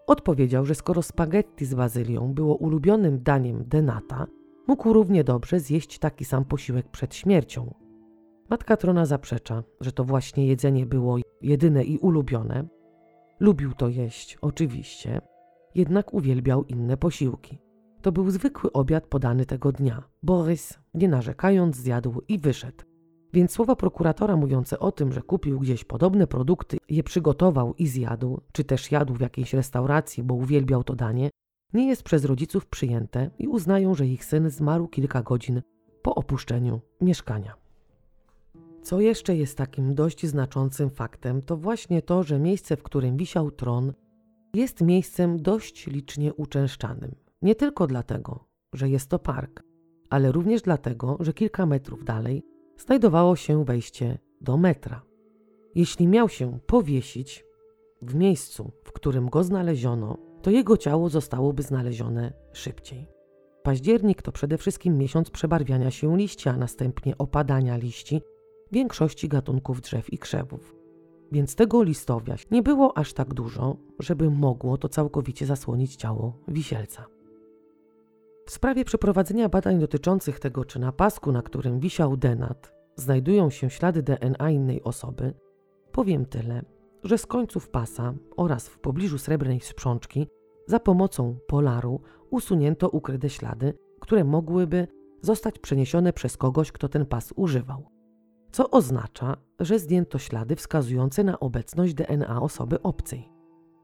[0.08, 4.28] odpowiedział, że skoro spaghetti z bazylią było ulubionym daniem Denata,
[4.68, 7.74] mógł równie dobrze zjeść taki sam posiłek przed śmiercią.
[8.50, 12.68] Matka Trona zaprzecza, że to właśnie jedzenie było jedyne i ulubione.
[13.40, 15.22] Lubił to jeść, oczywiście,
[15.76, 17.67] jednak uwielbiał inne posiłki.
[18.08, 20.04] To był zwykły obiad podany tego dnia.
[20.24, 22.84] Borys, nie narzekając, zjadł i wyszedł.
[23.34, 28.42] Więc słowa prokuratora mówiące o tym, że kupił gdzieś podobne produkty, je przygotował i zjadł,
[28.52, 31.30] czy też jadł w jakiejś restauracji, bo uwielbiał to danie,
[31.74, 35.62] nie jest przez rodziców przyjęte i uznają, że ich syn zmarł kilka godzin
[36.02, 37.54] po opuszczeniu mieszkania.
[38.84, 43.52] Co jeszcze jest takim dość znaczącym faktem, to właśnie to, że miejsce, w którym wisiał
[43.52, 43.94] tron,
[44.54, 47.27] jest miejscem dość licznie uczęszczanym.
[47.42, 49.64] Nie tylko dlatego, że jest to park,
[50.10, 52.44] ale również dlatego, że kilka metrów dalej
[52.78, 55.02] znajdowało się wejście do metra.
[55.76, 57.46] Jeśli miał się powiesić
[58.02, 63.08] w miejscu, w którym go znaleziono, to jego ciało zostałoby znalezione szybciej.
[63.64, 68.22] Październik to przede wszystkim miesiąc przebarwiania się liści, a następnie opadania liści
[68.72, 70.76] większości gatunków drzew i krzewów.
[71.32, 77.17] Więc tego listowia nie było aż tak dużo, żeby mogło to całkowicie zasłonić ciało wisielca.
[78.48, 83.70] W sprawie przeprowadzenia badań dotyczących tego, czy na pasku, na którym wisiał denat, znajdują się
[83.70, 85.34] ślady DNA innej osoby,
[85.92, 86.62] powiem tyle,
[87.04, 90.28] że z końców pasa oraz w pobliżu srebrnej sprzączki
[90.68, 94.88] za pomocą polaru usunięto ukryte ślady, które mogłyby
[95.22, 97.90] zostać przeniesione przez kogoś, kto ten pas używał.
[98.52, 103.30] Co oznacza, że zdjęto ślady wskazujące na obecność DNA osoby obcej.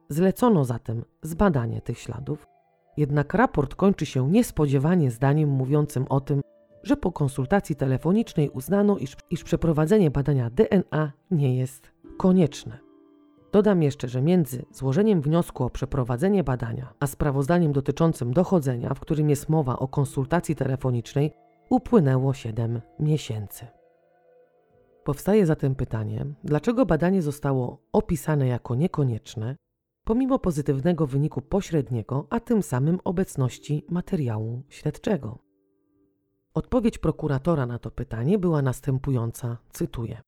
[0.10, 2.53] Zlecono zatem zbadanie tych śladów,
[2.98, 6.42] jednak raport kończy się niespodziewanie zdaniem mówiącym o tym,
[6.84, 12.78] że po konsultacji telefonicznej uznano, iż, iż przeprowadzenie badania DNA nie jest konieczne.
[13.52, 19.30] Dodam jeszcze, że między złożeniem wniosku o przeprowadzenie badania a sprawozdaniem dotyczącym dochodzenia, w którym
[19.30, 21.32] jest mowa o konsultacji telefonicznej,
[21.70, 23.68] upłynęło 7 miesięcy.
[25.04, 29.56] Powstaje zatem pytanie, dlaczego badanie zostało opisane jako niekonieczne,
[30.04, 35.40] pomimo pozytywnego wyniku pośredniego, a tym samym obecności materiału śledczego.
[36.54, 40.22] Odpowiedź prokuratora na to pytanie była następująca, cytuję.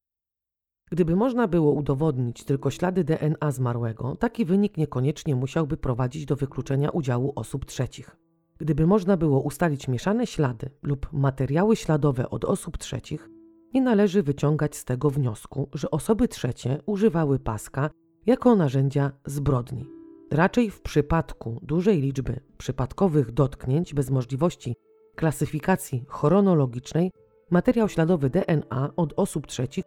[0.91, 6.89] Gdyby można było udowodnić tylko ślady DNA zmarłego, taki wynik niekoniecznie musiałby prowadzić do wykluczenia
[6.89, 8.17] udziału osób trzecich.
[8.57, 13.29] Gdyby można było ustalić mieszane ślady lub materiały śladowe od osób trzecich,
[13.73, 17.89] nie należy wyciągać z tego wniosku, że osoby trzecie używały paska
[18.25, 19.85] jako narzędzia zbrodni.
[20.31, 24.75] Raczej w przypadku dużej liczby przypadkowych dotknięć bez możliwości
[25.15, 27.11] klasyfikacji chronologicznej,
[27.51, 29.83] materiał śladowy DNA od osób trzecich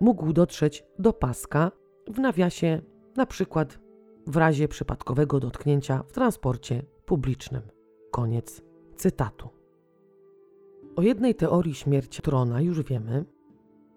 [0.00, 1.70] mógł dotrzeć do paska
[2.08, 2.80] w nawiasie,
[3.16, 3.78] na przykład
[4.26, 7.62] w razie przypadkowego dotknięcia w transporcie publicznym.
[8.10, 8.62] Koniec
[8.96, 9.48] cytatu.
[10.96, 13.24] O jednej teorii śmierci Trona już wiemy,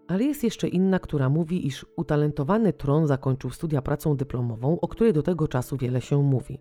[0.07, 5.13] ale jest jeszcze inna, która mówi, iż utalentowany Tron zakończył studia pracą dyplomową, o której
[5.13, 6.59] do tego czasu wiele się mówi.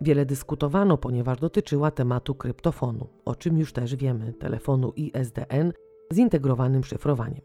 [0.00, 5.72] Wiele dyskutowano, ponieważ dotyczyła tematu kryptofonu, o czym już też wiemy, telefonu ISDN
[6.10, 7.40] z integrowanym szyfrowaniem.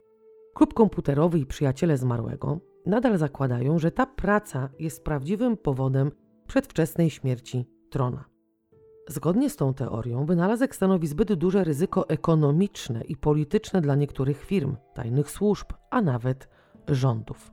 [0.53, 6.11] Klub komputerowy i przyjaciele zmarłego nadal zakładają, że ta praca jest prawdziwym powodem
[6.47, 8.36] przedwczesnej śmierci Trona.
[9.07, 14.75] Zgodnie z tą teorią, wynalazek stanowi zbyt duże ryzyko ekonomiczne i polityczne dla niektórych firm,
[14.93, 16.49] tajnych służb, a nawet
[16.87, 17.51] rządów.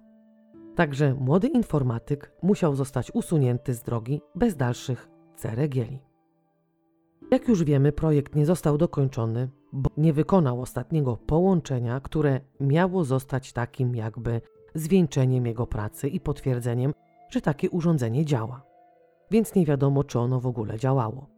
[0.74, 5.98] Także młody informatyk musiał zostać usunięty z drogi bez dalszych ceregieli.
[7.30, 13.52] Jak już wiemy, projekt nie został dokończony, bo nie wykonał ostatniego połączenia, które miało zostać
[13.52, 14.40] takim jakby
[14.74, 16.94] zwieńczeniem jego pracy i potwierdzeniem,
[17.30, 18.62] że takie urządzenie działa.
[19.30, 21.33] Więc nie wiadomo, czy ono w ogóle działało.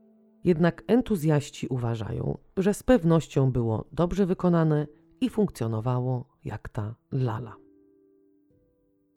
[0.46, 4.86] Jednak entuzjaści uważają, że z pewnością było dobrze wykonane
[5.20, 7.56] i funkcjonowało jak ta lala.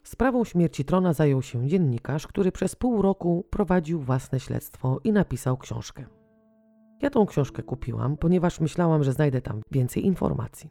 [0.03, 5.57] Sprawą śmierci Trona zajął się dziennikarz, który przez pół roku prowadził własne śledztwo i napisał
[5.57, 6.05] książkę.
[7.01, 10.69] Ja tą książkę kupiłam, ponieważ myślałam, że znajdę tam więcej informacji.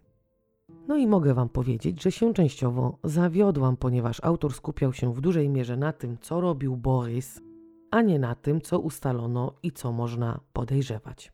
[0.89, 5.49] No i mogę Wam powiedzieć, że się częściowo zawiodłam, ponieważ autor skupiał się w dużej
[5.49, 7.41] mierze na tym, co robił Boris,
[7.91, 11.33] a nie na tym, co ustalono i co można podejrzewać.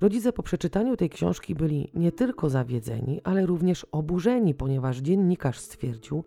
[0.00, 6.24] Rodzice po przeczytaniu tej książki byli nie tylko zawiedzeni, ale również oburzeni, ponieważ dziennikarz stwierdził,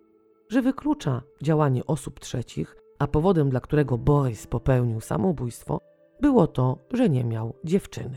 [0.48, 5.80] że wyklucza działanie osób trzecich, a powodem, dla którego Boris popełnił samobójstwo,
[6.20, 8.16] było to, że nie miał dziewczyny.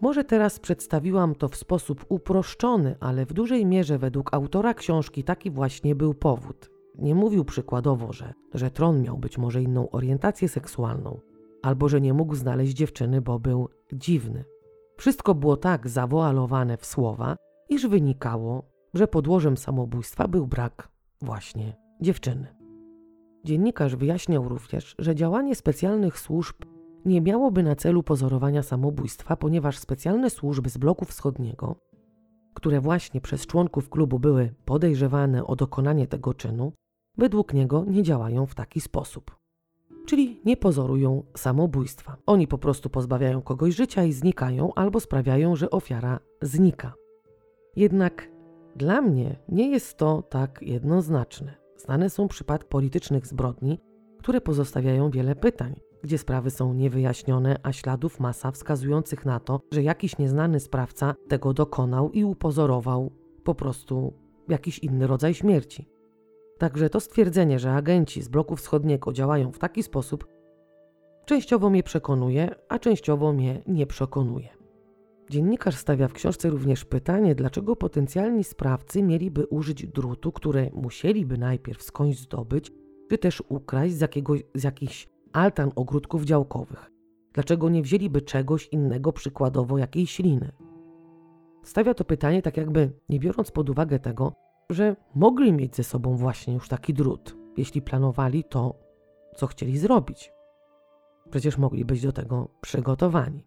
[0.00, 5.50] Może teraz przedstawiłam to w sposób uproszczony, ale w dużej mierze według autora książki taki
[5.50, 6.71] właśnie był powód.
[6.98, 11.20] Nie mówił przykładowo, że, że Tron miał być może inną orientację seksualną,
[11.62, 14.44] albo że nie mógł znaleźć dziewczyny, bo był dziwny.
[14.96, 17.36] Wszystko było tak zawoalowane w słowa,
[17.68, 18.62] iż wynikało,
[18.94, 20.88] że podłożem samobójstwa był brak
[21.22, 22.46] właśnie dziewczyny.
[23.44, 26.56] Dziennikarz wyjaśniał również, że działanie specjalnych służb
[27.04, 31.76] nie miałoby na celu pozorowania samobójstwa, ponieważ specjalne służby z bloku wschodniego,
[32.54, 36.72] które właśnie przez członków klubu były podejrzewane o dokonanie tego czynu,
[37.18, 39.36] według niego nie działają w taki sposób.
[40.06, 42.16] Czyli nie pozorują samobójstwa.
[42.26, 46.94] Oni po prostu pozbawiają kogoś życia i znikają, albo sprawiają, że ofiara znika.
[47.76, 48.28] Jednak
[48.76, 51.54] dla mnie nie jest to tak jednoznaczne.
[51.76, 53.78] Znane są przypadki politycznych zbrodni,
[54.18, 59.82] które pozostawiają wiele pytań, gdzie sprawy są niewyjaśnione, a śladów masa wskazujących na to, że
[59.82, 63.12] jakiś nieznany sprawca tego dokonał i upozorował
[63.44, 64.12] po prostu
[64.48, 65.91] jakiś inny rodzaj śmierci.
[66.62, 70.26] Także to stwierdzenie, że agenci z bloku wschodniego działają w taki sposób,
[71.24, 74.48] częściowo mnie przekonuje, a częściowo mnie nie przekonuje.
[75.30, 81.82] Dziennikarz stawia w książce również pytanie, dlaczego potencjalni sprawcy mieliby użyć drutu, które musieliby najpierw
[81.82, 82.72] skądś zdobyć,
[83.10, 86.90] czy też ukraść z, jakiegoś, z jakichś altan ogródków działkowych.
[87.32, 90.52] Dlaczego nie wzięliby czegoś innego, przykładowo jakiejś liny?
[91.62, 94.32] Stawia to pytanie tak jakby nie biorąc pod uwagę tego,
[94.70, 98.74] że mogli mieć ze sobą właśnie już taki drut, jeśli planowali to,
[99.36, 100.32] co chcieli zrobić.
[101.30, 103.46] Przecież mogli być do tego przygotowani.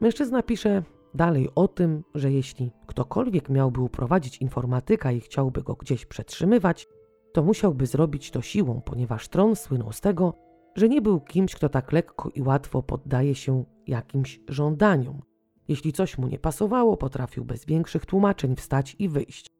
[0.00, 0.82] Mężczyzna pisze
[1.14, 6.88] dalej o tym, że jeśli ktokolwiek miałby uprowadzić informatyka i chciałby go gdzieś przetrzymywać,
[7.32, 10.34] to musiałby zrobić to siłą, ponieważ tron słynął z tego,
[10.74, 15.22] że nie był kimś, kto tak lekko i łatwo poddaje się jakimś żądaniom.
[15.68, 19.55] Jeśli coś mu nie pasowało, potrafił bez większych tłumaczeń wstać i wyjść.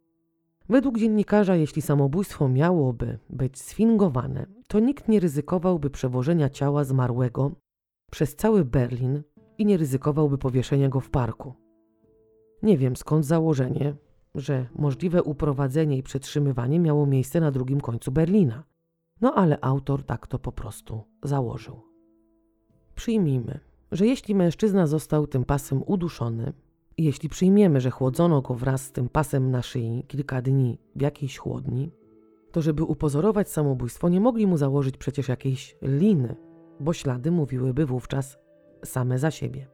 [0.68, 7.50] Według dziennikarza, jeśli samobójstwo miałoby być sfingowane, to nikt nie ryzykowałby przewożenia ciała zmarłego
[8.10, 9.22] przez cały Berlin
[9.58, 11.54] i nie ryzykowałby powieszenia go w parku.
[12.62, 13.94] Nie wiem skąd założenie,
[14.34, 18.64] że możliwe uprowadzenie i przetrzymywanie miało miejsce na drugim końcu Berlina.
[19.20, 21.82] No ale autor tak to po prostu założył.
[22.94, 23.60] Przyjmijmy,
[23.92, 26.52] że jeśli mężczyzna został tym pasem uduszony,
[26.98, 31.38] jeśli przyjmiemy, że chłodzono go wraz z tym pasem na szyi kilka dni w jakiejś
[31.38, 31.92] chłodni,
[32.52, 36.36] to żeby upozorować samobójstwo, nie mogli mu założyć przecież jakiejś liny,
[36.80, 38.38] bo ślady mówiłyby wówczas
[38.84, 39.66] same za siebie.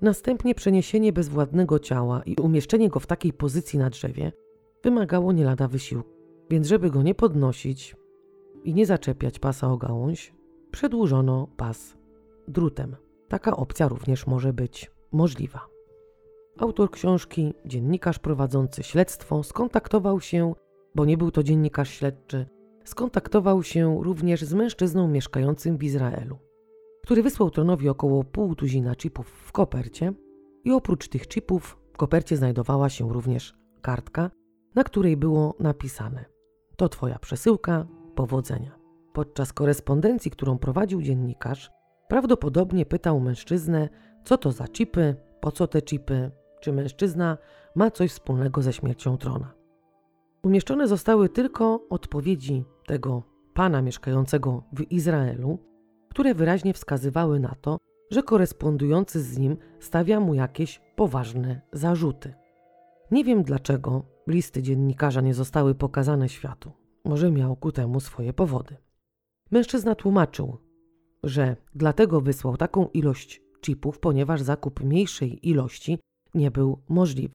[0.00, 4.32] Następnie przeniesienie bezwładnego ciała i umieszczenie go w takiej pozycji na drzewie
[4.82, 6.10] wymagało nie lada wysiłku,
[6.50, 7.96] więc żeby go nie podnosić
[8.64, 10.34] i nie zaczepiać pasa o gałąź,
[10.70, 11.96] przedłużono pas
[12.48, 12.96] drutem.
[13.28, 15.73] Taka opcja również może być możliwa.
[16.58, 20.54] Autor książki, dziennikarz prowadzący śledztwo, skontaktował się,
[20.94, 22.46] bo nie był to dziennikarz śledczy,
[22.84, 26.38] skontaktował się również z mężczyzną mieszkającym w Izraelu,
[27.02, 30.12] który wysłał tronowi około pół tuzina chipów w kopercie
[30.64, 34.30] i oprócz tych chipów w kopercie znajdowała się również kartka,
[34.74, 36.24] na której było napisane:
[36.76, 38.78] To twoja przesyłka, powodzenia.
[39.12, 41.70] Podczas korespondencji, którą prowadził dziennikarz,
[42.08, 43.88] prawdopodobnie pytał mężczyznę,
[44.24, 46.30] co to za chipy, po co te chipy,
[46.64, 47.38] czy mężczyzna
[47.74, 49.54] ma coś wspólnego ze śmiercią trona.
[50.42, 53.22] Umieszczone zostały tylko odpowiedzi tego
[53.54, 55.58] pana mieszkającego w Izraelu,
[56.10, 57.78] które wyraźnie wskazywały na to,
[58.10, 62.34] że korespondujący z nim stawia mu jakieś poważne zarzuty.
[63.10, 66.72] Nie wiem dlaczego listy dziennikarza nie zostały pokazane światu.
[67.04, 68.76] Może miał ku temu swoje powody.
[69.50, 70.58] Mężczyzna tłumaczył,
[71.22, 75.98] że dlatego wysłał taką ilość chipów, ponieważ zakup mniejszej ilości
[76.34, 77.34] nie był możliwy.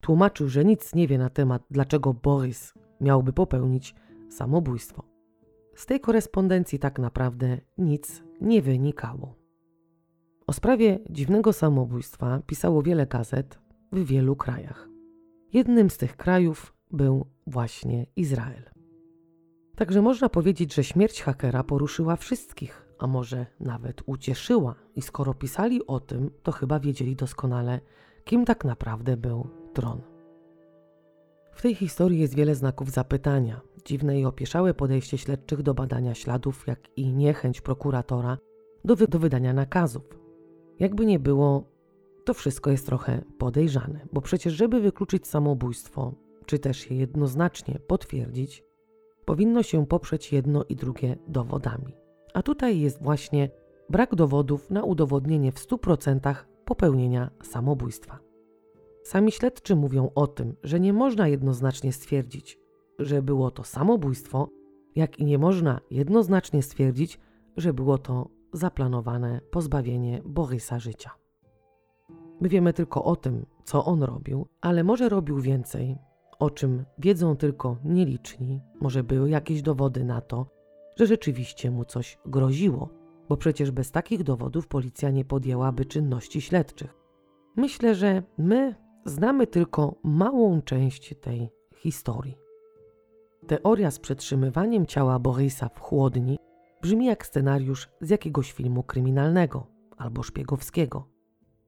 [0.00, 3.94] Tłumaczył, że nic nie wie na temat, dlaczego Borys miałby popełnić
[4.28, 5.04] samobójstwo.
[5.74, 9.34] Z tej korespondencji tak naprawdę nic nie wynikało.
[10.46, 13.58] O sprawie dziwnego samobójstwa pisało wiele gazet
[13.92, 14.88] w wielu krajach.
[15.52, 18.62] Jednym z tych krajów był właśnie Izrael.
[19.76, 25.86] Także można powiedzieć, że śmierć hakera poruszyła wszystkich, a może nawet ucieszyła, i skoro pisali
[25.86, 27.80] o tym, to chyba wiedzieli doskonale,
[28.28, 30.00] kim tak naprawdę był tron.
[31.52, 36.66] W tej historii jest wiele znaków zapytania, dziwne i opieszałe podejście śledczych do badania śladów,
[36.66, 38.38] jak i niechęć prokuratora
[38.84, 40.18] do, wy do wydania nakazów.
[40.78, 41.64] Jakby nie było,
[42.24, 46.14] to wszystko jest trochę podejrzane, bo przecież, żeby wykluczyć samobójstwo,
[46.46, 48.64] czy też je jednoznacznie potwierdzić,
[49.24, 51.96] powinno się poprzeć jedno i drugie dowodami.
[52.34, 53.50] A tutaj jest właśnie
[53.88, 56.34] brak dowodów na udowodnienie w 100%
[56.68, 58.18] popełnienia samobójstwa.
[59.02, 62.58] Sami śledczy mówią o tym, że nie można jednoznacznie stwierdzić,
[62.98, 64.48] że było to samobójstwo,
[64.96, 67.20] jak i nie można jednoznacznie stwierdzić,
[67.56, 71.10] że było to zaplanowane pozbawienie Borysa życia.
[72.40, 75.96] My wiemy tylko o tym, co on robił, ale może robił więcej,
[76.38, 80.46] o czym wiedzą tylko nieliczni, może były jakieś dowody na to,
[80.96, 82.97] że rzeczywiście mu coś groziło,
[83.28, 86.94] bo przecież bez takich dowodów policja nie podjęłaby czynności śledczych.
[87.56, 88.74] Myślę, że my
[89.04, 92.38] znamy tylko małą część tej historii.
[93.46, 96.38] Teoria z przetrzymywaniem ciała Borysa w chłodni
[96.82, 101.08] brzmi jak scenariusz z jakiegoś filmu kryminalnego albo szpiegowskiego.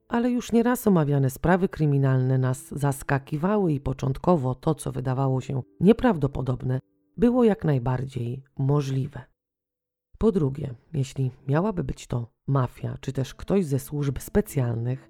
[0.07, 6.79] Ale już nieraz omawiane sprawy kryminalne nas zaskakiwały i początkowo to, co wydawało się nieprawdopodobne,
[7.17, 9.30] było jak najbardziej możliwe.
[10.21, 15.09] Po drugie, jeśli miałaby być to mafia, czy też ktoś ze służb specjalnych,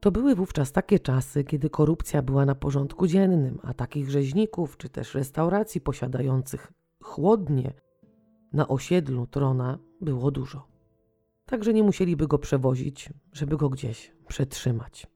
[0.00, 4.88] to były wówczas takie czasy, kiedy korupcja była na porządku dziennym, a takich rzeźników, czy
[4.88, 7.72] też restauracji posiadających chłodnie
[8.52, 10.68] na osiedlu trona było dużo.
[11.46, 15.06] Także nie musieliby go przewozić, żeby go gdzieś przetrzymać.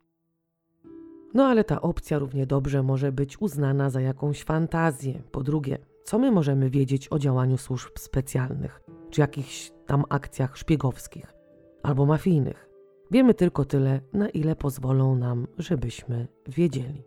[1.35, 5.23] No ale ta opcja równie dobrze może być uznana za jakąś fantazję.
[5.33, 8.96] Po drugie, co my możemy wiedzieć o działaniu służb specjalnych?
[9.11, 11.35] Czy jakichś tam akcjach szpiegowskich
[11.83, 12.69] albo mafijnych.
[13.11, 17.03] Wiemy tylko tyle, na ile pozwolą nam, żebyśmy wiedzieli.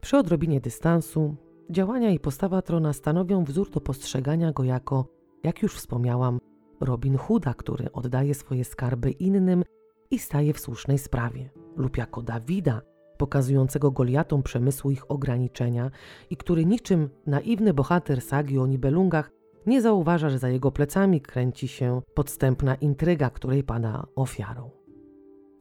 [0.00, 1.36] Przy odrobinie dystansu,
[1.70, 5.06] działania i postawa trona stanowią wzór do postrzegania go jako,
[5.44, 6.40] jak już wspomniałam,
[6.80, 9.64] Robin Hooda, który oddaje swoje skarby innym
[10.10, 12.82] i staje w słusznej sprawie, lub jako Dawida,
[13.18, 15.90] pokazującego Goliatom przemysłu ich ograniczenia
[16.30, 19.30] i który niczym naiwny bohater sagi o Nibelungach
[19.66, 24.70] nie zauważa, że za jego plecami kręci się podstępna intryga, której pada ofiarą.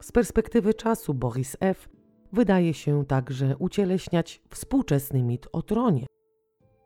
[0.01, 1.89] Z perspektywy czasu Boris F.
[2.33, 6.05] wydaje się także ucieleśniać współczesny mit o tronie,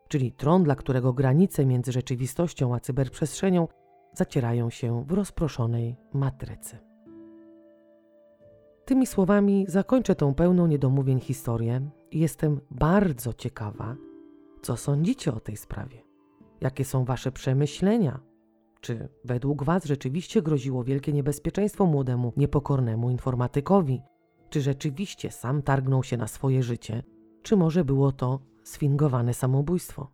[0.08, 3.68] czyli tron, dla którego granice między rzeczywistością a cyberprzestrzenią
[4.14, 6.78] zacierają się w rozproszonej matrycy.
[8.86, 13.96] Tymi słowami zakończę tą pełną niedomówień historię i jestem bardzo ciekawa,
[14.62, 16.13] co sądzicie o tej sprawie.
[16.64, 18.20] Jakie są Wasze przemyślenia?
[18.82, 24.02] Czy według Was rzeczywiście groziło wielkie niebezpieczeństwo młodemu, niepokornemu informatykowi?
[24.50, 27.04] Czy rzeczywiście sam targnął się na swoje życie?
[27.42, 30.12] Czy może było to sfingowane samobójstwo?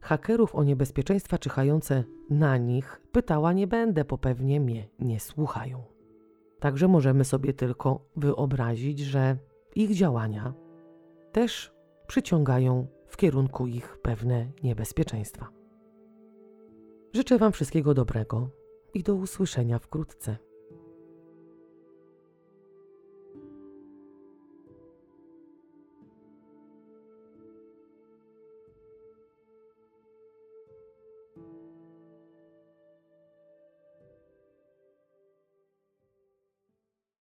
[0.00, 5.82] Hakerów o niebezpieczeństwa czyhające na nich pytała nie będę, bo pewnie mnie nie słuchają.
[6.60, 9.36] Także możemy sobie tylko wyobrazić, że
[9.74, 10.54] ich działania
[11.32, 11.72] też
[12.06, 15.48] przyciągają w kierunku ich pewne niebezpieczeństwa.
[17.12, 18.48] Życzę Wam wszystkiego dobrego
[18.94, 20.36] i do usłyszenia wkrótce.